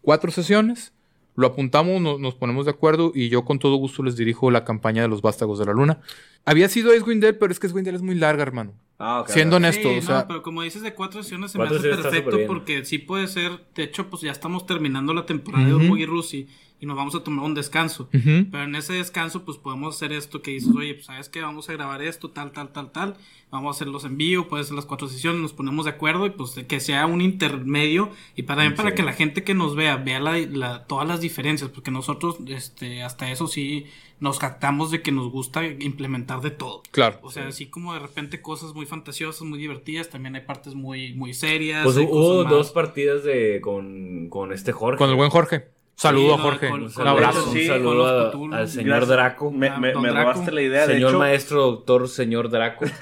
[0.00, 0.92] Cuatro sesiones.
[1.36, 4.64] Lo apuntamos, no- nos ponemos de acuerdo y yo con todo gusto les dirijo la
[4.64, 6.00] campaña de los Vástagos de la Luna.
[6.44, 8.72] Había sido Dale, pero es que Dale es muy larga, hermano.
[8.98, 11.58] Ah, ok, Siendo honesto, Sí, o no, sea, pero como dices de cuatro sesiones se
[11.58, 15.26] Cuatro me hace perfecto porque sí puede ser, de hecho pues ya estamos terminando la
[15.26, 15.74] temporada de.
[15.74, 16.46] Urbo y Rusi
[16.80, 18.08] y nos vamos a tomar un descanso.
[18.10, 21.68] Pero en ese descanso pues podemos hacer esto que dices, oye, pues sabes que vamos
[21.68, 23.16] a grabar esto, tal, tal, tal, tal,
[23.50, 26.30] vamos a hacerlos en vivo, puede ser las cuatro sesiones, nos ponemos de acuerdo y
[26.30, 29.96] pues que sea un intermedio y para, también para que la gente que nos vea
[29.96, 33.86] vea la, la- todas las diferencias, porque nosotros este, hasta eso sí
[34.20, 36.82] nos jactamos de que nos gusta implementar de todo.
[36.90, 37.18] claro.
[37.22, 41.12] O sea, así como de repente cosas muy fantasiosas, muy divertidas, también hay partes muy,
[41.14, 41.84] muy serias.
[41.84, 44.98] Pues hubo dos partidas de con, con este Jorge.
[44.98, 45.68] Con el buen Jorge.
[45.96, 46.68] Saludo Sí, a no, Jorge.
[46.70, 47.52] con- un con- abrazo.
[47.52, 48.54] Sí, un con saludo Cthulhu.
[48.54, 49.08] al señor Gracias.
[49.10, 49.50] Draco.
[49.52, 50.30] Me, me, don me Draco.
[50.32, 50.86] robaste la idea.
[50.88, 52.84] de señor hecho, maestro, doctor, señor Draco.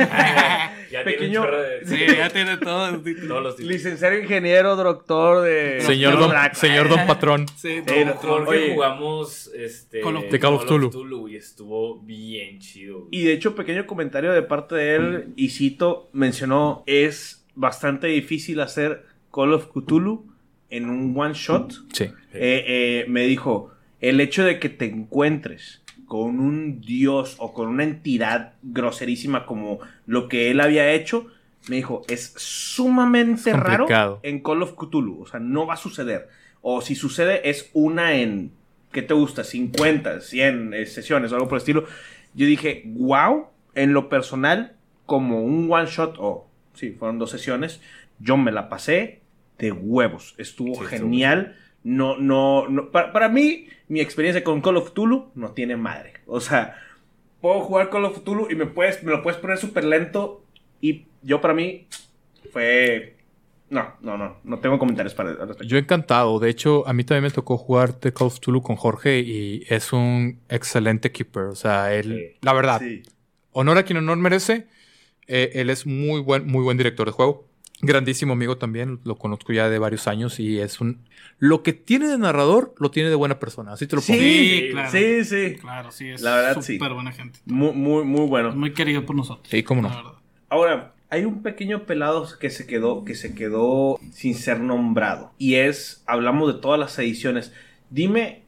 [0.90, 2.72] ya Pequeño- tiene de- Sí, ya tiene todo.
[2.88, 3.02] todos los
[3.56, 3.58] títulos.
[3.60, 5.80] licenciado ingeniero, doctor de.
[5.80, 6.54] Señor, don, Draco.
[6.54, 7.46] señor Don Patrón.
[7.56, 8.14] Sí, Eh.
[8.20, 8.74] Con Jorge Oye.
[8.74, 11.28] jugamos este, Call of- The Call of Cthulhu.
[11.28, 13.00] y estuvo bien chido.
[13.00, 13.08] güey.
[13.10, 18.60] Y de hecho, pequeño comentario de parte de él, y cito, mencionó, es bastante difícil
[18.60, 20.30] hacer Call of Cthulhu
[20.72, 21.72] en un one shot.
[21.92, 22.04] Sí.
[22.32, 23.70] Eh, eh, me dijo,
[24.00, 29.78] el hecho de que te encuentres con un dios o con una entidad groserísima como
[30.06, 31.28] lo que él había hecho,
[31.68, 35.22] me dijo, es sumamente Es raro en Call of Cthulhu.
[35.22, 36.28] O sea, no va a suceder.
[36.62, 38.52] O si sucede, es una en,
[38.92, 39.44] ¿qué te gusta?
[39.44, 41.84] 50, 100 eh, sesiones o algo por el estilo.
[42.34, 44.74] Yo dije, wow, en lo personal,
[45.06, 47.80] como un one shot, o sí, fueron dos sesiones,
[48.18, 49.21] yo me la pasé
[49.62, 50.34] de huevos.
[50.38, 51.56] Estuvo Sí, estuvo genial.
[51.84, 52.90] No, no, no.
[52.90, 56.14] Para, para mí, mi experiencia con Call of Cthulhu no tiene madre.
[56.26, 56.76] O sea,
[57.40, 60.44] puedo jugar Call of Cthulhu y me, puedes, me lo puedes poner súper lento.
[60.80, 61.86] Y yo, para mí,
[62.52, 63.16] fue.
[63.70, 64.36] No, no, no.
[64.44, 65.64] No tengo comentarios para al respecto.
[65.64, 66.38] Yo encantado.
[66.40, 69.64] De hecho, a mí también me tocó jugar The Call of Cthulhu con Jorge y
[69.68, 71.44] es un excelente keeper.
[71.44, 72.38] O sea, él, Sí.
[72.42, 73.02] la verdad, Sí.
[73.52, 74.66] honor a quien honor merece.
[75.28, 77.48] Eh, él es muy buen, muy buen director de juego.
[77.82, 79.00] Grandísimo amigo también.
[79.04, 81.00] Lo conozco ya de varios años y es un...
[81.38, 83.72] Lo que tiene de narrador, lo tiene de buena persona.
[83.72, 84.18] Así te lo pongo.
[84.20, 84.90] Sí, Sí, claro.
[84.90, 85.56] sí, sí.
[85.60, 86.74] Claro, sí, es La verdad, sí.
[86.74, 87.40] súper buena gente.
[87.44, 88.52] Muy, muy, muy bueno.
[88.54, 89.48] Muy querido por nosotros.
[89.50, 90.20] Sí, cómo no.
[90.48, 95.32] Ahora, hay un pequeño pelado que se quedó, que se quedó sin ser nombrado.
[95.36, 97.52] Y es, hablamos de todas las ediciones.
[97.90, 98.42] Dime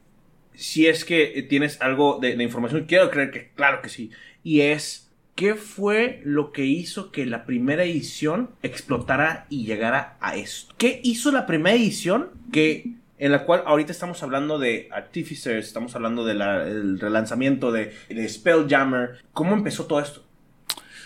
[0.53, 2.85] si es que tienes algo de, de información.
[2.85, 4.11] Quiero creer que claro que sí.
[4.43, 5.04] Y es,
[5.35, 10.73] ¿qué fue lo que hizo que la primera edición explotara y llegara a esto?
[10.77, 12.93] ¿Qué hizo la primera edición que...
[13.17, 19.23] En la cual ahorita estamos hablando de Artificers, estamos hablando del relanzamiento de, de Spelljammer.
[19.31, 20.25] ¿Cómo empezó todo esto?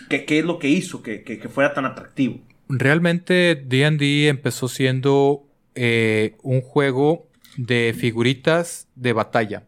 [0.08, 2.40] ¿Qué, qué es lo que hizo que, que- que fuera tan atractivo?
[2.68, 9.62] Realmente D&D empezó siendo eh, un juego de figuritas de batalla.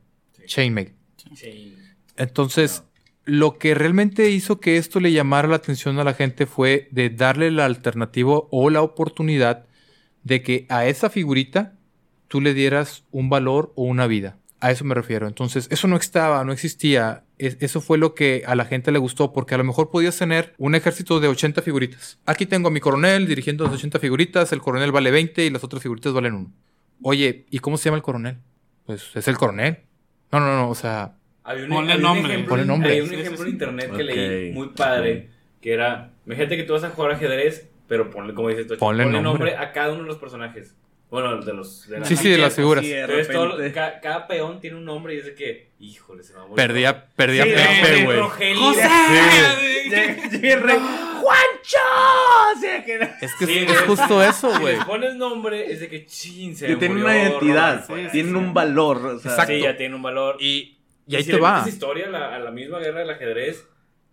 [0.44, 0.94] Chainmail.
[1.36, 1.76] Sí.
[2.16, 2.82] Entonces,
[3.24, 7.10] lo que realmente hizo que esto le llamara la atención a la gente fue de
[7.10, 9.66] darle la alternativa o la oportunidad
[10.24, 11.74] de que a esa figurita
[12.28, 14.38] tú le dieras un valor o una vida.
[14.60, 15.26] A eso me refiero.
[15.26, 17.24] Entonces, eso no estaba, no existía.
[17.36, 20.16] Es- eso fue lo que a la gente le gustó, porque a lo mejor podías
[20.16, 22.20] tener un ejército de 80 figuritas.
[22.26, 25.64] Aquí tengo a mi coronel dirigiendo las 80 figuritas, el coronel vale 20 y las
[25.64, 26.52] otras figuritas valen 1.
[27.02, 28.38] Oye, ¿y cómo se llama el coronel?
[28.86, 29.80] Pues es el coronel.
[30.30, 32.32] No, no, no, o sea, Había un, Ponle había un nombre.
[32.32, 32.90] ejemplo, Ponle nombre.
[32.90, 34.08] había un Sí, ejemplo sí, en internet que Ok.
[34.08, 35.28] leí muy padre,
[35.60, 39.04] que era, imagínate que tú vas a jugar ajedrez, pero ponle, como dices tú, Ponle
[39.04, 39.22] nombre.
[39.22, 39.56] nombre.
[39.56, 40.74] a cada uno de los personajes.
[41.10, 41.86] Bueno, de los...
[41.88, 42.82] De la- Sí, sí, de las figuras.
[42.82, 46.22] Sí, de Entonces, todo- ca- cada peón tiene un nombre y es de que, híjole,
[46.22, 46.56] se me va a morir.
[46.66, 48.18] perdía, perdía Sí, Pepe, güey.
[48.54, 48.88] ¡José!
[51.20, 51.78] ¡Juancho!
[52.56, 54.76] O sea, que- Es que Sí, es, es justo eso, Si güey.
[54.76, 58.96] les pones nombre, es de que, chin, se que tienen una identidad, tienen un valor.
[59.06, 59.52] o sea, Exacto.
[59.52, 60.36] Sí, ya tiene un valor.
[60.40, 60.76] Y,
[61.06, 61.58] y ahí si te le va.
[61.58, 63.66] metes historia a la, a la misma guerra del ajedrez,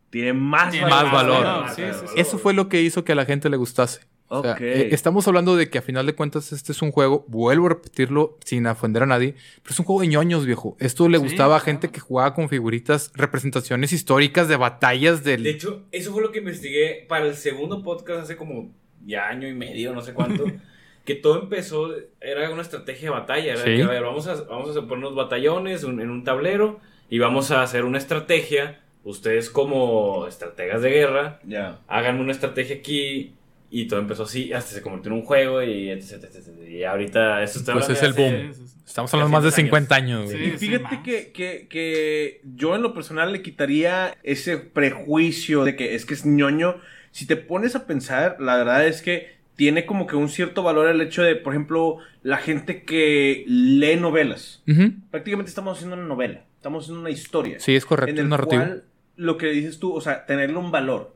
[0.09, 1.43] Tiene más Tiene Más valor.
[1.45, 2.13] más Sí, sí, sí.
[2.19, 4.01] Eso fue lo que hizo que a la gente le gustase.
[4.31, 4.61] O sea, Ok.
[4.61, 7.69] eh, estamos hablando de que a final de cuentas este es un juego, vuelvo a
[7.69, 9.33] repetirlo sin ofender a nadie,
[9.63, 10.77] pero es un juego de ñoños, viejo.
[10.79, 11.65] Esto le Sí, gustaba a claro.
[11.65, 15.41] gente que jugaba con figuritas, representaciones históricas de batallas del...
[15.43, 18.71] De hecho, eso fue lo que investigué para el segundo podcast hace como
[19.05, 20.45] ya año y medio, no sé cuánto.
[21.09, 21.89] que todo empezó,
[22.21, 23.53] era una estrategia de batalla.
[23.53, 23.75] Era Sí.
[23.77, 26.79] que, a ver, vamos a, vamos a poner unos batallones un- en un tablero
[27.09, 28.79] y vamos a hacer una estrategia.
[29.03, 31.39] Ustedes, como estrategas de guerra,
[31.87, 33.33] hagan una estrategia aquí.
[33.71, 35.63] Y todo empezó así, hasta se convirtió en un juego.
[35.63, 36.69] Y, etc, etc, etc.
[36.69, 38.53] y ahorita, está Pues es el boom.
[38.53, 38.75] Sí, sí, sí.
[38.85, 40.33] Estamos hablando más de 300 50 años.
[40.33, 46.05] Y fíjate que, que yo en lo personal le quitaría ese prejuicio de que es
[46.05, 46.77] que es ñoño.
[47.11, 50.87] Si te pones a pensar, la verdad es que tiene como que un cierto valor
[50.87, 54.63] el hecho de, por ejemplo, la gente que lee novelas.
[55.11, 57.59] Prácticamente estamos haciendo una novela, estamos haciendo una historia.
[57.59, 58.63] Sí, es correcto, en el narrativo.
[58.63, 58.83] cual
[59.17, 61.13] lo que dices tú, o sea, tenerle un valor.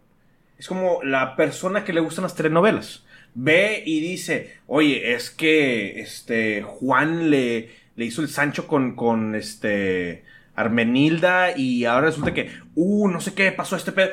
[0.57, 3.05] Es como la persona que le gustan las telenovelas.
[3.33, 9.35] Ve y dice, oye, es que este Juan le, le hizo el Sancho con, con
[9.35, 14.09] este Armenilda y ahora resulta que, uh, no sé qué pasó este pedo.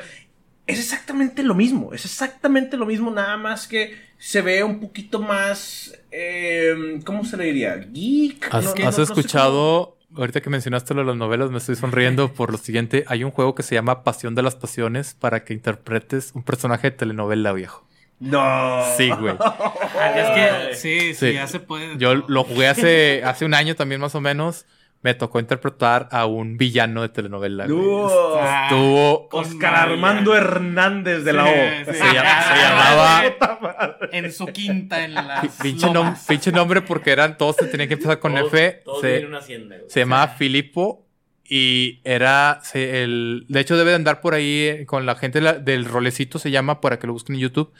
[0.67, 5.19] Es exactamente lo mismo, es exactamente lo mismo, nada más que se ve un poquito
[5.19, 7.75] más, eh, ¿cómo se le diría?
[7.77, 8.53] Geek.
[8.53, 11.49] ¿Has, No, no, has no sé cómo- escuchado, ahorita que mencionaste lo de las novelas,
[11.49, 14.55] me estoy sonriendo por lo siguiente, hay un juego que se llama Pasión de las
[14.55, 17.87] Pasiones para que interpretes un personaje de telenovela viejo.
[18.19, 18.83] No.
[18.95, 19.33] Sí, güey.
[19.39, 20.29] Ah, es
[20.69, 21.33] que sí, sí, Sí.
[21.33, 21.97] ya se puede.
[21.97, 24.67] Yo lo jugué hace, hace un año también más o menos.
[25.03, 27.63] Me tocó interpretar a un villano de telenovela.
[27.63, 29.29] Ah, Estuvo...
[29.29, 29.93] con Oscar María.
[29.93, 31.47] Armando Hernández de la O.
[31.47, 31.93] sí.
[31.97, 33.97] Se, llama- se llamaba...
[34.11, 35.41] En su quinta, en la.
[35.61, 38.81] Pinche, nom- pinche nombre porque eran todos se tenían que empezar con todos- F.
[38.83, 39.89] Todos se, una hacienda, güey.
[39.89, 41.05] se llamaba Filipo
[41.47, 45.39] y era se- el de hecho debe de andar por ahí eh, con la gente
[45.41, 47.71] la- del rolecito se llama para que lo busquen en YouTube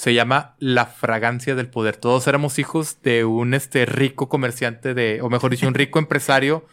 [0.00, 1.94] se llama La fragancia del poder.
[1.94, 6.64] Todos éramos hijos de un este rico comerciante de o mejor dicho un rico empresario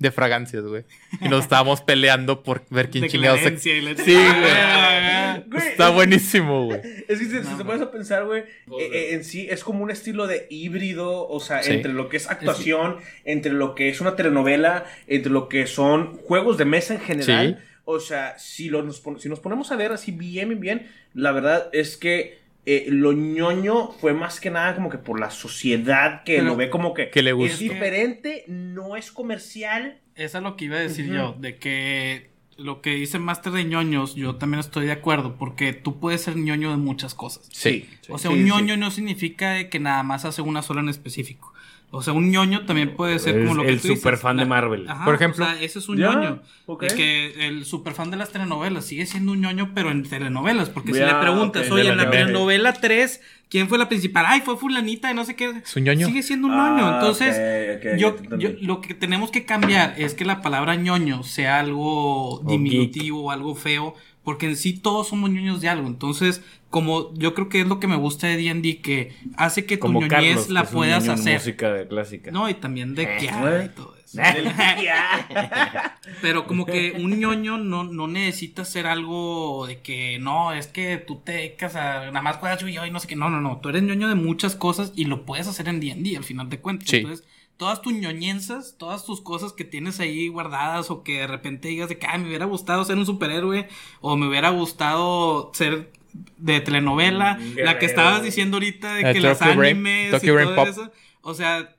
[0.00, 0.82] de fragancias, güey.
[1.20, 3.56] Y nos estábamos peleando por ver quién chingados se...
[3.56, 5.44] Sí, güey.
[5.46, 6.80] Güey, Está buenísimo, güey.
[7.06, 9.62] Es que si, si No, te pones a pensar, güey, eh, eh, en sí es
[9.62, 11.74] como un estilo de híbrido, o sea, Sí.
[11.74, 16.16] entre lo que es actuación, entre lo que es una telenovela, entre lo que son
[16.16, 17.60] juegos de mesa en general.
[17.60, 17.68] Sí.
[17.84, 21.30] O sea, si, lo, nos, si nos ponemos a ver así bien, bien, bien, la
[21.30, 26.22] verdad es que eh, lo ñoño fue más que nada como que por la sociedad
[26.24, 29.98] que Pero- lo ve como que, que le es diferente, no es comercial.
[30.14, 33.64] Eso es lo que iba a decir yo, de que lo que dice Master de
[33.64, 37.48] ñoños, yo también estoy de acuerdo, porque tú puedes ser ñoño de muchas cosas.
[37.50, 37.88] Sí.
[38.08, 38.48] O sea, Sí, un sí.
[38.48, 41.51] ñoño no significa que nada más hace una sola en específico.
[41.94, 44.16] O sea, un ñoño también puede ser como Es lo que el tú dices, super
[44.16, 44.88] fan de Marvel.
[44.88, 45.44] Ajá, Por ejemplo.
[45.44, 46.42] O sea, ese es un Ya, ñoño.
[46.64, 46.84] ok.
[46.84, 50.70] De que el super fan de las telenovelas sigue siendo un ñoño, pero en telenovelas.
[50.70, 53.20] Porque si le preguntas, ok, oye, en la la- telenovela 3,
[53.50, 54.24] ¿quién fue la principal?
[54.26, 55.52] Ay, fue fulanita y no sé qué.
[55.62, 56.06] Es un ñoño.
[56.06, 56.86] Sigue siendo un ñoño.
[56.86, 61.60] Ah, Entonces, yo, yo- lo que tenemos que cambiar es que la palabra ñoño sea
[61.60, 63.94] algo O diminutivo, algo feo,
[64.24, 65.86] porque en sí todos somos ñoños de algo.
[65.88, 69.76] Entonces, como yo creo que es lo que me gusta de D&D, que hace que
[69.76, 71.34] tu Como ñoñez Carlos, la que es un puedas en hacer.
[71.38, 72.30] música de clásica.
[72.30, 74.18] No, y también de Eh, Kiara y todo eso.
[76.20, 80.98] Pero como que un ñoño no, no necesita ser algo de que no, es que
[80.98, 83.16] tú te dedicas a nada más juegas yo y no sé qué.
[83.16, 83.58] No, no, no.
[83.58, 86.60] Tú eres ñoño de muchas cosas y lo puedes hacer en D&D al final de
[86.60, 86.88] cuentas.
[86.88, 86.96] Sí.
[86.98, 91.68] Entonces, todas tus ñoñenzas, todas tus cosas que tienes ahí guardadas o que de repente
[91.68, 93.68] digas de que "Ay, me hubiera gustado ser un superhéroe
[94.00, 95.92] o me hubiera gustado ser
[96.36, 100.26] de telenovela, la que estabas diciendo ahorita de Eh, que las Tokyo Brain- animes y
[100.26, 100.68] todo Pop.
[100.68, 100.92] eso.
[101.22, 101.74] O sea,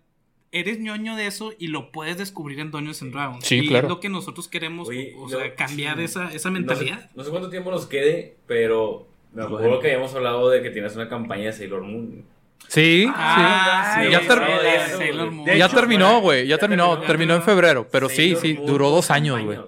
[0.51, 3.45] eres ñoño de eso y lo puedes descubrir en Dungeons and Dragons.
[3.45, 3.87] Sí, y claro.
[3.87, 6.03] es lo que nosotros queremos, Oye, o yo- sea, cambiar sí.
[6.05, 7.09] esa, esa No sé, mentalidad.
[7.15, 10.95] no sé cuánto tiempo nos quede, pero me acuerdo que habíamos hablado de que tienes
[10.95, 12.23] una campaña de Sailor Moon.
[12.68, 14.06] Sí, Ah, sí.
[14.06, 16.48] sí, Ya, ter- de ya hecho, terminó, güey.
[16.48, 16.85] Ya ya terminó.
[16.94, 17.07] terminó.
[17.07, 17.88] Terminó en febrero.
[17.91, 18.53] Pero sí, Sailor sí.
[18.56, 19.60] Moon, Duró dos años, güey.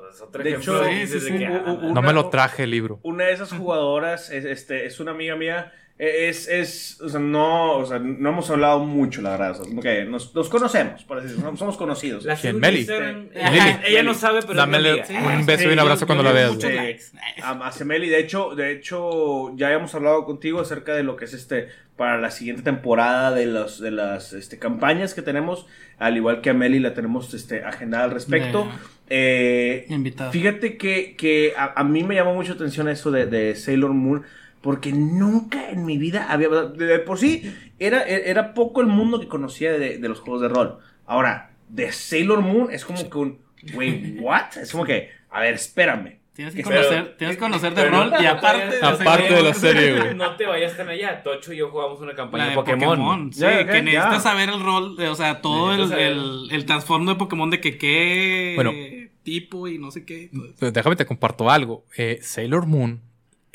[0.44, 3.00] De hecho, sí, sí, ah, No me lo traje el libro.
[3.04, 5.72] Una de esas jugadoras es, este, es una amiga mía.
[5.98, 9.62] Eh, Es, es, o sea, no, o sea, no hemos hablado mucho, la verdad.
[9.62, 12.26] o sea, nos, nos conocemos, por así decirlo, somos- conocidos.
[12.26, 12.60] La ¿Quién?
[12.60, 12.86] Meli.
[12.86, 12.92] Sí.
[12.92, 14.04] Ella- Meli.
[14.06, 15.38] No sabe, pero Dámele amiga.
[15.40, 16.64] un beso y un Sí, abrazo cuando yo la veas.
[16.64, 17.00] Eh,
[17.42, 21.34] a, Semeli, de hecho, de hecho, ya habíamos hablado contigo acerca de lo que es
[21.34, 25.66] este para la siguiente temporada de los de las este, campañas que tenemos,
[25.98, 28.68] al igual que a Meli la tenemos este agendada al respecto.
[29.10, 30.32] Eh, Invitado.
[30.32, 34.24] Fíjate que, que a, a mí me llamó mucho atención eso de, de Sailor Moon,
[34.66, 36.50] porque nunca en mi vida había...
[36.50, 40.42] De, de por sí, era, era poco el mundo que conocía de, de los juegos
[40.42, 40.80] de rol.
[41.06, 43.38] Ahora, de Sailor Moon es como que un...
[43.76, 44.58] Wait, what?
[44.60, 46.18] Es como que, a ver, espérame.
[46.34, 49.22] Tienes que Pero- conocer, tienes que conocer de Pero rol y aparte de la Aparte
[49.28, 50.16] serie- de la serie, güey.
[50.16, 51.22] No te vayas tan allá.
[51.22, 53.32] Tocho y yo jugamos una campaña de de Pokémon.
[53.32, 57.18] Sí, que necesitas saber el rol, de- o sea, todo el, el, el trasfondo de
[57.20, 58.74] Pokémon de que qué Bueno.
[59.22, 60.32] tipo y no sé qué.
[60.60, 61.86] Pues déjame te comparto algo.
[61.98, 63.02] Eh, Sailor Moon,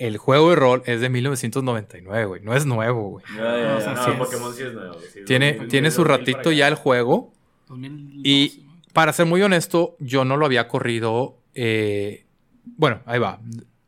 [0.00, 2.42] el juego de rol es de 1999, güey.
[2.42, 3.24] No es nuevo, güey.
[3.36, 4.00] Ya, ya, o sea, ya.
[4.00, 4.94] No, sí es- Pokémon sí es nuevo.
[5.12, 7.32] sí, Tiene, 2000, tiene su 2000 para ratito ya el juego.
[7.68, 8.72] 2012, Y ¿no?
[8.92, 11.36] para ser muy honesto, yo no lo había corrido.
[11.54, 12.24] eh,
[12.64, 13.40] bueno, ahí va.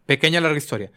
[0.06, 0.90] Pequeña larga historia.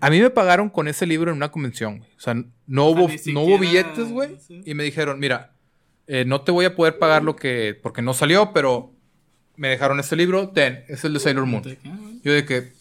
[0.00, 1.98] A mí me pagaron con ese libro en una convención.
[1.98, 2.10] güey.
[2.16, 2.44] O sea, no
[2.88, 4.36] O sea, hubo, no hubo billetes, güey.
[4.38, 4.60] sí.
[4.64, 5.52] Y me dijeron, mira,
[6.06, 7.78] eh, no te voy a poder pagar lo que...
[7.82, 8.92] Porque no salió, pero
[9.56, 10.50] me dejaron este libro.
[10.50, 11.62] Ten, es el de Sailor Moon.
[12.22, 12.72] Yo de que...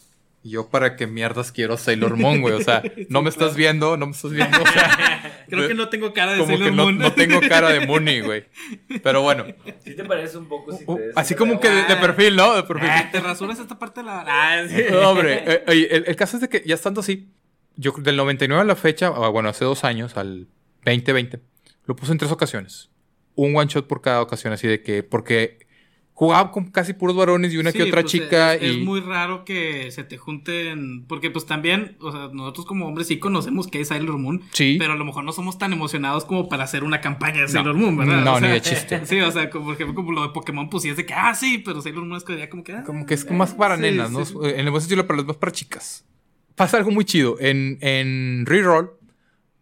[0.44, 2.56] ¿Yo para qué mierdas quiero Sailor Moon, güey?
[2.56, 4.60] O sea, no me estás viendo, no me estás viendo.
[4.62, 6.98] O sea, Creo que no tengo cara de como Sailor que Moon.
[6.98, 8.46] no tengo cara de Mooney, güey.
[9.04, 9.46] Pero bueno.
[9.84, 12.56] Sí te parece un poco si Uh, te- así como que de, de perfil, ¿no?
[12.56, 12.90] De perfil.
[12.92, 14.24] Ah, te rasuras esta parte de la.
[14.28, 14.84] Ah, sí.
[14.90, 17.30] No, hombre, eh, oye, el, el caso es de que ya estando así,
[17.76, 20.48] yo del 99 a la fecha, ah, bueno, hace dos años, al
[20.86, 21.40] 2020,
[21.86, 22.90] lo puse en tres ocasiones.
[23.36, 25.60] Un one shot por cada ocasión, así de que, porque
[26.14, 28.54] jugaba con casi puros varones y una Sí, que otra pues, chica.
[28.54, 31.06] Es, es y muy raro que se te junten.
[31.08, 34.42] Porque, pues también, o sea, nosotros como hombres sí conocemos que es Sailor Moon.
[34.52, 34.76] Sí.
[34.80, 37.48] Pero a lo mejor no somos tan emocionados como para hacer una campaña de No.
[37.50, 38.22] Sailor Moon, ¿verdad?
[38.24, 39.02] No, O sea, ni de chiste.
[39.06, 41.14] Sí, o sea, como, por ejemplo, como lo de Pokémon, pues sí es de que,
[41.14, 42.74] ah, sí, pero Sailor Moon es que como que.
[42.74, 44.24] ah, Como que es como más para sí, nenas, ¿no?
[44.24, 44.36] sí.
[44.44, 46.06] En el buen sentido, pero es más para chicas.
[46.56, 47.38] Pasa algo muy chido.
[47.40, 48.92] En, en Reroll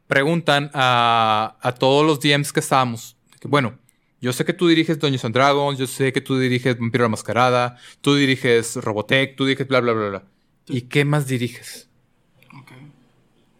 [0.07, 3.15] preguntan a, a todos los DMs que estábamos.
[3.39, 3.78] que, bueno,
[4.21, 7.09] yo sé que tú diriges Dungeons and Dragons, yo sé que tú diriges Vampiro la
[7.09, 10.23] Mascarada, tú diriges Robotech, tú diriges bla, bla, bla, bla.
[10.67, 11.89] ¿Y qué más diriges?
[12.59, 12.71] ok.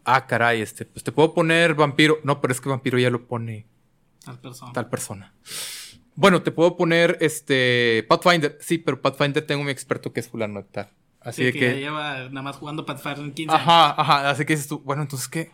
[0.06, 2.20] Ah, caray, este, pues te puedo poner Vampiro.
[2.24, 3.68] No, pero es que Vampiro ya lo pone
[4.26, 4.74] Tal persona.
[4.74, 5.34] tal persona.
[6.16, 8.58] Bueno, te puedo poner este Pathfinder.
[8.60, 10.90] Sí, pero Pathfinder tengo mi experto que es fulano tal.
[11.22, 11.66] Así Sí, de que, que...
[11.68, 13.68] ya lleva nada más jugando Pathfinder en 15 años.
[13.68, 14.30] Ajá, ajá.
[14.30, 15.52] Así que dices tú, bueno, entonces qué.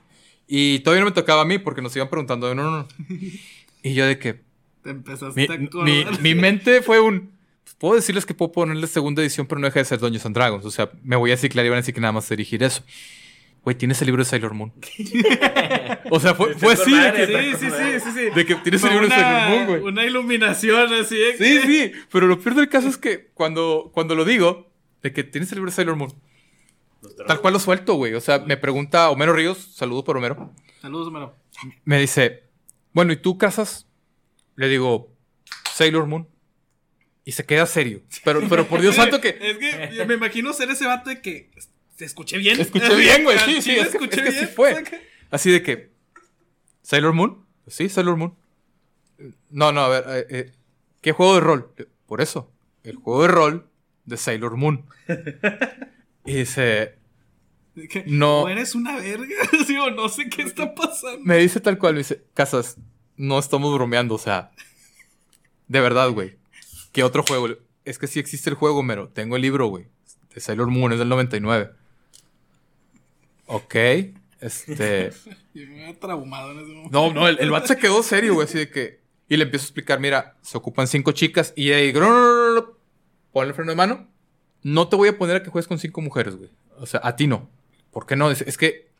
[0.48, 2.88] Y todavía no me tocaba a mí porque nos iban preguntando, no, no, no.
[3.84, 4.45] Y yo de que
[4.86, 6.22] Te empezaste mi, a mi, acordar.
[6.22, 7.32] mi mente fue un.
[7.80, 10.64] Puedo decirles que puedo ponerle segunda edición, pero no deja de ser Dungeons and Dragons.
[10.64, 12.84] O sea, me voy a ciclar y van a decir que nada más dirigir eso.
[13.64, 14.72] Güey, tienes el libro de Sailor Moon.
[16.12, 18.30] o sea, fue, fue así de que, Sí, sí, sí, sí, sí.
[18.36, 19.82] de que tienes el libro de Sailor una, Moon, güey.
[19.82, 21.18] una iluminación así.
[21.18, 21.92] de Sí, sí.
[22.12, 24.70] Pero lo peor del caso es que cuando, cuando lo digo,
[25.02, 26.14] de que tienes el libro de Sailor Moon,
[27.28, 28.14] Tal cual lo suelto, güey.
[28.14, 30.52] O sea, me pregunta Homero Ríos, saludo por Homero.
[30.82, 31.36] Saludos, Homero.
[31.84, 32.44] Me dice,
[32.94, 33.85] bueno, ¿y tú casas?
[34.56, 35.14] Le digo,
[35.74, 36.28] Sailor Moon.
[37.24, 38.04] Y se queda serio.
[38.24, 39.38] Pero, pero por Dios santo que...
[39.42, 41.50] Es que me imagino ser ese vato de que.
[41.96, 42.60] Te escuché bien.
[42.60, 43.38] Escuché bien, güey.
[43.40, 44.48] Sí, sí, que, escuché es que bien.
[44.48, 44.84] sí fue.
[45.32, 45.92] Así de que.
[46.82, 47.46] ¿Sailor Moon?
[47.68, 48.36] Sí, Sailor Moon.
[49.50, 50.04] No, no, a ver.
[50.08, 50.52] eh, eh,
[51.02, 51.74] ¿Qué juego de rol?
[52.06, 52.52] Por eso.
[52.84, 53.70] El juego de rol
[54.06, 54.86] de Sailor Moon.
[56.28, 56.96] Y dice.
[58.08, 58.42] No.
[58.42, 59.36] O eres una verga.
[59.84, 61.20] O no sé qué está pasando.
[61.24, 61.94] Me dice tal cual.
[61.94, 62.78] Me dice, Casas,
[63.18, 64.16] no estamos bromeando.
[64.16, 64.52] O sea.
[65.68, 66.36] De verdad, güey.
[66.92, 67.48] ¿Qué otro juego?
[67.84, 69.10] Es que sí existe el juego, mero.
[69.10, 69.86] Tengo el libro, güey.
[70.34, 71.72] De Sailor Moon, es del 99.
[73.48, 73.76] Ok.
[74.42, 75.12] Este.
[75.54, 76.90] Yo me había traumado en ese momento.
[76.92, 79.00] No, no, el, el vato se quedó serio, güey, así de que...
[79.28, 83.72] Y le empiezo a explicar, mira, se ocupan cinco chicas y ahí, ponle el freno
[83.72, 84.08] de mano.
[84.62, 86.52] No te voy a poner a que juegues con cinco mujeres, güey.
[86.78, 87.50] O sea, a ti no.
[87.92, 88.30] ¿Por qué no?
[88.30, 88.92] Es, es que,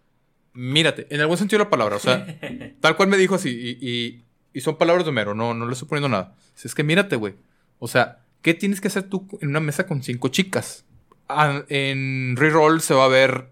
[0.56, 2.26] mírate, en algún sentido de la palabra, o sea,
[2.82, 4.22] tal cual me dijo así, y, y-
[4.54, 6.34] y son palabras de Homero, no, no le estoy poniendo nada.
[6.64, 7.34] Es que mírate, güey.
[7.78, 10.86] O sea, ¿qué tienes que hacer tú en una mesa con cinco chicas?
[11.28, 13.50] Ah, en reroll se va a ver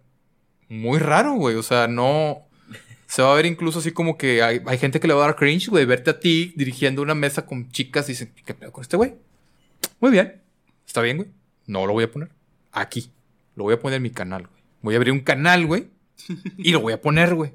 [0.69, 1.57] muy raro, güey.
[1.57, 2.47] O sea, no...
[3.05, 5.27] Se va a ver incluso así como que hay, hay gente que le va a
[5.27, 8.71] dar cringe, güey, verte a ti dirigiendo una mesa con chicas y dicen, ¿qué pedo
[8.71, 9.13] con este güey?
[9.99, 10.41] Muy bien.
[10.87, 11.29] Está bien, güey.
[11.67, 12.29] No lo voy a poner.
[12.71, 13.11] Aquí.
[13.55, 14.63] Lo voy a poner en mi canal, güey.
[14.81, 15.87] Voy a abrir un canal, güey.
[16.57, 17.53] Y lo voy a poner, güey.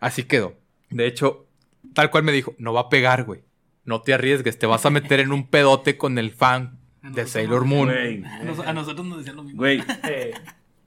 [0.00, 0.54] Así quedó.
[0.90, 1.46] De hecho,
[1.94, 3.42] tal cual me dijo, no va a pegar, güey.
[3.84, 7.64] No te arriesgues, te vas a meter en un pedote con el fan de Sailor
[7.64, 7.88] Moon.
[7.88, 8.24] Güey.
[8.24, 9.58] A nos- a nosotros nos decían lo mismo.
[9.60, 10.32] Güey, Eh,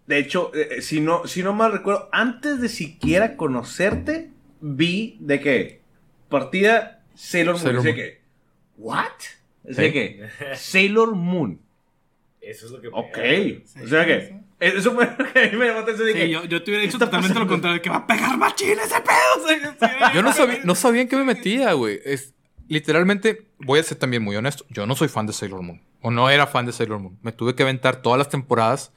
[0.07, 4.31] de hecho, eh, si, no, si no mal recuerdo, antes de siquiera conocerte,
[4.61, 5.81] vi de que
[6.29, 7.63] partida Sailor Moon.
[7.63, 7.95] Sailor Moon.
[7.95, 8.21] que,
[8.77, 9.11] ¿what?
[9.69, 9.91] Sí.
[9.91, 11.59] que, Sailor Moon.
[12.41, 12.87] Eso es lo que.
[12.87, 13.17] Ok.
[13.65, 14.33] Sí, o sea que, sí.
[14.59, 16.07] Eso fue lo que a mí me llamó la atención.
[16.07, 17.53] Sí, Dije, yo, yo te hubiera ¿qué dicho totalmente lo pasando?
[17.53, 19.71] contrario, que va a pegar machín ese pedo.
[19.75, 21.99] o sea, Yo no sabía, no sabía en qué me metía, güey.
[22.03, 22.33] Es,
[22.67, 24.65] literalmente, voy a ser también muy honesto.
[24.69, 25.81] Yo no soy fan de Sailor Moon.
[26.01, 27.17] O no era fan de Sailor Moon.
[27.21, 28.93] Me tuve que aventar todas las temporadas.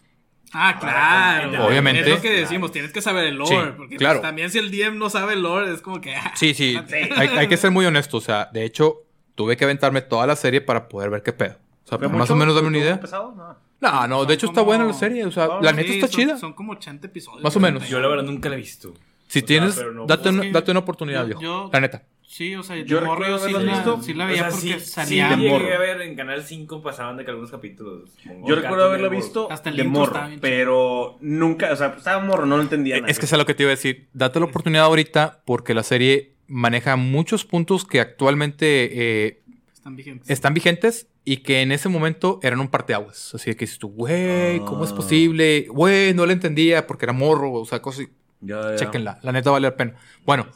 [0.52, 1.66] Ah, claro.
[1.66, 2.00] Obviamente.
[2.00, 3.50] Es lo que decimos, tienes que saber el lore.
[3.50, 4.20] Sí, porque claro.
[4.20, 6.14] pues, también si el DM no sabe el lore, es como que.
[6.14, 6.76] ah, Sí, sí.
[7.16, 8.16] Hay, hay que ser muy honesto.
[8.16, 9.04] O sea, de hecho,
[9.36, 11.56] tuve que aventarme toda la serie para poder ver qué pedo.
[11.84, 12.32] O sea, ¿fue para más mucho?
[12.32, 13.00] o menos darme una ¿Estuvo idea.
[13.00, 13.34] pesado?
[13.36, 13.69] No.
[13.80, 15.24] No, no, de hecho está buena la serie.
[15.24, 16.36] O sea, la sí, neta Sí, está son- chida.
[16.38, 17.42] Son como 80 episodios.
[17.42, 17.88] Más o menos.
[17.88, 18.92] Yo la verdad nunca la he visto.
[19.28, 21.40] Si O sea, tienes, pero no- date, una, date una oportunidad, yo- viejo.
[21.42, 22.02] yo- La neta.
[22.26, 24.02] Sí, o sea, Yo yo morro recuerdo sí la, visto.
[24.02, 25.34] sí la O veía sea, porque sí, salía.
[25.34, 25.74] sí, llegué morro.
[25.74, 28.10] a ver en Canal 5 pasaban de que algunos capítulos.
[28.26, 32.46] como Yo recuerdo haberla visto Hasta el de morro, pero nunca, o sea, estaba morro,
[32.46, 33.08] no lo entendía nada.
[33.08, 34.08] Eh, Es que es lo que te iba a decir.
[34.12, 38.90] Date la oportunidad ahorita porque la serie maneja muchos puntos que actualmente
[39.26, 39.42] eh,
[39.74, 40.30] Están vigentes.
[40.30, 43.34] están vigentes y que en ese momento eran un parteaguas.
[43.34, 44.96] Así que dices tú, güey, ¿cómo es Ah.
[44.96, 45.66] posible?
[45.70, 48.06] Güey, no la entendía porque era morro, o sea, cosas.
[48.40, 48.76] Ya, ya.
[48.76, 49.96] Chequenla, la neta vale la pena.
[50.24, 50.46] Bueno,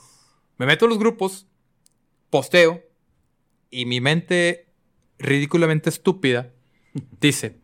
[0.56, 1.46] me meto en los grupos,
[2.30, 2.82] posteo
[3.70, 4.68] y mi mente
[5.18, 6.50] ridículamente estúpida
[7.20, 7.60] dice: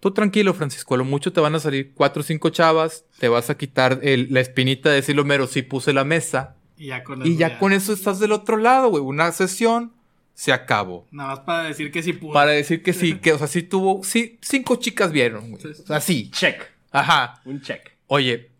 [0.00, 3.28] Tú tranquilo, Francisco, a lo mucho te van a salir cuatro o cinco chavas, te
[3.28, 6.54] vas a quitar el- la espinita de decirlo mero, sí puse la mesa.
[6.76, 9.02] Y ya con Y ya con eso estás del otro lado, güey.
[9.02, 9.92] Una sesión
[10.38, 11.04] se acabó.
[11.10, 12.32] Nada más para decir que sí pudo.
[12.32, 15.60] Para decir que sí, que, o sea, sí tuvo, sí, cinco chicas vieron, güey.
[15.60, 15.82] Sí, sí.
[15.82, 16.30] O sea, sí.
[16.30, 16.62] Check,
[16.92, 17.40] Ajá.
[17.44, 17.90] un check.
[18.06, 18.52] Oye,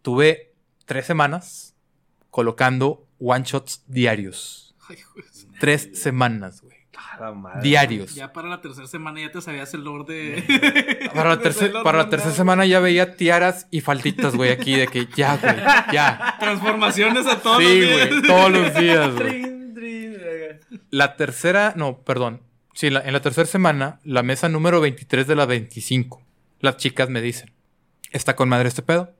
[0.00, 0.54] tuve
[0.86, 1.74] tres semanas
[2.30, 4.74] colocando one shots diarios.
[4.88, 4.96] Ay.
[5.60, 6.78] Tres semanas, güey.
[7.20, 7.60] La madre.
[7.62, 8.14] Diarios.
[8.14, 11.10] Ya para la tercera semana ya te sabías el lore de.
[11.14, 14.86] Para la, tercer- para la tercera semana ya veía tiaras y falditas, güey, aquí de
[14.86, 15.56] que ya, güey,
[15.92, 16.36] ya.
[16.40, 18.08] Transformaciones a todos Sí, los días.
[18.08, 19.57] güey, todos los días, güey.
[20.90, 22.42] La tercera, no, perdón.
[22.74, 26.22] Sí, la- en la tercera semana, la mesa número 23 de la 25,
[26.60, 27.52] las chicas me dicen,
[28.12, 29.12] está con madre este pedo,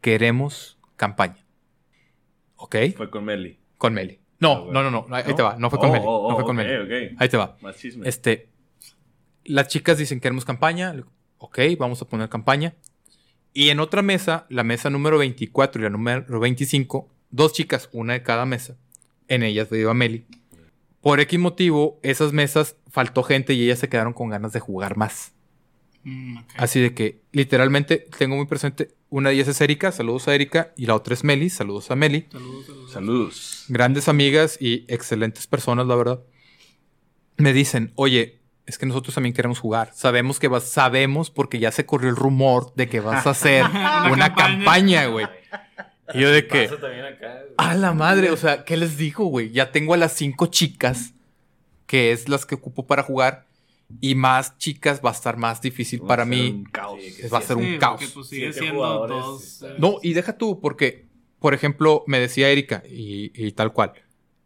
[0.00, 1.44] queremos campaña.
[2.56, 2.76] ¿Ok?
[2.96, 3.58] Fue con Meli.
[3.78, 4.18] Con Meli.
[4.20, 4.82] Ah, No, bueno.
[4.84, 5.34] no, no, no, ahí, ¿No?
[5.34, 7.10] te va, no fue con Oh, Meli, oh, no fue oh, con ok, Meli.
[7.10, 7.16] ok.
[7.20, 7.56] Ahí te va.
[7.60, 8.08] Más chisme.
[8.08, 8.48] Este,
[9.44, 10.94] las chicas dicen queremos campaña,
[11.38, 12.74] ok, vamos a poner campaña.
[13.52, 18.14] Y en otra mesa, la mesa número 24 y la número 25, dos chicas, una
[18.14, 18.76] de cada mesa.
[19.28, 20.24] En ellas iba Meli.
[21.02, 24.96] Por X motivo, esas mesas faltó gente y ellas se quedaron con ganas de jugar
[24.96, 25.32] más.
[26.04, 26.38] Mm.
[26.56, 30.72] Así de que, literalmente, tengo muy presente, una de ellas es Erika, saludos a Erika,
[30.76, 32.28] y la otra es Meli, saludos a Meli.
[32.30, 32.92] Saludos, saludos.
[32.92, 33.64] Saludos.
[33.68, 36.20] Grandes amigas y excelentes personas, la verdad.
[37.36, 39.90] Me dicen, oye, es que nosotros también queremos jugar.
[39.94, 43.64] Sabemos que vas, sabemos porque ya se corrió el rumor de que vas a hacer
[44.12, 45.26] Una campaña, güey.
[46.14, 47.42] Y yo de que, acá.
[47.56, 49.50] a la madre, o sea, ¿qué les digo, güey?
[49.50, 51.14] Ya tengo a las cinco chicas,
[51.86, 53.46] que es las que ocupo para jugar.
[54.00, 56.48] y más chicas va a estar más difícil Va a para ser mí.
[56.48, 56.98] un caos.
[57.02, 58.00] Sí, va a sí, ser un caos.
[58.00, 61.06] porque, pues, sigue siendo todos, No, y deja tú, porque,
[61.38, 63.92] por ejemplo, me decía Erika, y, y tal cual,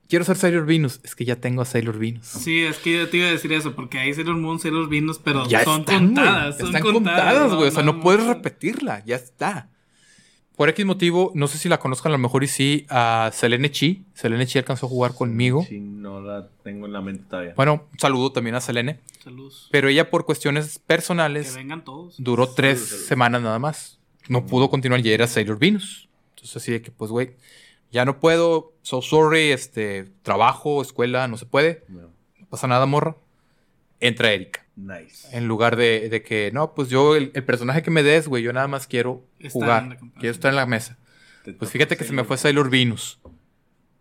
[0.08, 0.98] quiero ser Sailor Venus.
[1.04, 2.26] Es que ya tengo a Sailor Venus.
[2.26, 5.20] Sí, es que yo te iba a decir eso, porque hay Sailor Moon, Sailor Venus,
[5.22, 6.58] pero Ya son están, contadas.
[6.58, 7.68] son Están contadas, güey.
[7.68, 8.34] O sea, no, no, puedes no.
[8.34, 9.04] repetirla.
[9.04, 9.70] Ya está.
[10.56, 13.70] Por X motivo, no sé si la conozcan, a lo mejor y sí, a Selene
[13.70, 14.04] Chi.
[14.14, 15.62] Selene Chi alcanzó a jugar conmigo.
[15.68, 17.52] Sí, no la tengo en la mente todavía.
[17.54, 18.98] Bueno, un saludo también a Selene.
[19.22, 19.68] Saludos.
[19.70, 22.14] Pero ella, por cuestiones Que personales, vengan todos.
[22.18, 23.98] duró tres semanas nada más.
[24.28, 26.08] No pudo continuar y era Sailor Venus.
[26.30, 27.36] Entonces, así de que, pues, güey,
[27.92, 28.72] ya no puedo.
[28.82, 31.84] So sorry, este, trabajo, escuela, no se puede.
[31.88, 32.10] No.
[32.40, 33.16] No pasa nada, morra.
[34.00, 34.65] Entra Erika.
[34.76, 35.34] Nice.
[35.36, 38.42] En lugar de, de que, no, pues yo, el, el personaje que me des, güey,
[38.42, 39.98] yo nada más quiero jugar.
[40.20, 40.98] Quiero estar en la mesa.
[41.44, 43.18] Te Pues fíjate que se me fue Sailor Venus.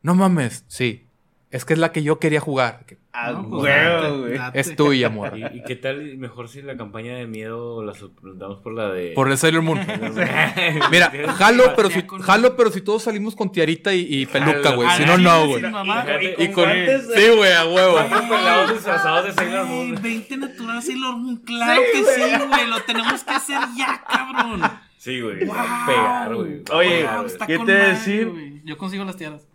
[0.02, 1.08] No mames, sí.
[1.50, 2.86] Es que es la que yo quería jugar.
[2.86, 4.40] Que Ah, No, pues, huevo, güey.
[4.54, 5.38] Es tuya, morra.
[5.38, 6.18] ¿Y, y qué tal?
[6.18, 9.12] Mejor si la campaña de miedo la suplantamos por la de.
[9.12, 9.80] Por el Sailor Moon.
[10.92, 14.90] Mira, jalo, pero si, jalo, pero si todos salimos con tiarita y, y peluca, güey.
[14.90, 15.64] A Si no, no, güey.
[16.40, 16.70] Y Y con...
[16.70, 17.98] Sí, güey, a huevo.
[18.10, 19.98] pelados disfrazados de Sailor Moon.
[20.02, 22.68] 20 natural Sailor Moon, claro que sí, güey.
[22.68, 24.62] Lo tenemos que hacer ya, cabrón.
[24.98, 25.46] Sí, güey.
[25.46, 25.56] Wow.
[25.86, 26.64] pegar, güey.
[26.74, 28.28] Oye, Wow, ¿qué te decir?
[28.28, 28.62] güey.
[28.66, 29.48] Yo consigo las tiaras.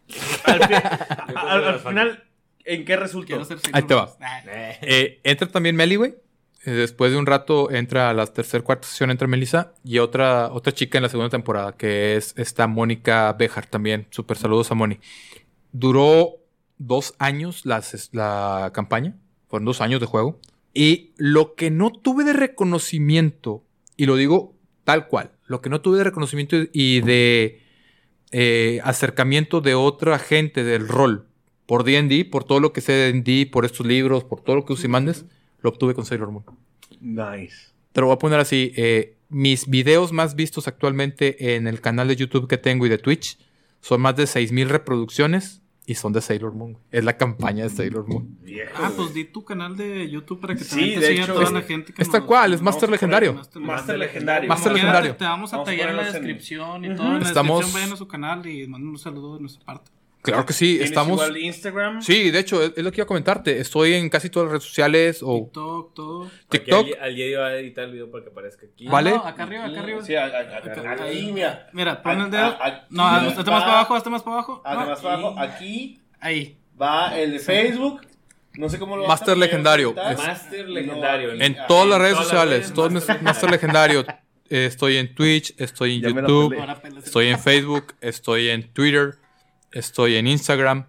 [0.44, 2.22] Al, final,
[2.64, 3.40] ¿en qué resultó?
[3.72, 4.14] Ahí te va.
[4.20, 6.14] Ah, Eh, Eh, entra también Meli, güey.
[6.64, 10.52] Eh, después de un rato entra a la tercera, cuarta sesión, entra Melissa y otra,
[10.52, 14.06] otra chica en la segunda temporada, que es esta Mónica Bejar también.
[14.10, 14.98] Super saludos a Moni.
[15.72, 16.36] Duró
[16.76, 17.82] dos años la,
[18.12, 19.16] la campaña.
[19.48, 20.38] Fueron dos años de juego.
[20.74, 23.64] Y lo que no tuve de reconocimiento,
[23.96, 24.54] y lo digo
[24.84, 27.62] tal cual, lo que no tuve de reconocimiento y de
[28.32, 31.26] eh, acercamiento de otra gente del rol
[31.70, 34.64] por D&D, por todo lo que sé de D&D, por estos libros, por todo lo
[34.64, 35.24] que usé y mandes,
[35.60, 36.44] lo obtuve con Sailor Moon.
[37.00, 37.68] Nice.
[37.92, 38.72] Te lo voy a poner así.
[38.76, 42.98] eh, mis videos más vistos actualmente en el canal de YouTube que tengo y de
[42.98, 43.38] Twitch
[43.80, 46.76] son más de 6.000 reproducciones y son de Sailor Moon.
[46.90, 48.36] Es la campaña de Sailor Moon.
[48.42, 51.44] Viejo, Ah, pues di tu canal de YouTube para que Sí, también te siga toda
[51.44, 53.34] es- la gente que es tal nos- cual, es Master Legendario.
[53.34, 54.48] Master legendario.
[54.48, 55.14] Master legendario.
[55.14, 57.06] Te vamos a Vamos tallar en la en- descripción y todo.
[57.14, 59.92] En la Estamos- descripción vayan a su canal y manden un saludo de nuestra parte.
[60.22, 61.12] Claro que sí, ¿Tienes estamos...
[61.12, 62.02] igual Instagram?
[62.02, 63.58] Sí, de hecho, es, es lo que iba a comentarte.
[63.58, 66.30] Estoy en casi todas las redes sociales o TikTok, todo.
[66.50, 66.86] TikTok.
[67.00, 68.86] Aquí al, va a editar el video para que aparezca aquí.
[68.86, 69.10] Ah, ¿Vale?
[69.12, 70.02] no, acá arriba, acá arriba.
[70.04, 71.68] Sí, Acá- ahí, mira.
[71.72, 72.56] Mira, pon el dedo.
[72.60, 74.62] aquí No, hazte más para abajo, hazte más para abajo.
[74.64, 75.34] Ah, No, más abajo.
[75.38, 76.58] Aquí Ahí.
[76.80, 78.02] va el de Facebook.
[78.54, 79.94] No sé cómo lo Master Legendario.
[80.10, 81.32] Es- Master legendario.
[81.32, 82.14] En Ah, todas las redes
[82.74, 83.22] todas sociales.
[83.22, 84.04] Master Legendario.
[84.50, 86.56] Eh, Estoy en Twitch, estoy en Ya YouTube,
[87.04, 89.14] estoy en Facebook, estoy en Twitter,
[89.72, 90.86] estoy en Instagram,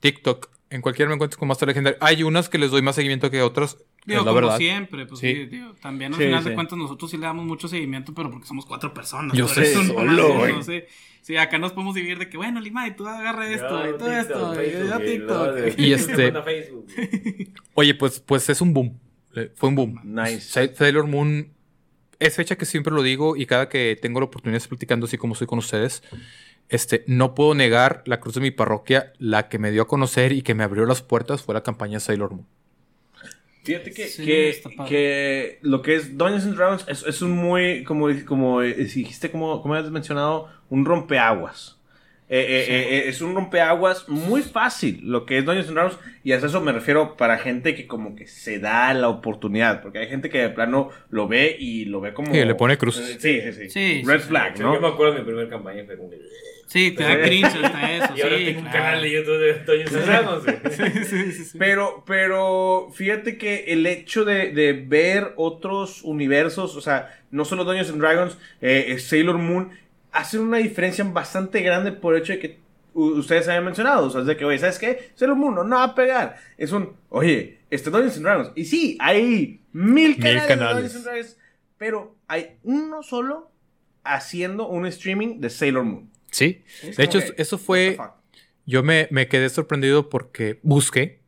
[0.00, 0.50] TikTok.
[0.70, 1.98] En cualquiera me encuentro con Master Legendario.
[2.00, 3.76] Hay unas que les doy más seguimiento que otras.
[4.06, 4.56] Digo, es la como verdad.
[4.58, 5.32] siempre, pues Sí.
[5.34, 6.48] sí, digo, también al Sí, final sí.
[6.48, 9.36] de cuentas nosotros sí le damos mucho seguimiento, pero porque somos cuatro personas.
[9.36, 10.54] Yo sé, eso solo, güey.
[10.54, 10.88] no sé.
[11.20, 13.92] Sí, acá nos podemos dividir de que, bueno, Lima, y tú agarra esto, Yo y
[13.92, 15.78] TikTok, esto, y Facebook, yo de- TikTok.
[15.78, 16.32] Y este-.
[17.74, 18.98] Oye, pues, pues es un boom.
[19.36, 20.00] Eh, Fue un boom.
[20.04, 20.40] Nice.
[20.40, 21.52] Sa- Sailor Moon
[22.18, 25.06] es fecha que siempre lo digo y cada que tengo la oportunidad de estar platicando
[25.06, 26.02] así como soy con ustedes,
[26.68, 30.32] este, no puedo negar la cruz de mi parroquia, la que me dio a conocer
[30.32, 32.46] y que me abrió las puertas fue la campaña Sailor Moon.
[33.64, 34.24] Fíjate que, Sí,
[34.88, 39.30] que, lo que es Dungeons and Dragons es, es un muy, como, como eh, dijiste,
[39.30, 41.78] como, como has mencionado, un rompeaguas.
[42.28, 46.32] Eh, eh, eh, es un rompeaguas muy fácil lo que es Dungeons and Dragons y
[46.32, 50.08] a eso me refiero para gente que como que se da la oportunidad porque hay
[50.08, 52.74] gente que de plano lo ve y lo ve como Sí, le pone.
[52.74, 52.78] Eh,
[53.18, 54.28] sí sí sí, Sí, red sí.
[54.28, 55.84] flag Yo me no acuerdo de mi primera campaña.
[55.84, 56.10] Fue como.
[56.66, 58.84] Sí, te da cringe hasta eso, Y ahora sí, tengo un claro.
[58.84, 60.70] canal de YouTube de.
[61.04, 61.58] Sí, sí, sí.
[61.58, 67.64] Pero, pero fíjate que el hecho de, de ver otros universos, o sea, no solo
[67.64, 69.70] Dungeons and Dragons, eh, eh, Sailor Moon,
[70.12, 72.58] hacen una diferencia bastante grande por el hecho de que
[72.94, 74.06] ustedes habían mencionado.
[74.06, 75.10] O sea, es de que, oye, ¿sabes qué?
[75.14, 76.36] Sailor Moon no, no va a pegar.
[76.56, 78.52] Es un, oye, este Dungeons and Dragons.
[78.54, 80.74] Y sí, hay mil canales, de canales.
[80.74, 81.38] Dungeons and Dragons,
[81.78, 83.50] pero hay uno solo
[84.04, 86.11] haciendo un streaming de Sailor Moon.
[86.32, 86.64] Sí.
[86.82, 87.96] Es De hecho, que, eso fue.
[88.66, 91.20] Yo me, me quedé sorprendido porque busqué.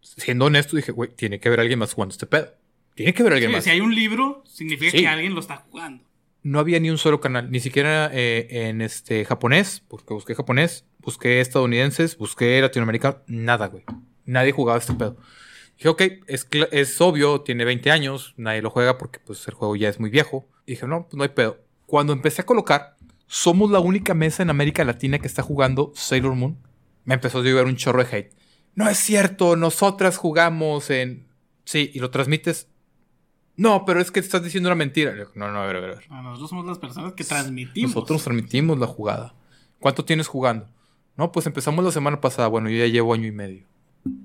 [0.00, 2.52] Siendo honesto, dije, güey, tiene que haber alguien más jugando este pedo.
[2.94, 3.64] Tiene que haber alguien Sí, más.
[3.64, 4.98] si hay un libro, significa Sí.
[4.98, 6.04] que alguien lo está jugando.
[6.42, 10.84] no había ni un solo canal, ni siquiera eh, en este japonés, porque busqué japonés,
[11.00, 13.82] busqué estadounidenses, busqué latinoamericano, nada, güey.
[14.26, 15.16] Nadie jugaba este pedo.
[15.76, 19.74] Dije, ok, es, es obvio, tiene 20 años, nadie lo juega porque pues el juego
[19.74, 20.48] ya es muy viejo.
[20.66, 21.58] Y dije, no, pues no hay pedo.
[21.84, 22.95] Cuando empecé a colocar,
[23.26, 26.56] somos la única mesa en América Latina que está jugando Sailor Moon.
[27.04, 28.32] Me empezó a llegar un chorro de hate.
[28.74, 31.26] No es cierto, nosotras jugamos en...
[31.64, 32.68] Sí, y lo transmites.
[33.56, 35.14] No, pero es que estás diciendo una mentira.
[35.34, 35.90] No, no, a ver, a ver.
[35.90, 36.04] a ver.
[36.10, 37.94] Ah, Nosotros somos las personas que transmitimos.
[37.94, 39.34] Nosotros transmitimos la jugada.
[39.80, 40.68] ¿Cuánto tienes jugando?
[41.16, 42.48] No, pues empezamos la semana pasada.
[42.48, 43.64] Bueno, yo ya llevo año y medio.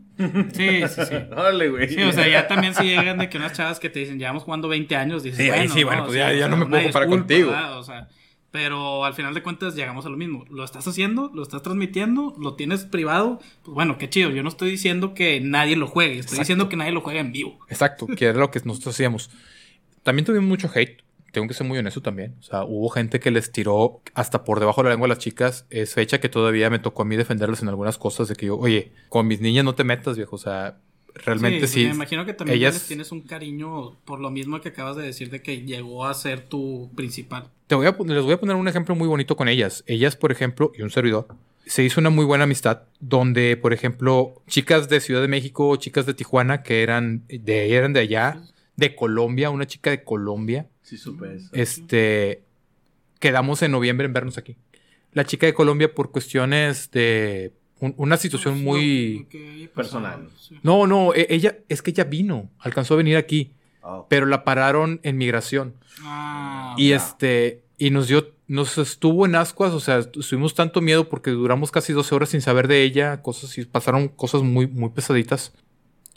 [0.53, 1.15] Sí, sí, sí.
[1.31, 1.87] Órale, güey.
[1.89, 4.43] Sí, o sea, ya también si llegan de que unas chavas que te dicen, llevamos
[4.43, 7.27] jugando 20 años, dices, Sí, bueno, sí, bueno, pues ya- no me puedo comparar disculpa,
[7.27, 7.49] contigo.
[7.51, 7.79] ¿verdad?
[7.79, 8.07] O sea,
[8.51, 10.45] pero al final de cuentas llegamos a lo mismo.
[10.49, 14.29] Lo estás haciendo, lo estás transmitiendo, lo tienes privado, pues bueno, qué chido.
[14.29, 16.41] Yo no estoy diciendo que nadie lo juegue, estoy Exacto.
[16.41, 17.59] diciendo que nadie lo juegue en vivo.
[17.69, 19.29] Exacto, que era lo que nosotros hacíamos.
[20.03, 21.01] También tuvimos mucho hate.
[21.31, 22.35] Tengo que ser muy honesto también.
[22.39, 25.19] O sea, hubo gente que les tiró hasta por debajo de la lengua a las
[25.19, 25.65] chicas.
[25.69, 28.27] Es fecha que todavía me tocó a mí defenderlas en algunas cosas.
[28.27, 30.35] De que yo, oye, con mis niñas no te metas, viejo.
[30.35, 30.79] O sea,
[31.15, 31.85] realmente sí.
[31.85, 35.03] Me imagino que también ellas- les tienes un cariño por lo mismo que acabas de
[35.03, 37.45] decir de que llegó a ser tu principal.
[37.67, 39.83] Te voy a, les voy a poner un ejemplo muy bonito con ellas.
[39.87, 41.27] Ellas, por ejemplo, y un servidor,
[41.65, 46.05] se hizo una muy buena amistad donde, por ejemplo, chicas de Ciudad de México, chicas
[46.05, 48.41] de Tijuana, que eran de, eran de allá,
[48.75, 51.49] de Colombia, una chica de Colombia, Sí, supe eso.
[51.53, 52.41] este,
[53.19, 54.57] quedamos en noviembre en vernos aquí.
[55.13, 59.27] La chica de Colombia por cuestiones de un- una situación muy...
[59.75, 60.29] Personal.
[60.63, 63.51] No, no, e- ella, es que ella vino, alcanzó a venir aquí,
[63.83, 64.05] Oh.
[64.09, 65.73] pero la pararon en migración.
[66.03, 71.09] Ah, Y este, y nos dio, nos estuvo en ascuas, o sea, estuvimos tanto miedo
[71.09, 74.89] porque duramos casi 12 horas sin saber de ella, cosas y pasaron cosas muy, muy
[74.91, 75.51] pesaditas.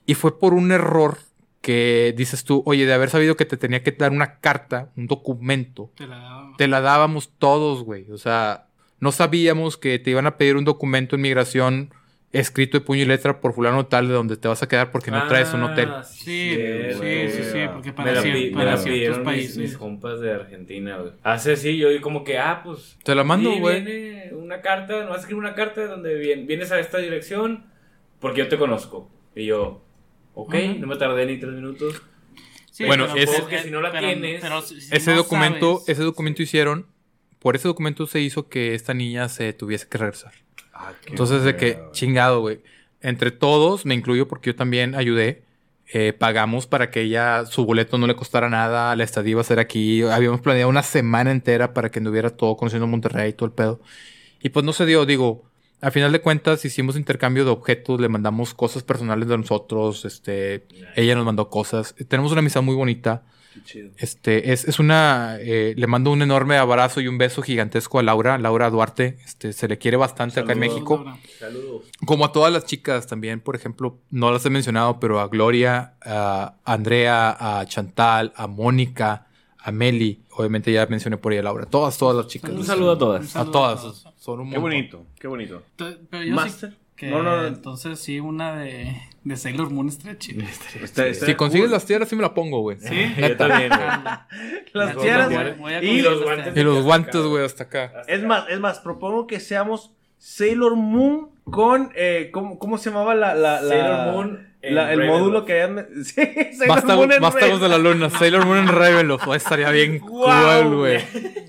[0.04, 1.16] Y fue por un error
[1.62, 5.06] que dices tú, oye, de haber sabido que te tenía que dar una carta, un
[5.06, 6.52] documento, te la daba.
[6.58, 8.10] te la dábamos todos, güey.
[8.10, 8.66] O sea,
[9.04, 11.94] no sabíamos que te iban a pedir un documento en migración
[12.32, 15.12] escrito de puño y letra por fulano tal de donde te vas a quedar porque
[15.12, 15.88] no traes un hotel.
[15.92, 19.18] Ah, Sí, cierto, sí, sí, sí, porque Me para, la, me para la ciertos pidieron
[19.20, 19.56] mis, países.
[19.58, 21.12] mis compas de Argentina, güey.
[21.22, 22.98] Hace sí, yo como que, ah, pues.
[23.04, 23.84] Te la mando, sí, güey.
[23.84, 27.66] viene una carta, no vas a escribir una carta donde vien- vienes a esta dirección
[28.18, 29.08] porque yo te conozco.
[29.36, 29.84] Y yo,
[30.34, 32.02] ok, no me tardé ni tres minutos.
[32.72, 35.74] Sí, Bueno, pero- que si no la pero- tienes- pero si- si ese no documento,
[35.78, 36.86] sabes- ese documento hicieron,
[37.44, 40.32] por ese documento se hizo que esta niña se tuviese que regresar.
[40.72, 42.62] Ah, Entonces de que, chingado, güey.
[43.02, 45.44] Entre todos, me incluyo porque yo también ayudé.
[45.92, 49.44] eh, pagamos para que ella, su boleto no le costara nada, la estadía iba a
[49.44, 50.00] ser aquí.
[50.04, 53.82] Habíamos planeado una semana entera para que anduviera todo conociendo Monterrey y todo el pedo.
[54.40, 55.44] Y pues no se dio, digo,
[55.82, 60.66] al final de cuentas hicimos intercambio de objetos, le mandamos cosas personales de nosotros, este,
[60.96, 61.94] ella nos mandó cosas.
[62.08, 63.24] Tenemos una amistad muy bonita.
[63.64, 63.90] Chido.
[63.98, 65.36] Este, es, es una.
[65.40, 69.18] eh, le mando un enorme abrazo y un beso gigantesco a Laura, Laura Duarte.
[69.24, 70.58] Este, se le quiere bastante acá en.
[70.58, 70.96] México.
[71.04, 71.18] Laura.
[71.38, 71.82] Saludos.
[72.04, 75.94] Como a todas las chicas también, por ejemplo, no las he mencionado, pero a Gloria,
[76.04, 79.26] a Andrea, a Chantal, a Mónica,
[79.58, 80.22] a Meli.
[80.36, 81.66] Obviamente ya mencioné por ella a Laura.
[81.66, 82.50] Todas, todas las chicas.
[82.50, 83.36] Un saludo a todas.
[83.36, 84.04] A todas.
[84.16, 85.62] Son un Qué bonito, qué bonito.
[85.76, 86.70] Pero yo Master.
[86.70, 87.46] sí que No, no, no.
[87.46, 90.44] entonces sí una de, de Sailor Moon estaría chida.
[90.82, 92.78] Está- está Si consigues las tierras, sí me la pongo, güey.
[92.78, 93.14] Sí.
[93.18, 93.80] Yo también, güey.
[94.72, 96.56] Las a Y los guantes.
[96.56, 97.92] Y los guantes, güey, hasta acá.
[98.08, 101.90] Es más, es más, propongo que seamos Sailor Moon con.
[101.94, 103.34] Eh, ¿cómo, ¿Cómo se llamaba la.
[103.34, 105.20] la, la- Sailor Moon la- el Ravenloft.
[105.20, 105.86] módulo que hayan.
[106.04, 106.22] Sí,
[106.56, 108.10] Sailor Moon en vástagos de la luna.
[108.10, 109.26] Sailor Moon en Ravenloft.
[109.28, 110.98] Oh, estaría bien Guau, cool, güey.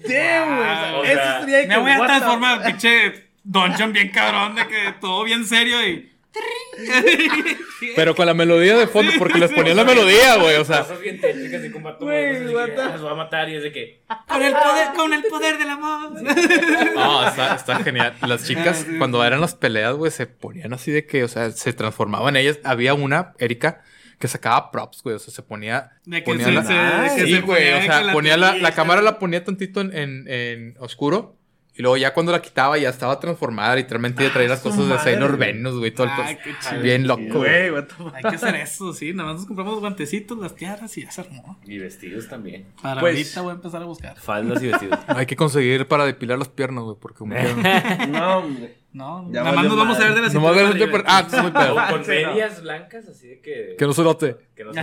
[0.07, 1.11] Damn, güey.
[1.11, 5.45] Eso de Me que, voy a transformar, pinche Dungeon bien cabrón, de que todo bien
[5.45, 6.11] serio y.
[7.95, 10.55] Pero con la melodía de fondo, porque les ponían la melodía, güey.
[10.57, 13.55] O sea, Cosas bien técnicas y combato Güey, what the- Las va a matar y
[13.55, 14.01] es de que.
[14.27, 16.11] Con el poder, con el poder del amor.
[16.95, 18.15] no, está, está genial.
[18.27, 21.51] Las chicas, Ah, cuando eran las peleas, güey, se ponían así de que, o sea,
[21.51, 22.59] se transformaban ellas.
[22.63, 23.81] Había una, Erika,
[24.19, 25.15] que sacaba props, güey.
[25.15, 25.91] O sea, se ponía.
[26.05, 27.63] De que ponía se- la- se- de que sí, se güey.
[27.63, 31.37] ponía O sea, la ponía la, la cámara la ponía tantito en, en, en oscuro.
[31.77, 33.75] Y luego ya cuando la quitaba ya estaba transformada.
[33.75, 35.51] Literalmente ya traía las su cosas de Sailor güey.
[35.53, 35.91] Venus, güey.
[35.91, 36.81] Todo el Ay, cos- qué chido.
[36.81, 37.69] Bien loco, güey.
[38.13, 39.13] Hay que hacer eso, sí.
[39.13, 41.59] Nada más nos compramos guantecitos, las tiaras y ya se armó.
[41.65, 42.65] Y vestidos también.
[42.81, 44.17] Para Pues- ahorita voy a empezar a buscar.
[44.17, 44.97] Faldas y vestidos.
[45.07, 46.95] Hay que conseguir para depilar las piernas, güey.
[46.99, 47.25] Porque
[48.09, 48.77] No, hombre.
[48.95, 51.03] No, Ya nada más nos vamos a ver de la arriba.
[51.05, 51.75] Ah, es muy pedo.
[51.75, 53.75] O con medias blancas, así de que.
[53.77, 54.37] Que no se note.
[54.55, 54.81] que no se-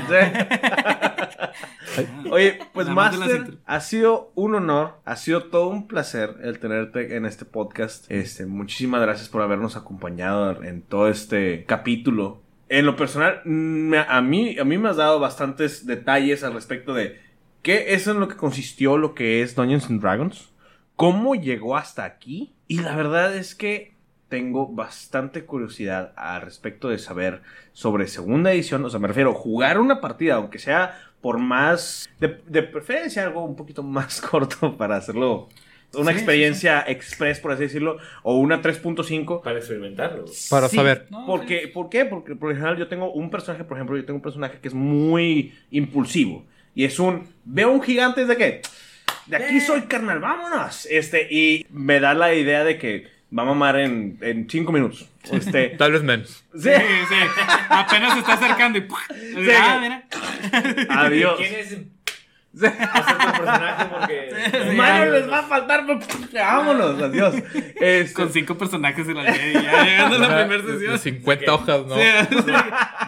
[2.30, 7.24] Oye, pues Master, ha sido un honor, ha sido todo un placer el tenerte en
[7.24, 8.04] este podcast.
[8.10, 12.42] Este, muchísimas gracias por habernos acompañado en todo este capítulo.
[12.68, 16.92] En lo personal, me- a mí, a mí me has dado bastantes detalles al respecto
[16.94, 17.18] de
[17.62, 20.50] qué es en lo que consistió lo que es Dungeons and Dragons,
[20.96, 23.91] cómo llegó hasta aquí y la verdad es que
[24.32, 27.42] tengo bastante curiosidad al respecto de saber
[27.74, 32.08] sobre segunda edición, o sea, me refiero a jugar una partida, aunque sea por más,
[32.18, 35.50] de, de preferencia algo un poquito más corto para hacerlo
[35.94, 39.42] una Sí, experiencia express, por así decirlo, o una 3.5.
[39.42, 40.24] Para experimentarlo.
[40.48, 41.08] Para Sí, saber.
[41.10, 42.06] No, Porque, ¿Por qué?
[42.06, 44.74] Porque por ejemplo yo tengo un personaje, por ejemplo, yo tengo un personaje que es
[44.74, 46.46] muy impulsivo.
[46.74, 48.62] Y es un, veo un gigante de que,
[49.26, 50.86] de aquí soy carnal, vámonos.
[50.90, 55.08] Este, y me da la idea de que va a mamar en, en cinco minutos.
[55.30, 56.44] Este, Tal vez menos.
[56.54, 56.70] sí, Sí,
[57.08, 57.14] sí.
[57.68, 58.82] Apenas se está acercando y.
[58.82, 59.00] ¡pua!
[59.58, 60.02] Ah, mira.
[60.90, 61.34] adiós.
[61.38, 61.78] ¿Quién es
[62.54, 62.66] Sí.
[62.68, 63.84] personaje?
[63.90, 64.72] Porque.
[64.76, 65.86] Mario les va a faltar,
[66.34, 67.34] vámonos, adiós.
[67.76, 70.98] Este, Con cinco personajes en la y ya llegando a la primera De sesión.
[70.98, 71.94] 50 hojas, ¿no?
[71.96, 72.02] Sí,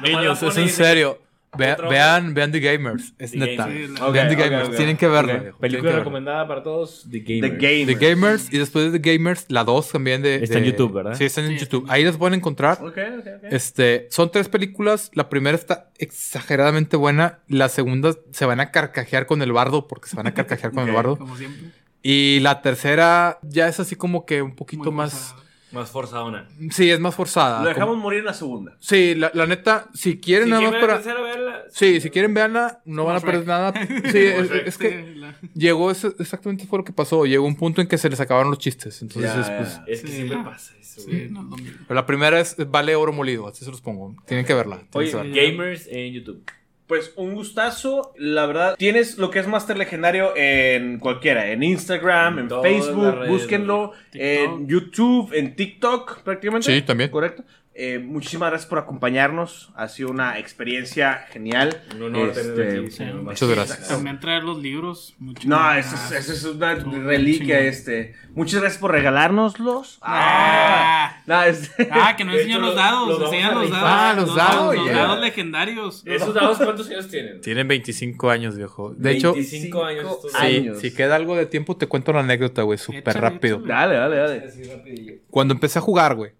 [0.02, 1.18] Niños, la es en y- serio.
[1.56, 3.14] Vean, vean The Gamers.
[3.18, 3.66] Es The neta.
[3.66, 4.12] Gamers.
[4.12, 4.76] Vean The Gamers.
[4.76, 5.52] Tienen que verla.
[5.60, 5.98] Película que verla.
[5.98, 7.58] recomendada para todos: The The Gamer.
[7.58, 7.86] Game.
[7.86, 10.36] The Gamers y después de The Gamers, la 2 también de...
[10.42, 11.14] Está en YouTube, ¿verdad?
[11.14, 11.86] Sí, está en Sí, YouTube.
[11.88, 12.78] Ahí las pueden encontrar.
[12.80, 13.44] Ok, ok, ok.
[13.50, 15.10] Este, son tres películas.
[15.14, 17.40] La primera está exageradamente buena.
[17.48, 20.88] La segunda se van a carcajear con el bardo porque se van a carcajear con
[20.88, 21.16] el bardo.
[21.16, 21.70] Como siempre.
[22.02, 25.34] Y la tercera ya es así como que un poquito Muy más...
[25.74, 26.48] Más forzadona.
[26.70, 27.62] Sí, es más forzada.
[27.62, 28.76] Lo dejamos Como- morir en la segunda.
[28.80, 30.94] Sí, la, la neta, si quieren Si nada más para...
[30.94, 31.62] tercera, verla.
[31.70, 33.46] Sí, si quieren verla, no van a perder Shrek.
[33.48, 33.72] nada.
[34.12, 37.26] Sí, es, es que Sí, la- llegó, eso- exactamente fue lo que pasó.
[37.26, 39.02] Llegó un punto en que se les acabaron los chistes.
[39.02, 39.56] Entonces, Ya, es, ya.
[39.58, 40.14] pues, Es que Sí.
[40.14, 41.00] siempre pasa eso.
[41.00, 44.14] Sí, no es pero la primera es vale oro molido, así se los pongo.
[44.26, 44.76] Tienen que verla.
[44.76, 45.42] tienen Oye, que verla.
[45.42, 46.44] Gamers en YouTube.
[46.86, 48.76] Pues un gustazo, la verdad.
[48.76, 54.68] Tienes lo que es Master Legendario en cualquiera, en Instagram, en las Facebook, búsquenlo, en
[54.68, 56.72] YouTube, en TikTok prácticamente.
[56.72, 57.10] Sí, también.
[57.10, 57.42] Correcto.
[57.76, 59.72] Eh, muchísimas gracias por acompañarnos.
[59.74, 61.82] Ha sido una experiencia genial.
[61.96, 62.90] Un honor Este, aquí.
[62.92, 63.88] sí, muchas gracias.
[63.88, 65.16] También traer los libros.
[65.44, 68.14] No, eso es, eso es una reliquia, este.
[68.34, 69.98] Muchas gracias por regalárnoslos.
[70.02, 71.20] Ah.
[71.26, 73.08] No, este- Ah, que no enseñó los los- dados.
[73.08, 73.88] los enseñan los dados.
[73.90, 74.92] Ah, los dados, Los ya.
[74.92, 76.02] dados legendarios.
[76.06, 77.40] ¿Esos dados cuántos años tienen?
[77.40, 78.94] Tienen 25 años, viejo.
[78.96, 80.02] De hecho, 25 años.
[80.04, 80.28] Sí.
[80.32, 80.32] dados.
[80.32, 80.78] si, años.
[80.80, 83.56] si queda algo de tiempo, te cuento la anécdota, güey, súper rápido.
[83.56, 83.72] échale.
[83.74, 84.44] Dale, dale, dale.
[84.46, 85.14] Así rapidillo.
[85.30, 86.32] Cuando empecé a jugar, güey,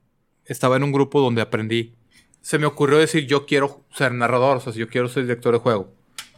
[0.46, 1.94] estaba en un grupo donde aprendí.
[2.40, 5.54] Se me ocurrió decir, yo quiero ser narrador, o sea, si yo quiero ser director
[5.54, 5.92] de juego.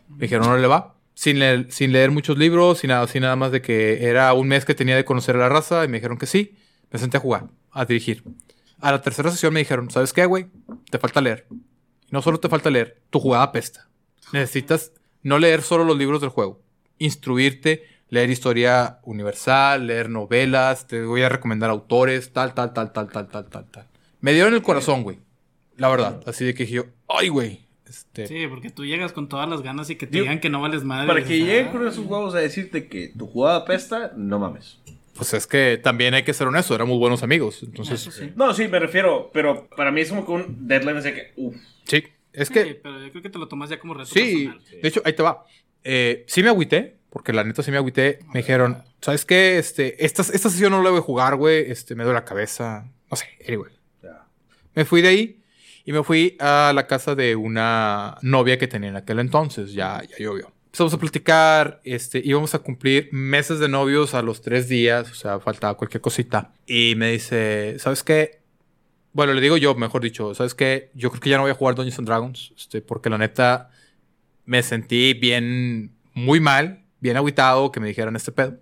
[0.08, 0.94] Me dijeron, no le va.
[1.14, 4.48] Sin leer, sin leer muchos libros, sin nada, así nada más de que era un
[4.48, 6.56] mes que tenía de conocer a la raza y me dijeron que sí.
[6.90, 8.22] Me senté a jugar, a dirigir.
[8.80, 10.46] A la tercera sesión me dijeron, ¿sabes qué, güey?
[10.90, 11.46] Te falta leer.
[11.50, 13.88] Y no solo te falta leer, tu jugada pesta.
[14.32, 14.92] Necesitas
[15.22, 16.60] no leer solo los libros del juego,
[16.98, 23.08] instruirte, leer historia universal, leer novelas, te voy a recomendar autores, tal, tal, tal, tal,
[23.10, 23.86] tal, tal, tal, tal.
[24.26, 25.18] Me dieron el corazón, güey.
[25.76, 26.20] La verdad.
[26.26, 27.60] Así de que dije yo, ay, güey.
[27.88, 30.50] Este, Sí, porque tú llegas con todas las ganas y que te Digo, digan que
[30.50, 31.06] no vales madre.
[31.06, 34.80] Para que lleguen con esos huevos a decirte que tu jugada pesta, no mames.
[35.14, 37.62] Pues es que también hay que ser honesto, éramos buenos amigos.
[37.62, 38.32] Entonces, sí.
[38.34, 41.54] No, sí, me refiero, pero para mí es como que un deadline de que, uff.
[41.84, 42.02] sí.
[42.32, 44.48] Es Sí, que, pero yo creo que te lo tomas ya como reto sí.
[44.48, 44.82] personal.
[44.82, 45.46] De hecho, ahí te va.
[45.84, 48.18] Eh, sí me agüité, porque la neta sí me agüité.
[48.34, 49.56] Me dijeron, ¿sabes qué?
[49.56, 51.70] Este, esta, esta sesión no la voy a jugar, güey.
[51.70, 52.90] Este, me duele la cabeza.
[53.08, 53.75] No sé, anyway.
[54.76, 55.42] Me fui de ahí
[55.84, 59.72] y me fui a la casa de una novia que tenía en aquel entonces.
[59.72, 60.52] Ya, ya llovió.
[60.66, 65.14] Empezamos a platicar, este, íbamos a cumplir meses de novios a los tres días, o
[65.14, 66.52] sea, faltaba cualquier cosita.
[66.66, 68.42] Y me dice, ¿sabes qué?
[69.14, 70.90] Bueno, le digo yo, mejor dicho, ¿sabes qué?
[70.92, 73.70] Yo creo que ya no voy a jugar Dungeons and Dragons, este, porque la neta
[74.44, 78.58] me sentí bien, muy mal, bien agüitado que me dijeran este pedo.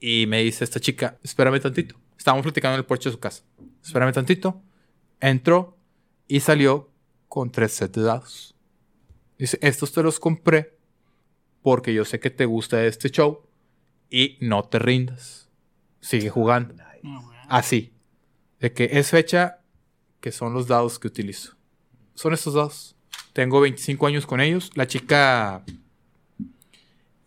[0.00, 1.94] Y me dice esta chica, espérame tantito.
[2.16, 3.44] Estábamos platicando en el porche de su casa.
[3.84, 4.60] Espérame tantito.
[5.20, 5.76] Entró
[6.26, 6.90] y salió
[7.28, 8.54] con tres sets de dados.
[9.38, 10.76] Dice, estos te los compré
[11.62, 13.42] porque yo sé que te gusta este show
[14.10, 15.48] y no te rindas.
[16.00, 16.74] Sigue jugando.
[17.48, 17.92] Así.
[18.60, 19.60] De que es fecha
[20.20, 21.56] que son los dados que utilizo.
[22.14, 22.96] Son estos dados.
[23.32, 24.70] Tengo 25 años con ellos.
[24.74, 25.64] La chica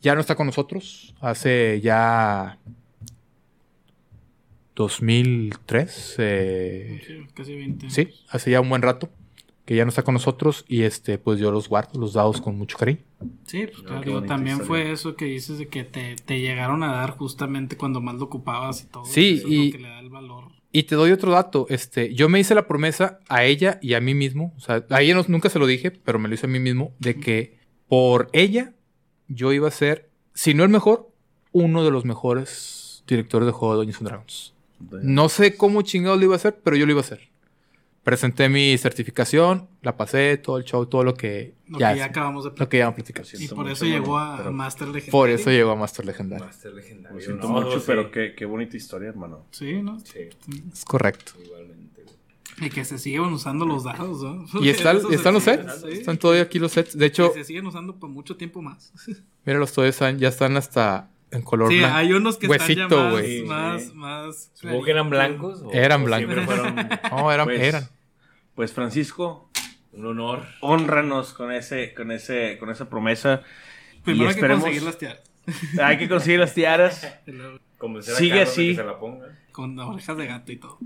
[0.02, 1.16] ya no está con nosotros.
[1.22, 2.60] Hace ya
[4.76, 6.16] 2003.
[6.20, 7.90] eh, Sí, casi 20.
[7.90, 9.10] sí, hace ya un buen rato
[9.66, 12.58] que ya no está con nosotros y este pues yo los guardo los dados con
[12.58, 13.00] mucho cariño.
[13.46, 14.68] Sí, pues No, claro, digo, también historia.
[14.84, 18.26] fue eso que dices de que te, te llegaron a dar justamente cuando más lo
[18.26, 19.06] ocupabas y todo.
[19.06, 20.46] Sí, Eso es y- lo que le da el valor.
[20.74, 24.00] Y te doy otro dato, este, yo me hice la promesa a ella y a
[24.00, 26.46] mí mismo, o sea, a ella no- nunca se lo dije, pero me lo hice
[26.46, 28.74] a mí mismo, de que por ella
[29.28, 31.10] yo iba a ser, si no el mejor,
[31.52, 34.54] uno de los mejores directores de juego de Dungeons and Dragons.
[35.04, 37.30] No sé cómo chingados lo iba a hacer, pero yo lo iba a hacer.
[38.04, 42.06] Presenté mi certificación, la pasé, todo el show, todo lo que Lo ya, que ya
[42.06, 43.24] acabamos de lo que ya platicar.
[43.40, 45.12] Y por mucho, eso llegó a pero- Master Legendary.
[45.12, 46.44] Por eso llegó a Master Legendario.
[46.46, 47.16] Master legendario.
[47.20, 47.84] Lo siento No, mucho, sí.
[47.86, 49.46] pero qué, qué bonita historia, hermano.
[49.52, 50.00] Sí, ¿no?
[50.00, 50.30] Sí,
[50.74, 51.34] Es correcto.
[51.46, 52.06] igualmente.
[52.60, 54.46] Y que se siguen usando los dados, ¿no?
[54.64, 55.90] Y está- están los sets, sí.
[55.92, 56.98] están todavía aquí los sets.
[56.98, 58.92] De hecho, Que se siguen usando por mucho tiempo más.
[59.46, 61.96] Mira, los toys están- ya están hasta en color Sí, blanco.
[61.98, 63.44] hay unos que Huesito, están ya más, güey.
[63.46, 63.92] más, Sí.
[63.96, 65.62] más Supongo que eran blancos.
[65.62, 66.46] o- Eran o blancos.
[66.46, 66.76] Fueron
[67.12, 67.88] No, eran, Pues, eran.
[68.56, 69.50] Pues Francisco,
[69.94, 70.44] un honor.
[70.62, 73.42] honranos con ese, con ese, con esa promesa.
[74.04, 75.22] Primero y hay que conseguir las tiaras.
[75.82, 77.08] Hay que conseguir las tiaras.
[78.18, 78.70] Sigue así.
[78.70, 79.28] que se la ponga.
[79.52, 80.78] Con orejas de gato y todo.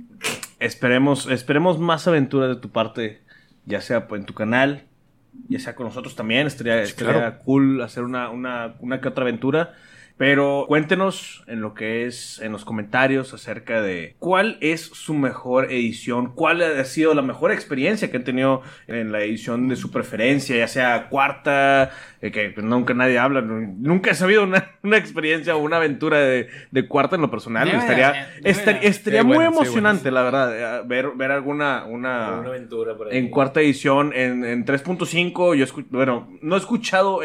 [0.60, 3.22] Esperemos, esperemos más aventuras de tu parte,
[3.66, 4.86] ya sea en tu canal,
[5.50, 6.48] ya sea con nosotros también.
[6.48, 7.40] Estaría, estaría claro.
[7.44, 9.74] cool hacer una, una, una que otra aventura.
[10.18, 15.70] Pero cuéntenos en lo que es, en los comentarios acerca de cuál es su mejor
[15.74, 19.92] edición, cuál ha sido la mejor experiencia que han tenido en la edición de su
[19.92, 21.90] preferencia, ya sea cuarta,
[22.22, 26.20] eh, que nunca nadie habla, nu- nunca he sabido una, una experiencia o una aventura
[26.20, 27.66] de, de cuarta en lo personal.
[27.68, 31.84] Debe estaría debe estaría, Sí, muy bueno, sí, emocionante, la verdad, eh, ver, ver alguna
[31.84, 33.18] una, Una aventura por ahí.
[33.18, 37.22] en cuarta edición, en, en 3.5, yo escu- bueno, no he escuchado,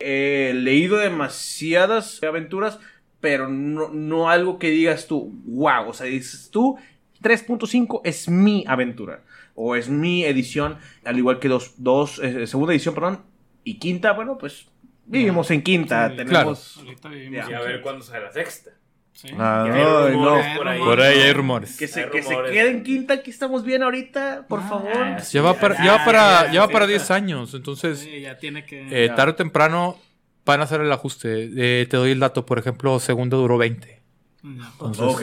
[0.00, 2.78] he leído demasiadas aventuras,
[3.20, 6.78] pero no, no algo que digas tú, wow, o sea, dices tú,
[7.22, 9.22] 3.5 es mi aventura,
[9.54, 13.20] o es mi edición, al igual que dos, dos eh, segunda edición, perdón,
[13.62, 14.66] y quinta, bueno, pues
[15.06, 16.78] vivimos en quinta, Sí, tenemos...
[16.78, 18.70] Ahorita vivimos Y a ver cuándo sale la sexta.
[19.20, 19.28] Sí.
[19.38, 20.56] Ah, Que ay, rumores no.
[20.56, 20.78] por ahí.
[20.80, 21.76] Por ahí hay rumores.
[21.76, 25.20] Que se, que se quede en quinta, aquí estamos bien ahorita, por Ah, favor.
[25.20, 25.32] sí.
[25.36, 26.90] Lleva para, Ya, para, ya, sí, para ya.
[26.90, 28.86] 10 años, entonces Sí, ya tiene que.
[28.90, 29.14] eh, Ya.
[29.14, 29.98] tarde o temprano
[30.46, 31.50] van a hacer el ajuste.
[31.54, 34.00] Eh, te doy el dato, por ejemplo, segundo duró 20.
[34.42, 34.48] Ya.
[34.72, 35.22] Entonces, Ok.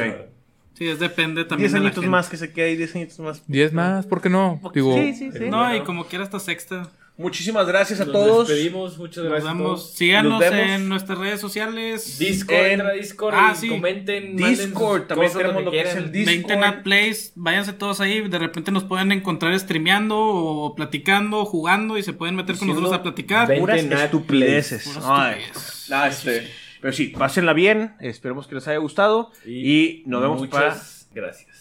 [0.75, 2.11] Sí, es depende también 10 de la añitos gente.
[2.11, 3.43] más que se quede ahí, 10 añitos más.
[3.47, 4.61] 10 más, ¿por qué no?
[4.75, 5.49] Digo, sí, sí, sí.
[5.49, 6.87] No, y como quiera esta sexta.
[7.17, 8.47] Muchísimas gracias a Nos todos.
[8.47, 8.97] despedimos.
[8.99, 9.49] Muchas Nos gracias.
[9.51, 9.91] a vemos.
[9.93, 10.59] Síganos Nos vemos.
[10.69, 12.19] en nuestras redes sociales.
[12.19, 13.67] Discord, En- entra a Discord Ah, y sí.
[13.69, 14.35] comenten.
[14.37, 16.35] Discord, también tenemos lo que es el Discord.
[16.35, 21.97] 20 Nat Plays, váyanse todos ahí, de repente nos pueden encontrar streameando o platicando, jugando
[21.97, 23.47] y se pueden meter con nosotros a platicar.
[23.57, 24.83] Puras 20 Nat estupideces.
[24.83, 25.91] Puras estupideces.
[25.91, 26.47] Ah, este,
[26.81, 27.95] Pero sí, pásenla bien.
[27.99, 29.31] Esperemos que les haya gustado.
[29.43, 31.25] Y, nos vemos muchas para.
[31.25, 31.56] gracias.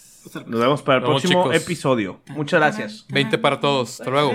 [0.47, 1.57] Nos vemos para el Nos próximo chicos.
[1.57, 2.20] episodio.
[2.28, 3.07] Muchas gracias.
[3.09, 4.01] 20 para todos.
[4.01, 4.32] Hasta luego.